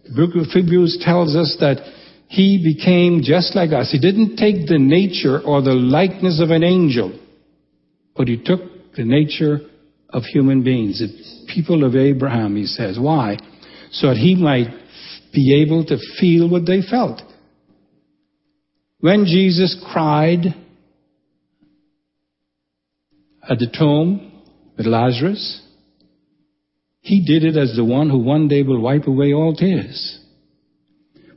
The 0.05 0.27
book 0.27 0.35
of 0.35 0.51
Hebrews 0.51 0.99
tells 1.05 1.37
us 1.37 1.57
that 1.61 1.77
he 2.29 2.61
became 2.65 3.21
just 3.23 3.55
like 3.55 3.73
us. 3.73 3.93
He 3.93 4.01
didn't 4.01 4.37
take 4.37 4.67
the 4.67 4.79
nature 4.79 5.41
or 5.41 5.63
the 5.63 5.75
likeness 5.75 6.41
of 6.43 6.51
an 6.51 6.65
angel, 6.65 7.19
but 8.17 8.29
he 8.29 8.43
took 8.43 8.61
the 8.97 9.05
nature 9.05 9.59
of 10.11 10.23
human 10.25 10.63
beings, 10.63 11.01
the 11.01 11.53
people 11.53 11.85
of 11.85 11.97
Abraham, 11.97 12.57
he 12.57 12.67
says. 12.67 12.99
Why? 12.99 13.37
So 13.91 14.09
that 14.09 14.17
he 14.17 14.37
might 14.37 14.69
be 15.33 15.63
able 15.63 15.85
to 15.87 15.99
feel 16.21 16.49
what 16.49 16.67
they 16.67 16.81
felt. 16.89 17.21
When 19.01 19.25
Jesus 19.27 19.77
cried 19.93 20.47
at 23.49 23.59
the 23.59 23.71
tomb 23.77 24.43
with 24.79 24.87
Lazarus, 24.87 25.61
he 27.01 27.23
did 27.25 27.45
it 27.45 27.59
as 27.61 27.77
the 27.77 27.85
one 27.85 28.09
who 28.09 28.19
one 28.19 28.49
day 28.49 28.63
will 28.63 28.81
wipe 28.81 29.07
away 29.07 29.35
all 29.35 29.55
tears. 29.55 30.21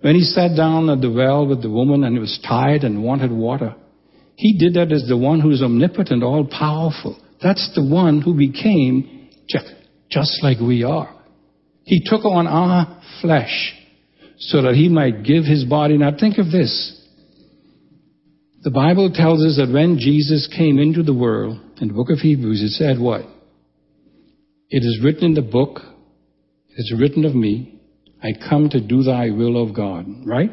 When 0.01 0.15
he 0.15 0.21
sat 0.21 0.55
down 0.55 0.89
at 0.89 1.01
the 1.01 1.11
well 1.11 1.45
with 1.45 1.61
the 1.61 1.69
woman 1.69 2.03
and 2.03 2.17
was 2.19 2.39
tired 2.47 2.83
and 2.83 3.03
wanted 3.03 3.31
water, 3.31 3.75
he 4.38 4.55
did 4.55 4.76
that 4.76 4.91
as 4.91 5.07
the 5.07 5.18
one 5.18 5.39
who 5.39 5.49
is 5.49 5.64
omnipotent, 5.64 6.22
all 6.22 6.45
powerful. 6.45 7.19
That's 7.41 7.72
the 7.73 7.84
one 7.84 8.22
who 8.22 8.38
became 8.38 9.30
just 10.09 10.43
like 10.43 10.59
we 10.59 10.84
are. 10.84 11.11
He 11.84 12.03
took 12.05 12.23
on 12.23 12.45
our 12.45 13.01
flesh 13.22 13.73
so 14.38 14.61
that 14.61 14.76
he 14.76 14.89
might 14.89 15.23
give 15.23 15.43
his 15.43 15.65
body. 15.65 15.97
Now 15.97 16.11
think 16.18 16.38
of 16.38 16.51
this. 16.51 16.93
The 18.61 18.69
Bible 18.69 19.11
tells 19.11 19.43
us 19.43 19.57
that 19.57 19.73
when 19.73 19.97
Jesus 19.97 20.47
came 20.55 20.77
into 20.77 21.01
the 21.01 21.15
world, 21.15 21.59
in 21.81 21.88
the 21.88 21.95
book 21.95 22.09
of 22.11 22.19
Hebrews, 22.19 22.61
it 22.61 22.77
said 22.77 22.99
what? 22.99 23.22
It 24.69 24.84
is 24.84 24.99
written 25.03 25.26
in 25.26 25.34
the 25.34 25.41
book, 25.41 25.80
it 26.69 26.80
is 26.80 26.93
written 26.99 27.26
of 27.26 27.34
me, 27.34 27.81
I 28.22 28.34
come 28.49 28.69
to 28.69 28.81
do 28.85 29.01
thy 29.01 29.31
will 29.31 29.64
of 29.64 29.76
God, 29.76 30.05
right? 30.26 30.51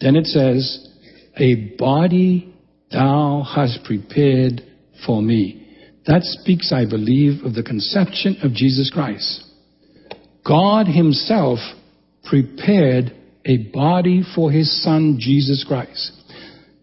Then 0.00 0.14
it 0.14 0.26
says, 0.26 0.88
a 1.36 1.76
body 1.76 2.54
thou 2.90 3.42
hast 3.54 3.84
prepared 3.84 4.62
for 5.06 5.22
me. 5.22 5.56
That 6.06 6.22
speaks, 6.22 6.72
I 6.72 6.88
believe, 6.88 7.44
of 7.44 7.54
the 7.54 7.62
conception 7.62 8.38
of 8.42 8.52
Jesus 8.52 8.90
Christ. 8.92 9.44
God 10.46 10.86
himself 10.86 11.58
prepared 12.24 13.14
a 13.44 13.58
body 13.72 14.22
for 14.34 14.50
his 14.50 14.82
son, 14.82 15.18
Jesus 15.20 15.64
Christ. 15.66 16.12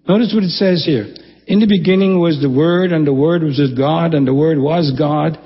Notice 0.08 0.34
what 0.34 0.44
it 0.44 0.52
says 0.52 0.86
here. 0.86 1.14
In 1.48 1.60
the 1.60 1.68
beginning 1.68 2.20
was 2.20 2.40
the 2.42 2.50
Word, 2.50 2.92
and 2.92 3.06
the 3.06 3.14
Word 3.14 3.44
was 3.44 3.60
with 3.60 3.78
God, 3.78 4.14
and 4.14 4.28
the 4.28 4.34
Word 4.34 4.58
was 4.58 4.94
God. 4.98 5.40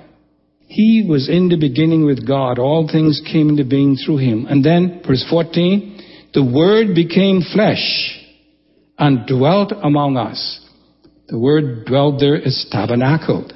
He 0.68 1.06
was 1.08 1.30
in 1.30 1.50
the 1.50 1.58
beginning 1.60 2.06
with 2.06 2.28
God. 2.28 2.60
All 2.60 2.88
things 2.92 3.22
came 3.32 3.50
into 3.50 3.66
being 3.66 3.96
through 3.96 4.18
him. 4.18 4.46
And 4.48 4.64
then, 4.64 5.02
verse 5.06 5.26
14, 5.30 6.30
the 6.34 6.44
Word 6.44 6.96
became 6.96 7.42
flesh 7.42 8.21
and 9.02 9.26
dwelt 9.26 9.74
among 9.82 10.16
us. 10.16 10.60
The 11.28 11.40
word 11.40 11.86
dwelt 11.86 12.20
there 12.20 12.38
is 12.38 12.68
tabernacled. 12.72 13.52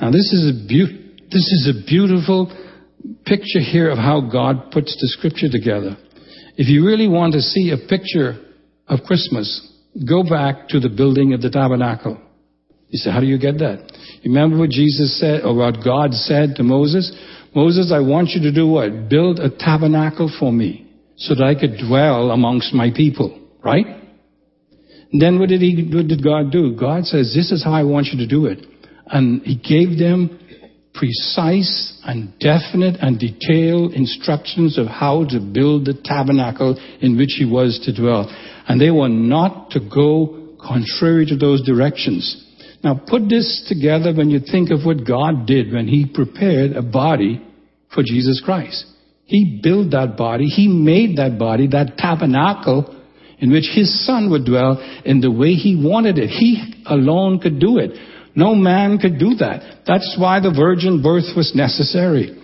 Now 0.00 0.10
this 0.10 0.32
is 0.32 0.50
a 0.50 0.68
be- 0.68 1.14
this 1.30 1.46
is 1.46 1.70
a 1.70 1.86
beautiful 1.86 2.50
picture 3.24 3.60
here 3.60 3.88
of 3.88 3.98
how 3.98 4.20
God 4.20 4.72
puts 4.72 4.92
the 5.00 5.08
scripture 5.16 5.48
together. 5.48 5.96
If 6.56 6.68
you 6.68 6.84
really 6.84 7.06
want 7.06 7.34
to 7.34 7.40
see 7.40 7.70
a 7.70 7.88
picture 7.88 8.34
of 8.88 9.00
Christmas, 9.06 9.46
go 10.08 10.24
back 10.24 10.68
to 10.70 10.80
the 10.80 10.88
building 10.88 11.34
of 11.34 11.40
the 11.40 11.50
tabernacle. 11.50 12.20
You 12.88 12.98
say, 12.98 13.10
how 13.12 13.20
do 13.20 13.26
you 13.26 13.38
get 13.38 13.58
that? 13.58 13.92
Remember 14.24 14.58
what 14.58 14.70
Jesus 14.70 15.20
said, 15.20 15.42
or 15.44 15.54
what 15.54 15.84
God 15.84 16.12
said 16.12 16.56
to 16.56 16.64
Moses? 16.64 17.14
Moses, 17.54 17.92
I 17.94 18.00
want 18.00 18.30
you 18.30 18.42
to 18.42 18.52
do 18.52 18.66
what? 18.66 19.08
Build 19.08 19.38
a 19.38 19.50
tabernacle 19.56 20.30
for 20.40 20.52
me 20.52 20.90
so 21.16 21.36
that 21.36 21.44
I 21.44 21.54
could 21.54 21.78
dwell 21.86 22.32
amongst 22.32 22.74
my 22.74 22.90
people, 22.90 23.38
right? 23.62 23.99
Then 25.12 25.38
what 25.38 25.48
did 25.48 25.60
he, 25.60 25.90
what 25.92 26.08
did 26.08 26.22
God 26.22 26.52
do? 26.52 26.76
God 26.76 27.04
says, 27.04 27.32
this 27.34 27.50
is 27.50 27.64
how 27.64 27.72
I 27.72 27.82
want 27.82 28.06
you 28.06 28.18
to 28.18 28.26
do 28.26 28.46
it. 28.46 28.64
And 29.06 29.42
he 29.42 29.56
gave 29.56 29.98
them 29.98 30.38
precise 30.94 31.98
and 32.04 32.38
definite 32.38 32.96
and 33.00 33.18
detailed 33.18 33.92
instructions 33.92 34.78
of 34.78 34.86
how 34.86 35.24
to 35.30 35.40
build 35.40 35.86
the 35.86 35.94
tabernacle 36.04 36.78
in 37.00 37.16
which 37.16 37.34
he 37.38 37.44
was 37.44 37.80
to 37.84 37.94
dwell. 37.94 38.28
And 38.68 38.80
they 38.80 38.90
were 38.90 39.08
not 39.08 39.70
to 39.70 39.80
go 39.80 40.56
contrary 40.64 41.26
to 41.26 41.36
those 41.36 41.62
directions. 41.62 42.46
Now 42.82 42.94
put 42.94 43.28
this 43.28 43.66
together 43.68 44.14
when 44.14 44.30
you 44.30 44.40
think 44.40 44.70
of 44.70 44.84
what 44.84 45.06
God 45.06 45.46
did 45.46 45.72
when 45.72 45.86
He 45.86 46.06
prepared 46.12 46.72
a 46.72 46.82
body 46.82 47.44
for 47.94 48.02
Jesus 48.02 48.40
Christ. 48.44 48.86
He 49.24 49.60
built 49.62 49.90
that 49.92 50.16
body. 50.16 50.46
He 50.46 50.66
made 50.66 51.18
that 51.18 51.38
body, 51.38 51.68
that 51.68 51.96
tabernacle 51.98 52.96
in 53.40 53.50
which 53.50 53.68
His 53.74 54.06
Son 54.06 54.30
would 54.30 54.44
dwell 54.44 54.78
in 55.04 55.20
the 55.20 55.30
way 55.30 55.52
He 55.54 55.82
wanted 55.82 56.18
it. 56.18 56.28
He 56.28 56.82
alone 56.86 57.40
could 57.40 57.58
do 57.58 57.78
it. 57.78 57.90
No 58.34 58.54
man 58.54 58.98
could 58.98 59.18
do 59.18 59.34
that. 59.36 59.82
That's 59.86 60.16
why 60.18 60.40
the 60.40 60.52
virgin 60.52 61.02
birth 61.02 61.36
was 61.36 61.52
necessary. 61.54 62.36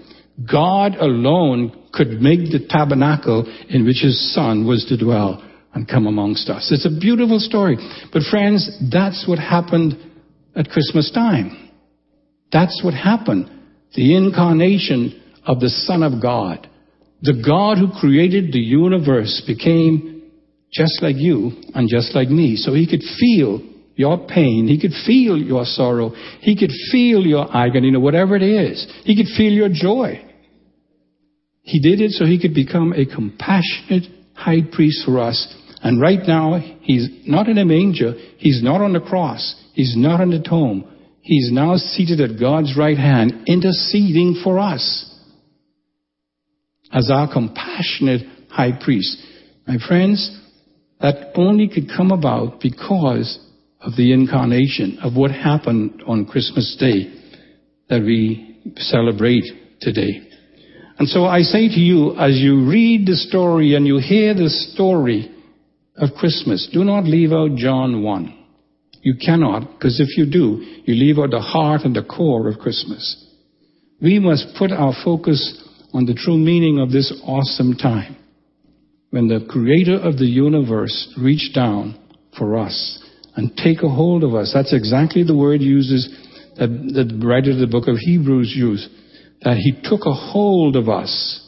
God 0.50 0.96
alone 0.96 1.88
could 1.92 2.20
make 2.20 2.50
the 2.50 2.66
tabernacle 2.68 3.46
in 3.68 3.84
which 3.84 4.02
His 4.02 4.34
Son 4.34 4.66
was 4.66 4.84
to 4.88 4.96
dwell 4.96 5.42
and 5.72 5.88
come 5.88 6.06
amongst 6.06 6.48
us. 6.48 6.70
It's 6.72 6.86
a 6.86 7.00
beautiful 7.00 7.38
story. 7.38 7.76
But 8.12 8.22
friends, 8.30 8.68
that's 8.90 9.26
what 9.28 9.38
happened 9.38 9.94
at 10.54 10.68
Christmas 10.68 11.10
time. 11.12 11.70
That's 12.50 12.80
what 12.82 12.94
happened. 12.94 13.50
The 13.94 14.16
incarnation 14.16 15.22
of 15.44 15.60
the 15.60 15.68
Son 15.68 16.02
of 16.02 16.20
God. 16.20 16.68
The 17.22 17.42
God 17.46 17.78
who 17.78 17.98
created 17.98 18.52
the 18.52 18.58
universe 18.58 19.42
became 19.46 20.15
just 20.72 21.02
like 21.02 21.16
you 21.16 21.52
and 21.74 21.88
just 21.88 22.14
like 22.14 22.28
me. 22.28 22.56
So 22.56 22.74
he 22.74 22.86
could 22.88 23.02
feel 23.18 23.60
your 23.94 24.26
pain. 24.26 24.66
He 24.68 24.80
could 24.80 24.92
feel 25.06 25.38
your 25.38 25.64
sorrow. 25.64 26.10
He 26.40 26.56
could 26.56 26.70
feel 26.92 27.22
your 27.22 27.46
agony, 27.56 27.86
you 27.86 27.92
know, 27.92 28.00
whatever 28.00 28.36
it 28.36 28.42
is. 28.42 28.86
He 29.04 29.16
could 29.16 29.32
feel 29.36 29.52
your 29.52 29.70
joy. 29.72 30.22
He 31.62 31.80
did 31.80 32.00
it 32.00 32.12
so 32.12 32.24
he 32.24 32.40
could 32.40 32.54
become 32.54 32.92
a 32.92 33.06
compassionate 33.06 34.04
high 34.34 34.60
priest 34.70 35.04
for 35.04 35.18
us. 35.18 35.54
And 35.82 36.00
right 36.00 36.20
now, 36.26 36.58
he's 36.82 37.08
not 37.26 37.48
in 37.48 37.58
a 37.58 37.64
manger. 37.64 38.12
He's 38.38 38.62
not 38.62 38.80
on 38.80 38.92
the 38.92 39.00
cross. 39.00 39.54
He's 39.72 39.94
not 39.96 40.20
in 40.20 40.30
the 40.30 40.42
tomb. 40.46 40.86
He's 41.22 41.50
now 41.52 41.76
seated 41.76 42.20
at 42.20 42.38
God's 42.38 42.76
right 42.78 42.96
hand, 42.96 43.44
interceding 43.46 44.40
for 44.44 44.58
us 44.58 45.12
as 46.92 47.10
our 47.12 47.32
compassionate 47.32 48.22
high 48.48 48.78
priest. 48.80 49.18
My 49.66 49.76
friends, 49.86 50.40
that 51.06 51.30
only 51.36 51.68
could 51.68 51.88
come 51.96 52.10
about 52.10 52.60
because 52.60 53.38
of 53.80 53.94
the 53.96 54.12
incarnation, 54.12 54.98
of 55.04 55.14
what 55.14 55.30
happened 55.30 56.02
on 56.04 56.26
Christmas 56.26 56.76
Day 56.80 57.14
that 57.88 58.02
we 58.02 58.58
celebrate 58.78 59.44
today. 59.80 60.28
And 60.98 61.06
so 61.06 61.26
I 61.26 61.42
say 61.42 61.68
to 61.68 61.78
you, 61.78 62.16
as 62.16 62.34
you 62.34 62.68
read 62.68 63.06
the 63.06 63.14
story 63.14 63.76
and 63.76 63.86
you 63.86 63.98
hear 63.98 64.34
the 64.34 64.50
story 64.50 65.30
of 65.96 66.10
Christmas, 66.18 66.68
do 66.72 66.82
not 66.82 67.04
leave 67.04 67.30
out 67.30 67.54
John 67.54 68.02
1. 68.02 68.44
You 69.02 69.14
cannot, 69.24 69.78
because 69.78 70.00
if 70.00 70.18
you 70.18 70.28
do, 70.28 70.60
you 70.86 70.94
leave 70.94 71.20
out 71.20 71.30
the 71.30 71.38
heart 71.38 71.82
and 71.82 71.94
the 71.94 72.02
core 72.02 72.48
of 72.48 72.58
Christmas. 72.58 73.24
We 74.02 74.18
must 74.18 74.56
put 74.58 74.72
our 74.72 74.92
focus 75.04 75.62
on 75.92 76.06
the 76.06 76.14
true 76.14 76.36
meaning 76.36 76.80
of 76.80 76.90
this 76.90 77.14
awesome 77.24 77.76
time 77.76 78.16
when 79.10 79.28
the 79.28 79.46
creator 79.48 79.98
of 79.98 80.18
the 80.18 80.26
universe 80.26 81.14
reached 81.18 81.54
down 81.54 81.98
for 82.36 82.58
us 82.58 83.02
and 83.36 83.56
take 83.56 83.82
a 83.82 83.88
hold 83.88 84.24
of 84.24 84.34
us. 84.34 84.50
That's 84.52 84.74
exactly 84.74 85.22
the 85.22 85.36
word 85.36 85.60
uses 85.60 86.08
that 86.56 86.68
the 86.68 87.26
writer 87.26 87.50
of 87.50 87.58
the 87.58 87.66
book 87.66 87.86
of 87.86 87.96
Hebrews 87.98 88.52
used, 88.56 88.88
that 89.42 89.56
he 89.56 89.72
took 89.82 90.06
a 90.06 90.12
hold 90.12 90.76
of 90.76 90.88
us. 90.88 91.42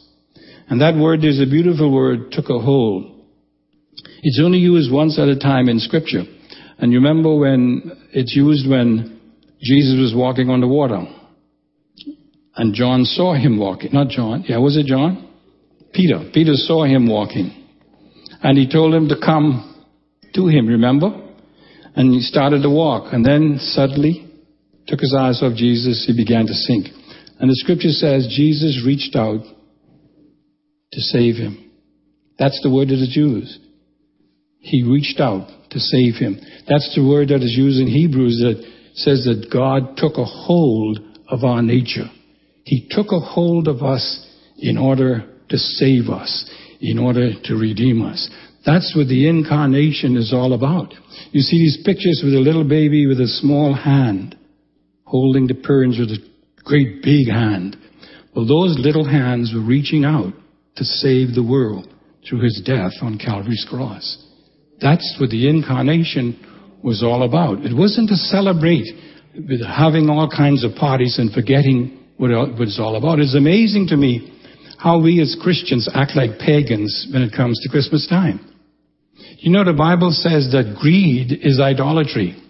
And 0.69 0.81
that 0.81 0.95
word 0.95 1.25
is 1.25 1.41
a 1.41 1.49
beautiful 1.49 1.91
word, 1.91 2.31
took 2.31 2.49
a 2.49 2.59
hold. 2.59 3.25
It's 4.21 4.39
only 4.43 4.59
used 4.59 4.91
once 4.91 5.17
at 5.19 5.27
a 5.27 5.37
time 5.37 5.67
in 5.67 5.79
scripture. 5.79 6.23
And 6.77 6.91
you 6.91 6.99
remember 6.99 7.35
when 7.35 7.91
it's 8.13 8.35
used 8.35 8.69
when 8.69 9.19
Jesus 9.61 9.99
was 9.99 10.13
walking 10.15 10.49
on 10.49 10.61
the 10.61 10.67
water. 10.67 11.05
And 12.55 12.73
John 12.73 13.03
saw 13.03 13.33
him 13.33 13.57
walking. 13.57 13.91
Not 13.93 14.09
John. 14.09 14.43
Yeah, 14.47 14.57
was 14.57 14.77
it 14.77 14.85
John? 14.85 15.28
Peter. 15.93 16.29
Peter 16.33 16.53
saw 16.53 16.83
him 16.83 17.09
walking. 17.09 17.55
And 18.41 18.57
he 18.57 18.71
told 18.71 18.93
him 18.93 19.09
to 19.09 19.15
come 19.23 19.85
to 20.35 20.47
him, 20.47 20.67
remember? 20.67 21.09
And 21.95 22.13
he 22.13 22.21
started 22.21 22.61
to 22.61 22.69
walk. 22.69 23.13
And 23.13 23.25
then 23.25 23.57
suddenly, 23.59 24.29
took 24.87 24.99
his 24.99 25.15
eyes 25.17 25.41
off 25.43 25.55
Jesus, 25.55 26.05
he 26.07 26.15
began 26.15 26.47
to 26.47 26.53
sink. 26.53 26.87
And 27.39 27.49
the 27.49 27.55
scripture 27.55 27.89
says 27.89 28.33
Jesus 28.35 28.83
reached 28.85 29.15
out 29.15 29.41
to 30.91 31.01
save 31.01 31.35
him. 31.35 31.71
That's 32.37 32.59
the 32.63 32.71
word 32.71 32.89
of 32.91 32.99
the 32.99 33.09
Jews. 33.09 33.59
He 34.59 34.83
reached 34.83 35.19
out 35.19 35.47
to 35.71 35.79
save 35.79 36.15
him. 36.15 36.39
That's 36.67 36.93
the 36.95 37.05
word 37.07 37.29
that 37.29 37.43
is 37.43 37.55
used 37.55 37.79
in 37.79 37.87
Hebrews 37.87 38.39
that 38.43 38.63
says 38.95 39.23
that 39.25 39.49
God 39.51 39.97
took 39.97 40.17
a 40.17 40.25
hold 40.25 40.99
of 41.27 41.43
our 41.43 41.61
nature. 41.61 42.09
He 42.63 42.87
took 42.89 43.07
a 43.11 43.19
hold 43.19 43.67
of 43.67 43.83
us 43.83 44.27
in 44.57 44.77
order 44.77 45.25
to 45.49 45.57
save 45.57 46.09
us, 46.09 46.49
in 46.81 46.97
order 46.97 47.31
to 47.43 47.55
redeem 47.55 48.01
us. 48.01 48.29
That's 48.65 48.93
what 48.95 49.07
the 49.07 49.27
incarnation 49.27 50.15
is 50.17 50.33
all 50.33 50.53
about. 50.53 50.93
You 51.31 51.41
see 51.41 51.57
these 51.57 51.81
pictures 51.83 52.21
with 52.23 52.33
a 52.33 52.39
little 52.39 52.67
baby 52.67 53.07
with 53.07 53.19
a 53.19 53.27
small 53.27 53.73
hand 53.73 54.37
holding 55.05 55.47
the 55.47 55.55
parents 55.55 55.97
with 55.99 56.09
a 56.09 56.19
great 56.63 57.01
big 57.01 57.27
hand. 57.27 57.75
Well, 58.35 58.45
those 58.45 58.77
little 58.77 59.05
hands 59.05 59.51
were 59.53 59.65
reaching 59.65 60.05
out 60.05 60.33
to 60.75 60.83
save 60.83 61.33
the 61.33 61.43
world 61.43 61.87
through 62.27 62.41
his 62.41 62.61
death 62.63 62.93
on 63.01 63.17
Calvary's 63.17 63.65
cross. 63.67 64.25
That's 64.79 65.17
what 65.19 65.31
the 65.31 65.49
incarnation 65.49 66.39
was 66.83 67.03
all 67.03 67.23
about. 67.23 67.65
It 67.65 67.75
wasn't 67.75 68.09
to 68.09 68.15
celebrate 68.15 68.87
with 69.35 69.65
having 69.65 70.09
all 70.09 70.29
kinds 70.29 70.63
of 70.63 70.75
parties 70.75 71.17
and 71.17 71.31
forgetting 71.33 71.97
what 72.17 72.31
it 72.31 72.59
was 72.59 72.79
all 72.79 72.95
about. 72.95 73.19
It's 73.19 73.35
amazing 73.35 73.87
to 73.87 73.97
me 73.97 74.38
how 74.79 75.01
we 75.01 75.19
as 75.21 75.35
Christians 75.41 75.89
act 75.93 76.15
like 76.15 76.39
pagans 76.39 77.07
when 77.11 77.21
it 77.21 77.33
comes 77.35 77.59
to 77.59 77.69
Christmas 77.69 78.07
time. 78.07 78.39
You 79.39 79.51
know, 79.51 79.65
the 79.65 79.73
Bible 79.73 80.11
says 80.11 80.51
that 80.53 80.77
greed 80.79 81.37
is 81.41 81.59
idolatry. 81.59 82.41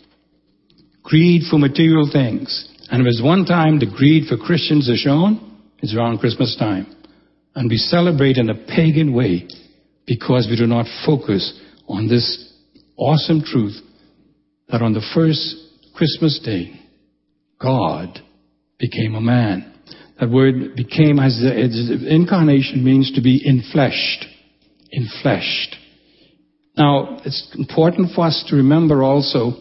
Greed 1.02 1.44
for 1.50 1.58
material 1.58 2.08
things. 2.12 2.70
And 2.92 3.02
if 3.02 3.06
there's 3.06 3.22
one 3.24 3.46
time 3.46 3.80
the 3.80 3.90
greed 3.90 4.28
for 4.28 4.38
Christians 4.38 4.88
is 4.88 5.00
shown, 5.00 5.60
it's 5.80 5.96
around 5.96 6.20
Christmas 6.20 6.56
time. 6.58 6.86
And 7.56 7.68
we 7.68 7.78
celebrate 7.78 8.38
in 8.38 8.52
a 8.52 8.66
pagan 8.68 9.12
way 9.14 9.48
because 10.06 10.48
we 10.48 10.56
do 10.56 10.68
not 10.68 10.86
focus 11.06 11.60
on 11.88 12.08
this 12.08 12.54
awesome 12.96 13.42
truth 13.42 13.76
that 14.68 14.84
on 14.84 14.94
the 14.94 15.06
first 15.16 15.56
Christmas 15.96 16.40
day, 16.46 16.80
God 17.60 18.20
became 18.78 19.16
a 19.16 19.22
man. 19.22 19.79
That 20.20 20.30
word 20.30 20.76
became 20.76 21.20
as 21.20 21.40
the 21.40 22.06
incarnation 22.10 22.84
means 22.84 23.12
to 23.14 23.22
be 23.22 23.42
infleshed. 23.48 24.26
Infleshed. 24.94 25.76
Now, 26.78 27.20
it's 27.24 27.56
important 27.58 28.12
for 28.14 28.26
us 28.26 28.44
to 28.50 28.58
remember 28.58 29.04
also, 29.04 29.54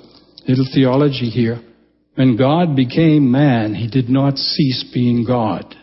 little 0.46 0.66
theology 0.72 1.30
here. 1.30 1.60
When 2.14 2.36
God 2.36 2.74
became 2.74 3.30
man, 3.30 3.74
he 3.74 3.88
did 3.88 4.08
not 4.08 4.36
cease 4.36 4.84
being 4.92 5.24
God. 5.24 5.76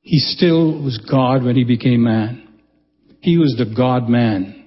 He 0.00 0.18
still 0.18 0.82
was 0.82 0.98
God 1.10 1.44
when 1.44 1.56
he 1.56 1.64
became 1.64 2.02
man. 2.02 2.48
He 3.20 3.38
was 3.38 3.54
the 3.58 3.74
God 3.74 4.08
man. 4.08 4.66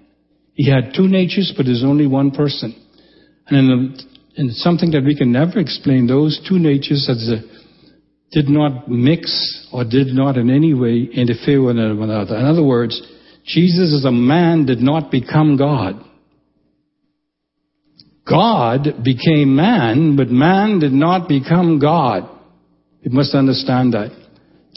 He 0.54 0.70
had 0.70 0.94
two 0.96 1.08
natures, 1.08 1.54
but 1.56 1.66
there's 1.66 1.84
only 1.84 2.08
one 2.08 2.32
person. 2.32 2.76
And 3.48 3.58
in, 3.58 3.96
in 4.36 4.52
something 4.52 4.92
that 4.92 5.04
we 5.04 5.16
can 5.16 5.32
never 5.32 5.60
explain, 5.60 6.08
those 6.08 6.40
two 6.48 6.58
natures 6.58 7.10
a, 7.10 7.42
did 8.32 8.50
not 8.50 8.88
mix 8.88 9.68
or 9.74 9.84
did 9.84 10.08
not 10.08 10.38
in 10.38 10.50
any 10.50 10.74
way 10.74 11.10
interfere 11.14 11.62
with 11.62 11.76
one 11.76 12.10
another. 12.10 12.38
In 12.38 12.46
other 12.46 12.64
words, 12.64 13.02
Jesus 13.46 13.94
as 13.94 14.06
a 14.06 14.12
man 14.12 14.66
did 14.66 14.80
not 14.80 15.12
become 15.12 15.58
God. 15.58 15.96
God 18.28 19.04
became 19.04 19.56
man, 19.56 20.16
but 20.16 20.30
man 20.30 20.80
did 20.80 20.94
not 20.94 21.28
become 21.28 21.80
God. 21.80 22.30
You 23.02 23.12
must 23.12 23.34
understand 23.34 23.94
that. 23.94 24.12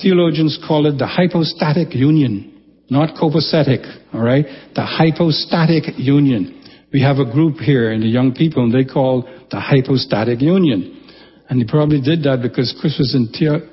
Theologians 0.03 0.59
call 0.67 0.87
it 0.87 0.99
the 0.99 1.07
hypostatic 1.07 1.95
union, 1.95 2.63
not 2.91 3.15
copacetic, 3.15 3.85
alright? 4.13 4.47
The 4.75 4.83
hypostatic 4.83 5.99
union. 5.99 6.64
We 6.95 7.03
have 7.03 7.19
a 7.19 7.27
group 7.29 7.57
here 7.57 7.91
in 7.91 8.01
the 8.03 8.07
young 8.07 8.35
people 8.35 8.63
and 8.63 8.73
they 8.73 8.85
call 8.85 9.29
the 9.51 9.59
hypostatic 9.59 10.41
union. 10.41 11.03
And 11.49 11.59
he 11.59 11.67
probably 11.67 12.01
did 12.01 12.23
that 12.23 12.41
because 12.41 12.73
Chris 12.81 12.97
was 13.01 13.19
in, 13.19 13.29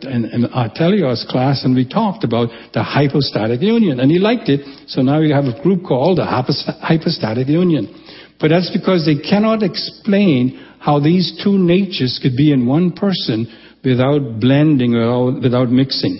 in, 0.10 0.26
in 0.26 0.45
uh, 0.45 0.68
Artelios 0.68 1.27
class 1.27 1.64
and 1.64 1.76
we 1.76 1.88
talked 1.88 2.23
about 2.23 2.49
the 2.73 2.81
hypostatic 2.81 3.61
union 3.61 3.99
and 3.99 4.10
he 4.10 4.18
liked 4.18 4.49
it. 4.49 4.65
So 4.89 5.03
now 5.03 5.22
we 5.22 5.30
have 5.30 5.45
a 5.45 5.61
group 5.61 5.85
called 5.85 6.18
the 6.18 6.26
hypostatic 6.26 7.48
union. 7.48 7.93
But 8.39 8.49
that's 8.49 8.72
because 8.73 9.06
they 9.06 9.22
cannot 9.22 9.61
explain 9.61 10.57
how 10.80 10.99
these 10.99 11.39
two 11.43 11.60
natures 11.60 12.19
could 12.23 12.35
be 12.35 12.52
in 12.52 12.65
one 12.65 12.91
person 12.91 13.45
without 13.85 14.39
blending 14.39 14.95
or 14.95 15.39
without 15.39 15.69
mixing. 15.69 16.18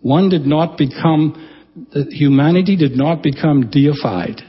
One 0.00 0.28
did 0.28 0.46
not 0.46 0.78
become, 0.78 1.34
humanity 2.10 2.76
did 2.76 2.96
not 2.96 3.24
become 3.24 3.68
deified. 3.68 4.42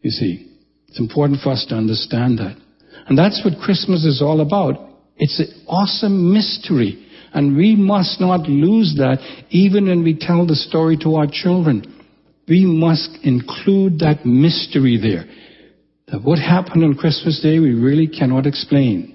You 0.00 0.10
see, 0.10 0.47
it's 0.88 0.98
important 0.98 1.40
for 1.42 1.50
us 1.50 1.66
to 1.68 1.74
understand 1.74 2.38
that. 2.38 2.56
And 3.06 3.16
that's 3.16 3.42
what 3.44 3.60
Christmas 3.62 4.04
is 4.04 4.20
all 4.22 4.40
about. 4.40 4.74
It's 5.16 5.38
an 5.38 5.64
awesome 5.66 6.32
mystery. 6.32 7.06
And 7.32 7.56
we 7.56 7.76
must 7.76 8.20
not 8.20 8.48
lose 8.48 8.94
that 8.96 9.18
even 9.50 9.86
when 9.86 10.02
we 10.02 10.18
tell 10.18 10.46
the 10.46 10.56
story 10.56 10.96
to 11.02 11.16
our 11.16 11.26
children. 11.30 11.94
We 12.48 12.64
must 12.64 13.18
include 13.22 13.98
that 13.98 14.24
mystery 14.24 14.98
there. 15.00 15.26
That 16.06 16.22
what 16.24 16.38
happened 16.38 16.84
on 16.84 16.94
Christmas 16.94 17.40
Day 17.42 17.58
we 17.58 17.74
really 17.74 18.06
cannot 18.06 18.46
explain. 18.46 19.14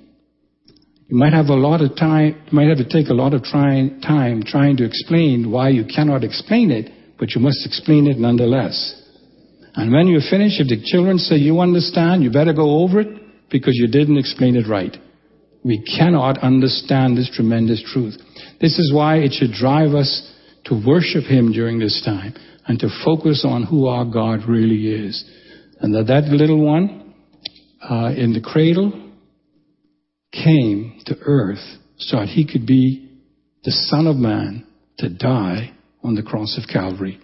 You 1.07 1.17
might 1.17 1.33
have 1.33 1.47
a 1.47 1.55
lot 1.55 1.81
of 1.81 1.95
time, 1.95 2.41
you 2.45 2.55
might 2.55 2.69
have 2.69 2.77
to 2.77 2.89
take 2.89 3.09
a 3.09 3.13
lot 3.13 3.33
of 3.33 3.43
time 3.43 3.99
trying 4.01 4.77
to 4.77 4.85
explain 4.85 5.51
why 5.51 5.69
you 5.69 5.85
cannot 5.85 6.23
explain 6.23 6.71
it, 6.71 6.91
but 7.19 7.35
you 7.35 7.41
must 7.41 7.65
explain 7.65 8.07
it 8.07 8.17
nonetheless. 8.17 9.02
And 9.75 9.91
when 9.91 10.07
you 10.07 10.19
finish, 10.19 10.59
if 10.59 10.67
the 10.67 10.81
children 10.83 11.17
say 11.17 11.35
you 11.35 11.59
understand, 11.59 12.23
you 12.23 12.31
better 12.31 12.53
go 12.53 12.83
over 12.83 13.01
it 13.01 13.49
because 13.49 13.75
you 13.75 13.87
didn't 13.87 14.17
explain 14.17 14.55
it 14.55 14.67
right. 14.67 14.95
We 15.63 15.81
cannot 15.81 16.39
understand 16.39 17.17
this 17.17 17.31
tremendous 17.33 17.83
truth. 17.93 18.15
This 18.59 18.77
is 18.77 18.93
why 18.93 19.17
it 19.17 19.33
should 19.33 19.51
drive 19.51 19.93
us 19.93 20.31
to 20.65 20.83
worship 20.85 21.23
Him 21.23 21.51
during 21.51 21.79
this 21.79 22.01
time 22.05 22.33
and 22.67 22.79
to 22.79 22.89
focus 23.03 23.45
on 23.47 23.63
who 23.63 23.87
our 23.87 24.05
God 24.05 24.47
really 24.47 25.07
is. 25.07 25.23
And 25.79 25.93
that 25.95 26.07
that 26.07 26.25
little 26.25 26.63
one 26.63 27.13
uh, 27.81 28.13
in 28.15 28.33
the 28.33 28.41
cradle 28.41 28.91
came 30.31 30.99
to 31.05 31.15
earth 31.25 31.63
so 31.97 32.17
that 32.17 32.27
he 32.27 32.45
could 32.45 32.65
be 32.65 33.09
the 33.63 33.71
Son 33.71 34.07
of 34.07 34.15
Man 34.15 34.65
to 34.97 35.09
die 35.09 35.73
on 36.03 36.15
the 36.15 36.23
cross 36.23 36.57
of 36.61 36.67
Calvary. 36.67 37.19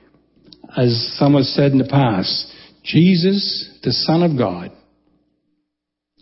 As 0.78 1.16
some 1.18 1.34
have 1.34 1.46
said 1.46 1.72
in 1.72 1.78
the 1.78 1.86
past, 1.86 2.54
Jesus, 2.84 3.80
the 3.84 3.92
Son 3.92 4.24
of 4.24 4.38
God, 4.38 4.72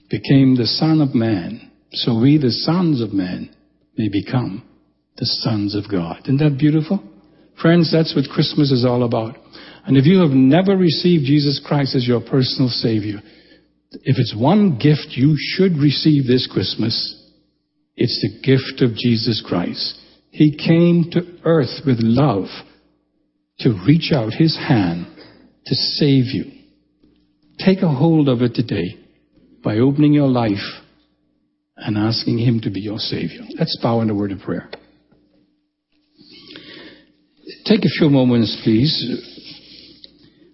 became 0.10 0.56
the 0.56 0.68
Son 0.68 1.02
of 1.02 1.14
Man, 1.14 1.72
so 1.92 2.20
we, 2.20 2.38
the 2.38 2.52
sons 2.52 3.02
of 3.02 3.14
man, 3.14 3.50
may 3.98 4.10
become 4.10 4.64
the 5.18 5.26
sons 5.26 5.76
of 5.76 5.90
God. 5.90 6.22
Isn't 6.26 6.38
that 6.38 6.58
beautiful? 6.58 7.04
Friends, 7.62 7.92
that's 7.92 8.16
what 8.16 8.30
Christmas 8.30 8.72
is 8.72 8.86
all 8.86 9.04
about. 9.04 9.36
And 9.86 9.98
if 9.98 10.06
you 10.06 10.20
have 10.20 10.32
never 10.32 10.78
received 10.78 11.26
Jesus 11.26 11.62
Christ 11.66 11.96
as 11.96 12.08
your 12.08 12.22
personal 12.22 12.70
Savior, 12.70 13.22
if 13.92 14.18
it's 14.18 14.36
one 14.38 14.78
gift 14.78 15.12
you 15.12 15.36
should 15.38 15.78
receive 15.78 16.28
this 16.28 16.48
Christmas, 16.52 17.16
it's 17.96 18.22
the 18.22 18.42
gift 18.44 18.82
of 18.82 18.96
Jesus 18.96 19.44
Christ. 19.46 20.00
He 20.30 20.56
came 20.56 21.10
to 21.12 21.40
earth 21.44 21.86
with 21.86 21.98
love 22.00 22.48
to 23.60 23.80
reach 23.88 24.12
out 24.14 24.34
his 24.34 24.56
hand 24.58 25.08
to 25.66 25.76
save 25.76 26.26
you. 26.26 26.52
Take 27.60 27.82
a 27.82 27.88
hold 27.88 28.30
of 28.30 28.42
it 28.42 28.54
today 28.54 28.98
by 29.64 29.78
opening 29.78 30.14
your 30.14 30.28
life 30.28 30.82
and 31.76 31.98
asking 31.98 32.38
him 32.38 32.62
to 32.62 32.70
be 32.70 32.80
your 32.80 33.00
Savior. 33.00 33.42
Let's 33.58 33.78
bow 33.82 34.02
in 34.02 34.10
a 34.10 34.16
word 34.16 34.32
of 34.32 34.40
prayer. 34.40 34.70
Take 37.66 37.82
a 37.84 37.90
few 38.00 38.10
moments, 38.10 38.60
please 38.64 39.36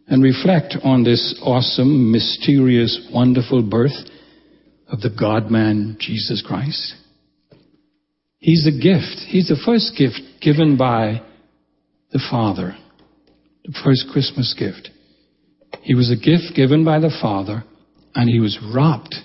and 0.08 0.22
reflect 0.22 0.76
on 0.84 1.04
this 1.04 1.40
awesome, 1.42 2.12
mysterious, 2.12 3.10
wonderful 3.12 3.64
birth 3.64 3.96
of 4.88 5.02
the 5.02 5.10
God 5.10 5.50
man, 5.50 5.98
Jesus 6.00 6.44
Christ. 6.46 6.96
He's 8.38 8.66
the 8.66 8.80
gift. 8.80 9.26
He's 9.28 9.48
the 9.48 9.62
first 9.66 9.96
gift 9.98 10.20
given 10.42 10.78
by 10.78 11.24
the 12.12 12.22
Father, 12.30 12.76
the 13.64 13.80
first 13.84 14.08
Christmas 14.12 14.54
gift. 14.58 14.90
He 15.82 15.96
was 15.96 16.12
a 16.12 16.16
gift 16.16 16.56
given 16.56 16.84
by 16.86 17.00
the 17.00 17.16
Father, 17.22 17.64
and 18.16 18.30
he 18.30 18.40
was 18.40 18.60
wrapped 18.74 19.16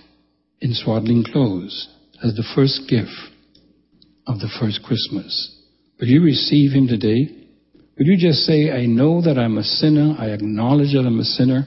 in 0.60 0.74
swaddling 0.74 1.24
clothes 1.24 1.88
as 2.22 2.34
the 2.34 2.46
first 2.54 2.88
gift 2.88 3.10
of 4.26 4.38
the 4.38 4.50
first 4.60 4.82
Christmas. 4.82 5.56
Will 6.00 6.08
you 6.08 6.22
receive 6.22 6.72
him 6.72 6.86
today? 6.86 7.34
Would 7.96 8.06
you 8.06 8.16
just 8.16 8.40
say, 8.40 8.70
I 8.70 8.86
know 8.86 9.20
that 9.22 9.38
I'm 9.38 9.58
a 9.58 9.64
sinner. 9.64 10.14
I 10.18 10.26
acknowledge 10.26 10.92
that 10.92 11.04
I'm 11.06 11.18
a 11.18 11.24
sinner. 11.24 11.66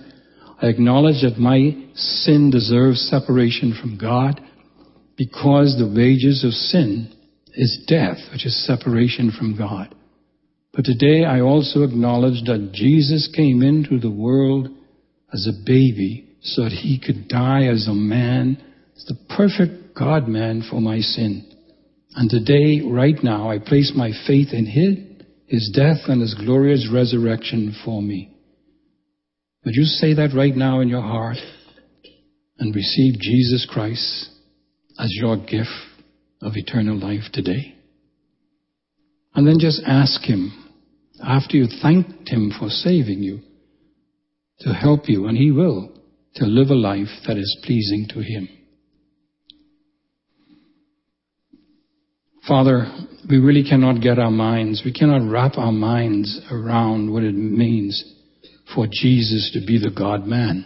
I 0.62 0.68
acknowledge 0.68 1.24
that 1.24 1.40
my 1.40 1.76
sin 1.96 2.52
deserves 2.52 3.10
separation 3.10 3.78
from 3.80 3.98
God 3.98 4.40
because 5.18 5.76
the 5.78 5.92
wages 5.94 6.44
of 6.46 6.52
sin 6.52 7.12
is 7.54 7.84
death, 7.88 8.18
which 8.32 8.46
is 8.46 8.66
separation 8.66 9.32
from 9.38 9.58
God. 9.58 9.94
But 10.74 10.86
today 10.86 11.26
I 11.26 11.42
also 11.42 11.84
acknowledge 11.84 12.44
that 12.46 12.72
Jesus 12.74 13.30
came 13.36 13.62
into 13.62 14.00
the 14.00 14.12
world 14.12 14.70
as 15.34 15.48
a 15.48 15.66
baby 15.66 16.30
so 16.42 16.64
that 16.64 16.72
he 16.72 17.00
could 17.00 17.28
die 17.28 17.66
as 17.66 17.88
a 17.88 17.94
man, 17.94 18.58
as 18.96 19.06
the 19.06 19.18
perfect 19.36 19.96
God 19.98 20.28
man 20.28 20.64
for 20.70 20.80
my 20.80 21.00
sin. 21.00 21.48
And 22.16 22.30
today, 22.30 22.82
right 22.86 23.16
now, 23.24 23.50
I 23.50 23.60
place 23.60 23.94
my 23.96 24.12
faith 24.28 24.50
in 24.52 24.66
his, 24.66 24.98
his 25.48 25.72
death 25.74 26.08
and 26.08 26.22
his 26.22 26.34
glorious 26.34 26.90
resurrection 26.92 27.76
for 27.86 28.02
me. 28.02 28.36
Would 29.66 29.76
you 29.76 29.84
say 29.84 30.14
that 30.16 30.34
right 30.36 30.56
now 30.56 30.80
in 30.80 30.90
your 30.90 31.02
heart 31.02 31.38
and 32.58 32.76
receive 32.76 33.20
Jesus 33.20 33.68
Christ 33.70 34.30
as 34.98 35.10
your 35.14 35.38
gift 35.38 35.70
of 36.42 36.54
eternal 36.56 36.98
life 36.98 37.32
today? 37.32 37.76
And 39.34 39.48
then 39.48 39.60
just 39.60 39.82
ask 39.86 40.22
him, 40.24 40.52
after 41.24 41.58
you 41.58 41.68
thanked 41.82 42.30
him 42.30 42.52
for 42.58 42.70
saving 42.70 43.24
you, 43.24 43.40
to 44.60 44.74
help 44.74 45.08
you, 45.08 45.28
and 45.28 45.38
he 45.38 45.52
will, 45.52 45.92
to 46.36 46.46
live 46.46 46.70
a 46.70 46.76
life 46.76 47.10
that 47.28 47.38
is 47.38 47.58
pleasing 47.64 48.08
to 48.10 48.20
him. 48.20 48.48
Father, 52.48 52.92
we 53.30 53.38
really 53.38 53.64
cannot 53.64 54.02
get 54.02 54.20
our 54.20 54.32
minds, 54.32 54.82
we 54.84 54.92
cannot 54.92 55.30
wrap 55.30 55.58
our 55.58 55.72
minds 55.72 56.42
around 56.52 57.12
what 57.12 57.24
it 57.24 57.36
means 57.36 58.04
for 58.74 58.88
Jesus 58.92 59.52
to 59.54 59.66
be 59.66 59.80
the 59.80 59.92
God 59.96 60.26
man. 60.26 60.66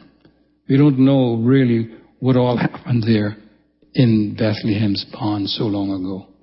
We 0.70 0.78
don't 0.78 1.00
know 1.00 1.36
really 1.36 1.96
what 2.20 2.38
all 2.38 2.58
happened 2.58 3.04
there 3.04 3.38
in 3.94 4.36
Bethlehem's 4.38 5.06
barn 5.12 5.48
so 5.48 5.66
long 5.66 5.92
ago. 5.92 6.35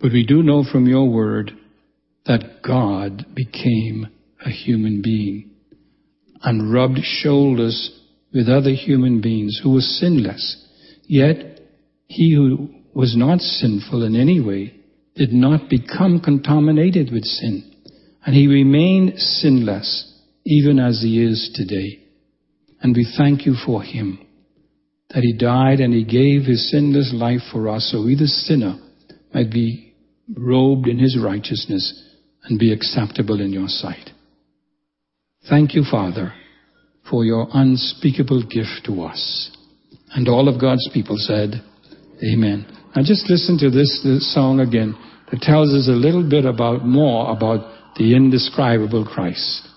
But 0.00 0.12
we 0.12 0.24
do 0.24 0.42
know 0.42 0.64
from 0.64 0.86
your 0.86 1.08
word 1.08 1.52
that 2.26 2.62
God 2.62 3.26
became 3.34 4.06
a 4.44 4.50
human 4.50 5.02
being 5.02 5.50
and 6.42 6.72
rubbed 6.72 7.00
shoulders 7.02 7.98
with 8.32 8.48
other 8.48 8.70
human 8.70 9.20
beings 9.20 9.60
who 9.62 9.72
were 9.72 9.80
sinless. 9.80 10.66
Yet 11.04 11.60
he 12.06 12.34
who 12.34 12.68
was 12.94 13.16
not 13.16 13.40
sinful 13.40 14.04
in 14.04 14.14
any 14.14 14.40
way 14.40 14.74
did 15.16 15.32
not 15.32 15.68
become 15.68 16.20
contaminated 16.20 17.10
with 17.12 17.24
sin. 17.24 17.74
And 18.24 18.34
he 18.34 18.46
remained 18.46 19.18
sinless 19.18 20.14
even 20.44 20.78
as 20.78 21.00
he 21.02 21.22
is 21.22 21.50
today. 21.54 22.04
And 22.80 22.94
we 22.94 23.12
thank 23.16 23.44
you 23.44 23.54
for 23.66 23.82
him, 23.82 24.24
that 25.10 25.22
he 25.22 25.32
died 25.32 25.80
and 25.80 25.92
he 25.92 26.04
gave 26.04 26.44
his 26.46 26.70
sinless 26.70 27.12
life 27.12 27.40
for 27.50 27.68
us 27.68 27.90
so 27.90 28.04
we 28.04 28.14
the 28.14 28.28
sinner 28.28 28.78
might 29.34 29.50
be 29.50 29.87
robed 30.36 30.86
in 30.86 30.98
his 30.98 31.18
righteousness 31.22 32.04
and 32.44 32.58
be 32.58 32.72
acceptable 32.72 33.40
in 33.40 33.52
your 33.52 33.68
sight. 33.68 34.10
Thank 35.48 35.74
you, 35.74 35.84
Father, 35.90 36.34
for 37.08 37.24
your 37.24 37.48
unspeakable 37.52 38.42
gift 38.42 38.84
to 38.86 39.02
us. 39.02 39.50
And 40.10 40.28
all 40.28 40.48
of 40.48 40.60
God's 40.60 40.88
people 40.92 41.16
said, 41.18 41.62
Amen. 42.22 42.66
Now 42.94 43.02
just 43.02 43.30
listen 43.30 43.58
to 43.58 43.70
this, 43.70 44.00
this 44.02 44.34
song 44.34 44.60
again 44.60 44.96
that 45.30 45.40
tells 45.40 45.72
us 45.72 45.88
a 45.88 45.92
little 45.92 46.28
bit 46.28 46.44
about 46.44 46.84
more 46.84 47.30
about 47.30 47.94
the 47.96 48.16
indescribable 48.16 49.06
Christ. 49.06 49.67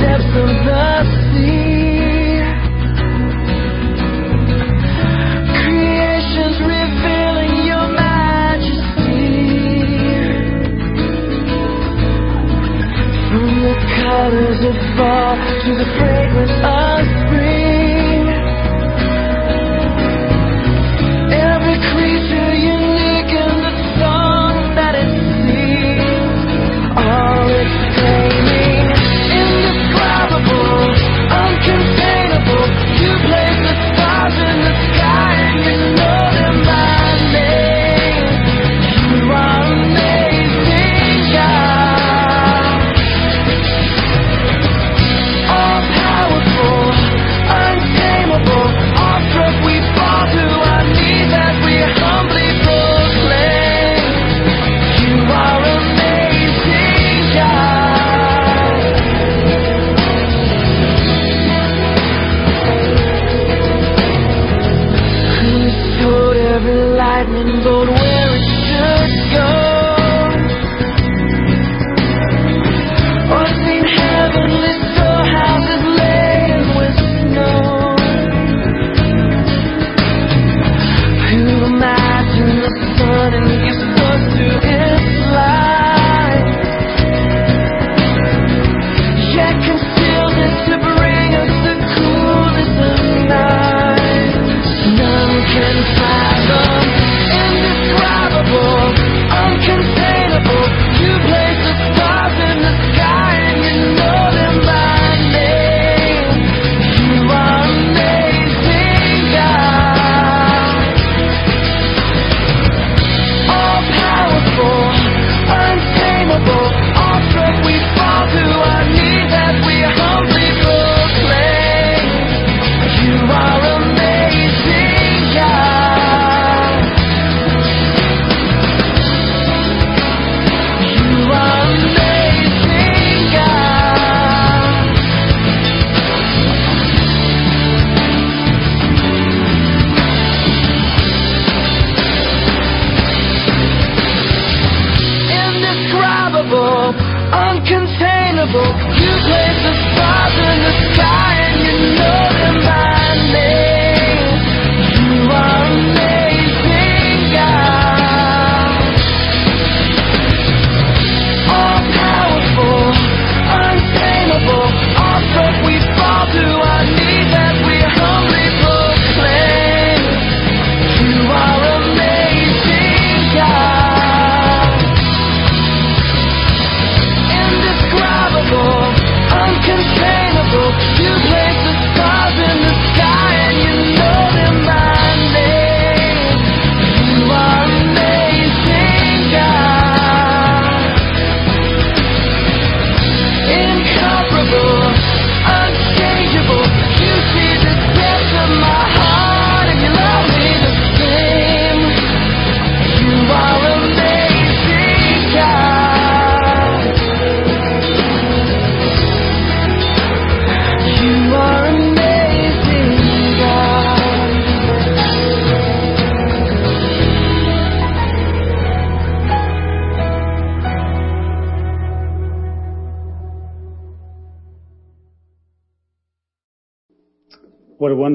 Depths 0.00 0.34
of 0.42 0.50
the 0.66 0.86
sea. 1.30 2.40
Creation's 5.60 6.58
revealing 6.74 7.54
your 7.70 7.86
majesty. 7.92 9.30
From 13.28 13.50
the 13.64 13.74
colors 14.00 14.60
of 14.70 14.76
fall 14.96 15.36
to 15.64 15.70
the 15.80 15.88
fragrance 15.98 16.56
of 16.64 16.79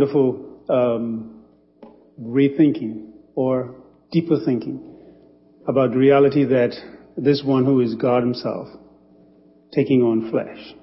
wonderful 0.05 0.65
um, 0.69 1.43
rethinking 2.21 3.11
or 3.35 3.75
deeper 4.11 4.37
thinking 4.45 4.81
about 5.67 5.91
the 5.91 5.97
reality 5.97 6.45
that 6.45 6.73
this 7.17 7.41
one 7.43 7.65
who 7.65 7.81
is 7.81 7.95
God 7.95 8.21
Himself 8.21 8.67
taking 9.73 10.01
on 10.01 10.29
flesh 10.29 10.73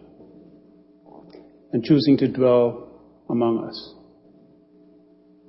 and 1.72 1.84
choosing 1.84 2.18
to 2.18 2.28
dwell 2.28 2.88
among 3.30 3.64
us. 3.64 3.94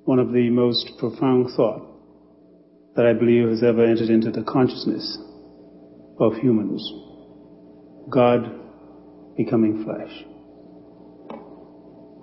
One 0.06 0.20
of 0.20 0.32
the 0.32 0.50
most 0.50 0.92
profound 1.00 1.48
thought 1.56 1.90
that 2.96 3.06
I 3.06 3.14
believe 3.14 3.50
has 3.50 3.64
ever 3.64 3.84
entered 3.84 4.10
into 4.10 4.30
the 4.30 4.44
consciousness 4.44 5.18
of 6.20 6.36
humans. 6.36 6.94
God 8.10 8.52
becoming 9.36 9.84
flesh. 9.84 10.26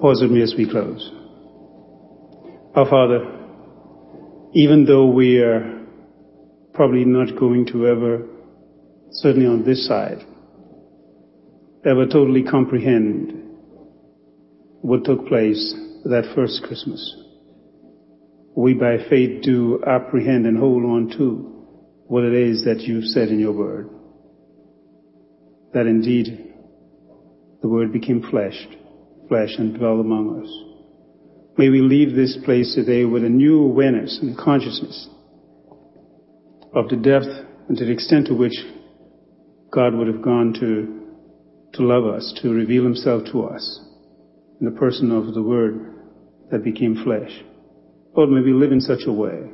Pause 0.00 0.22
with 0.22 0.30
me 0.30 0.42
as 0.42 0.54
we 0.56 0.70
close. 0.70 1.19
Our 2.72 2.88
Father, 2.88 3.26
even 4.54 4.84
though 4.84 5.06
we 5.06 5.38
are 5.38 5.86
probably 6.72 7.04
not 7.04 7.36
going 7.36 7.66
to 7.72 7.88
ever, 7.88 8.28
certainly 9.10 9.48
on 9.48 9.64
this 9.64 9.88
side, 9.88 10.24
ever 11.84 12.06
totally 12.06 12.44
comprehend 12.44 13.32
what 14.82 15.04
took 15.04 15.26
place 15.26 15.74
that 16.04 16.30
first 16.36 16.62
Christmas. 16.62 17.16
We 18.54 18.74
by 18.74 18.98
faith 19.08 19.42
do 19.42 19.82
apprehend 19.84 20.46
and 20.46 20.56
hold 20.56 20.84
on 20.84 21.10
to 21.18 21.66
what 22.06 22.22
it 22.22 22.34
is 22.34 22.64
that 22.66 22.82
you've 22.82 23.06
said 23.06 23.30
in 23.30 23.40
your 23.40 23.52
word. 23.52 23.90
That 25.74 25.88
indeed 25.88 26.54
the 27.62 27.68
word 27.68 27.92
became 27.92 28.22
flesh, 28.30 28.68
flesh 29.26 29.56
and 29.58 29.76
dwelt 29.76 29.98
among 29.98 30.44
us. 30.44 30.69
May 31.60 31.68
we 31.68 31.82
leave 31.82 32.16
this 32.16 32.38
place 32.42 32.74
today 32.74 33.04
with 33.04 33.22
a 33.22 33.28
new 33.28 33.62
awareness 33.62 34.18
and 34.22 34.34
consciousness 34.34 35.10
of 36.74 36.88
the 36.88 36.96
depth 36.96 37.28
and 37.68 37.76
to 37.76 37.84
the 37.84 37.92
extent 37.92 38.28
to 38.28 38.34
which 38.34 38.54
God 39.70 39.94
would 39.94 40.06
have 40.06 40.22
gone 40.22 40.54
to 40.54 41.04
to 41.74 41.82
love 41.82 42.06
us, 42.06 42.32
to 42.40 42.48
reveal 42.48 42.82
himself 42.82 43.24
to 43.32 43.42
us 43.42 43.78
in 44.58 44.64
the 44.64 44.80
person 44.80 45.12
of 45.12 45.34
the 45.34 45.42
Word 45.42 46.00
that 46.50 46.64
became 46.64 47.04
flesh. 47.04 47.30
Lord, 48.16 48.30
may 48.30 48.40
we 48.40 48.54
live 48.54 48.72
in 48.72 48.80
such 48.80 49.02
a 49.06 49.12
way 49.12 49.50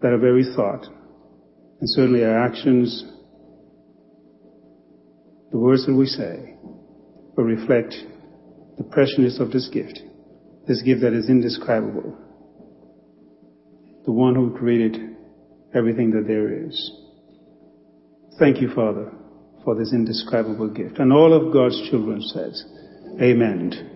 that 0.00 0.08
our 0.08 0.18
very 0.18 0.42
thought, 0.56 0.84
and 0.86 1.88
certainly 1.88 2.24
our 2.24 2.36
actions, 2.36 3.04
the 5.52 5.58
words 5.58 5.86
that 5.86 5.94
we 5.94 6.06
say, 6.06 6.56
will 7.36 7.44
reflect 7.44 7.94
the 8.76 8.82
preciousness 8.82 9.38
of 9.38 9.52
this 9.52 9.68
gift, 9.68 10.00
this 10.66 10.82
gift 10.82 11.00
that 11.02 11.12
is 11.12 11.28
indescribable, 11.28 12.16
the 14.04 14.12
one 14.12 14.34
who 14.34 14.56
created 14.56 15.16
everything 15.74 16.10
that 16.10 16.26
there 16.26 16.66
is. 16.66 16.92
Thank 18.38 18.60
you, 18.60 18.72
Father, 18.74 19.12
for 19.64 19.74
this 19.74 19.92
indescribable 19.92 20.68
gift. 20.68 20.98
And 20.98 21.12
all 21.12 21.32
of 21.32 21.52
God's 21.52 21.90
children 21.90 22.20
says, 22.20 22.64
Amen. 23.20 23.91